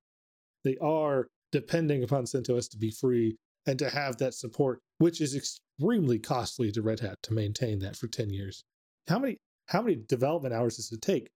[0.63, 5.35] They are depending upon CentOS to be free and to have that support, which is
[5.35, 8.63] extremely costly to Red Hat to maintain that for 10 years.
[9.07, 9.37] How many
[9.69, 11.27] how many development hours does it take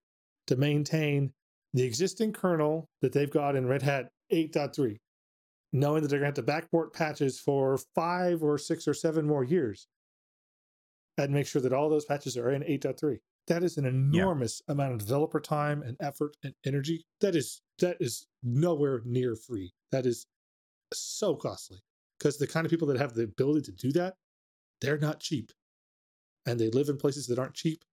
[0.45, 1.33] to maintain
[1.73, 4.97] the existing kernel that they've got in Red Hat 8.3,
[5.73, 9.25] knowing that they're going to have to backport patches for five or six or seven
[9.25, 9.87] more years,
[11.17, 13.19] and make sure that all those patches are in 8.3?
[13.47, 17.05] That is an enormous amount of developer time and effort and energy.
[17.19, 19.73] That is that is nowhere near free.
[19.91, 20.27] That is
[20.93, 21.79] so costly
[22.19, 24.15] because the kind of people that have the ability to do that,
[24.81, 25.51] they're not cheap,
[26.45, 27.83] and they live in places that aren't cheap.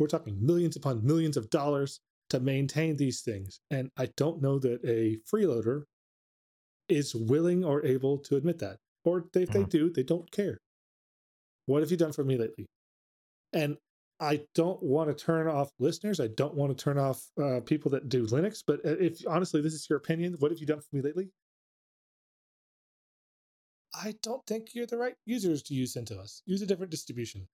[0.00, 2.00] We're talking millions upon millions of dollars
[2.30, 5.84] to maintain these things, and I don't know that a freeloader
[6.88, 9.68] is willing or able to admit that, or if they Mhm.
[9.70, 10.58] do, they don't care.
[11.66, 12.66] What have you done for me lately?
[13.52, 13.76] And
[14.18, 16.20] I don't want to turn off listeners.
[16.20, 18.62] I don't want to turn off uh, people that do Linux.
[18.66, 21.30] But uh, if honestly, this is your opinion, what have you done for me lately?
[23.94, 26.42] I don't think you're the right users to use CentOS.
[26.44, 27.48] Use a different distribution.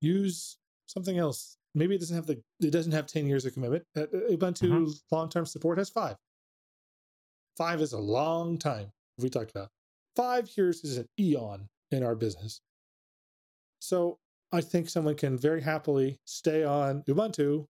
[0.00, 1.56] Use something else.
[1.76, 3.84] Maybe it doesn't have the it doesn't have ten years of commitment.
[3.96, 5.00] Uh, uh, Ubuntu Mhm.
[5.12, 6.16] long term support has five.
[7.56, 8.90] Five is a long time.
[9.18, 9.68] We talked about
[10.16, 12.60] five years is an eon in our business.
[13.80, 14.18] So
[14.52, 17.66] I think someone can very happily stay on Ubuntu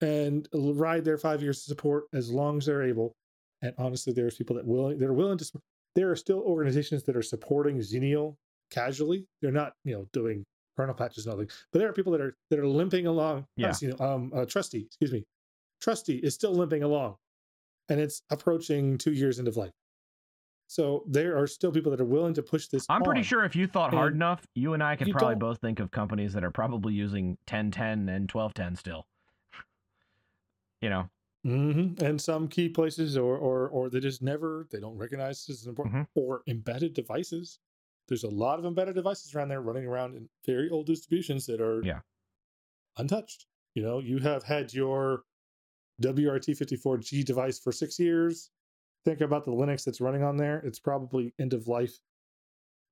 [0.00, 3.12] and ride their five years of support as long as they're able.
[3.60, 5.60] And honestly, there's people that willing that are willing to.
[5.94, 8.34] there are still organizations that are supporting Xenial
[8.70, 9.26] casually.
[9.42, 10.42] They're not, you know, doing
[10.76, 13.46] kernel patches and all that, but there are people that are that are limping along.
[13.56, 13.68] Yeah.
[13.68, 15.24] Not Xenial, um, uh, Trusty, excuse me,
[15.80, 17.16] Trusty is still limping along,
[17.88, 19.72] and it's approaching two years of life.
[20.68, 22.86] So there are still people that are willing to push this.
[22.88, 25.80] I'm pretty sure if you thought hard enough, you and I could probably both think
[25.80, 29.06] of companies that are probably using 1010 and 1210 still.
[30.80, 31.08] You know,
[31.44, 35.60] hmm And some key places, or or or they just never they don't recognize this
[35.60, 36.06] as important, Mhm.
[36.14, 37.58] or embedded devices.
[38.12, 41.62] There's a lot of embedded devices around there running around in very old distributions that
[41.62, 42.00] are Yeah.
[42.98, 43.46] untouched.
[43.74, 45.24] You know, you have had your
[46.02, 48.50] WRT54G device for six years.
[49.06, 50.58] Think about the Linux that's running on there.
[50.58, 51.98] It's probably end of life,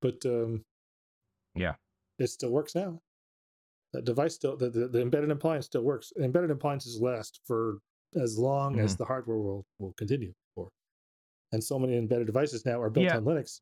[0.00, 0.64] but um,
[1.54, 1.74] Yeah.
[2.18, 3.02] it still works now.
[3.92, 6.14] That device still, the, the, the embedded appliance still works.
[6.18, 7.80] Embedded appliances last for
[8.14, 9.02] as long as Mm-hmm.
[9.02, 10.70] the hardware will, will continue for.
[11.52, 13.18] And so many embedded devices now are built Yeah.
[13.18, 13.60] on Linux.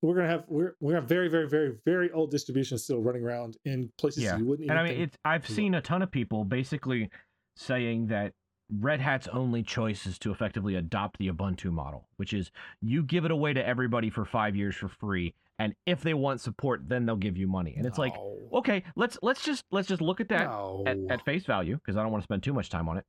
[0.00, 3.24] We're gonna have we're we're gonna have very very very very old distributions still running
[3.24, 4.38] around in places Yeah.
[4.38, 4.76] you wouldn't even.
[4.76, 7.10] and I mean, it's I've seen a ton of people basically
[7.56, 8.32] saying that
[8.70, 12.50] Red Hat's only choice is to effectively adopt the Ubuntu model, which is
[12.80, 16.40] you give it away to everybody for five years for free, and if they want
[16.42, 17.74] support, then they'll give you money.
[17.76, 18.14] And it's like,
[18.52, 20.84] okay, let's let's just let's just look at that no.
[20.86, 23.04] at, at face value because I don't want to spend too much time on it.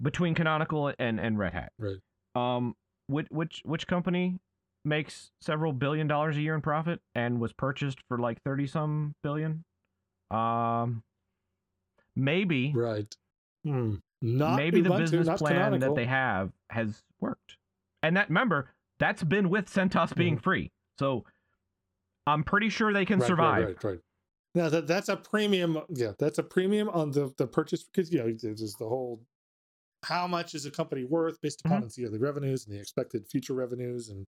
[0.00, 1.96] Between Canonical and and Red Hat, Right.
[2.36, 2.74] Um,
[3.08, 4.38] which which which company
[4.84, 9.14] makes several billion dollars a year in profit and was purchased for like thirty some
[9.22, 9.64] billion?
[10.30, 11.02] Um,
[12.16, 13.14] maybe right.
[13.64, 13.96] Hmm.
[14.22, 15.94] Not maybe the business plan canonical.
[15.94, 17.56] that they have has worked,
[18.02, 20.70] and that remember that's been with CentOS being free.
[20.98, 21.24] So
[22.26, 23.22] I'm pretty sure they can Mm-hmm.
[23.22, 23.58] Right, survive.
[23.66, 24.00] Right, right, right.
[24.54, 25.78] Now that that's a premium.
[25.90, 29.20] Yeah, that's a premium on the the purchase because you know there's the whole
[30.04, 31.86] how much is a company worth based upon Mm-hmm.
[31.86, 34.24] its yearly revenues and the expected future revenues and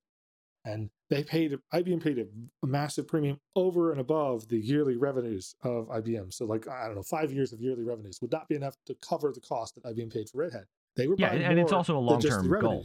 [0.67, 2.27] and they paid IBM paid a,
[2.67, 6.33] massive premium over and above the yearly revenues of IBM.
[6.33, 8.95] So like I don't know, five years of yearly revenues would not be enough to
[8.97, 10.65] cover the cost that IBM paid for Red Hat.
[10.97, 12.85] They were Yeah, buying and it's also a than just long-term goal.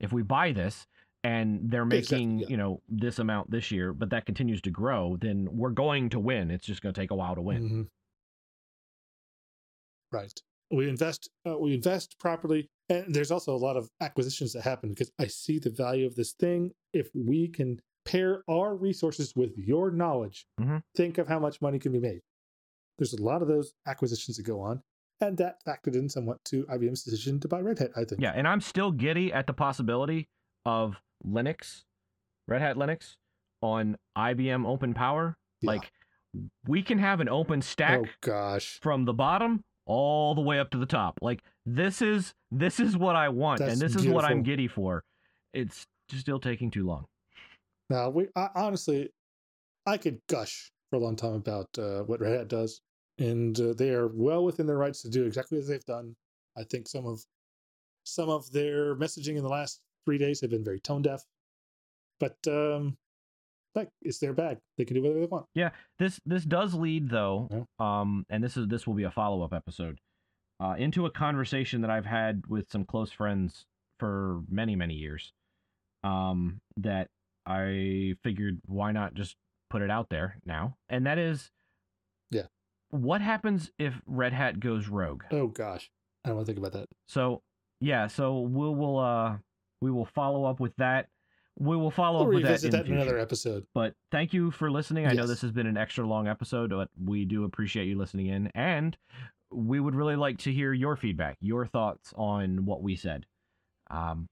[0.00, 0.86] if we buy this
[1.22, 2.46] and they're Exactly, making yeah.
[2.48, 6.18] you know this amount this year but that continues to grow then we're going to
[6.18, 7.88] win it's just going to take a while to win Mhm.
[10.12, 10.32] Right.
[10.70, 11.28] We invest.
[11.46, 15.26] Uh, we invest properly, and there's also a lot of acquisitions that happen because I
[15.26, 16.72] see the value of this thing.
[16.92, 20.82] If we can pair our resources with your knowledge, Mhm.
[20.96, 22.20] think of how much money can be made.
[22.98, 24.82] There's a lot of those acquisitions that go on,
[25.20, 27.90] and that factored in somewhat to IBM's decision to buy Red Hat.
[27.96, 28.20] I think.
[28.22, 30.28] yeah and i'm still giddy at the possibility
[30.64, 31.84] of linux
[32.48, 33.16] red hat linux
[33.62, 35.72] on ibm open power Yeah.
[35.72, 35.92] like
[36.66, 38.78] we can have an open stack Oh gosh.
[38.80, 41.18] from the bottom all the way up to the top.
[41.20, 44.68] Like this is this is what i want That's and this is what i'm giddy
[44.68, 45.02] for.
[45.52, 47.06] It's still taking too long.
[47.88, 49.10] Now, we I, honestly,
[49.86, 52.80] I could gush for a long time about uh, what Red Hat does,
[53.18, 56.14] and uh, they are well within their rights to do exactly as they've done.
[56.56, 57.24] I think some of
[58.04, 61.24] some of their messaging in the last three days have been very tone deaf,
[62.20, 62.96] but um,
[63.74, 65.46] like it's their bag; they can do whatever they want.
[65.54, 65.70] Yeah.
[65.98, 69.98] This this does lead though um and this is this will be a follow-up episode
[70.60, 73.64] uh into a conversation that i've had with some close friends
[73.98, 75.32] for many many years
[76.04, 77.08] um that
[77.46, 79.36] i figured why not just
[79.68, 81.50] put it out there now and that is
[82.30, 82.46] Yeah.
[82.90, 85.90] what happens if red hat goes rogue Oh gosh,
[86.24, 86.88] I don't want to think about that.
[87.08, 87.42] so
[87.80, 89.36] yeah so we will uh
[89.80, 91.08] we will follow up with that
[91.60, 93.66] we will follow We'll up with that in that in another episode.
[93.74, 95.06] But thank you for listening.
[95.06, 98.26] I know this has been an extra long episode, but we do appreciate you listening
[98.28, 98.50] in.
[98.54, 98.96] And
[99.52, 103.26] we would really like to hear your feedback, your thoughts on what we said.
[103.90, 104.26] Um,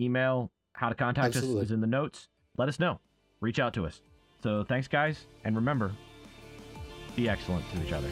[0.00, 1.62] email, how to contact Absolutely.
[1.62, 2.28] us is in the notes.
[2.56, 3.00] Let us know.
[3.40, 4.00] Reach out to us.
[4.42, 5.26] So thanks, guys.
[5.44, 5.92] And remember,
[7.16, 8.08] be excellent to each other.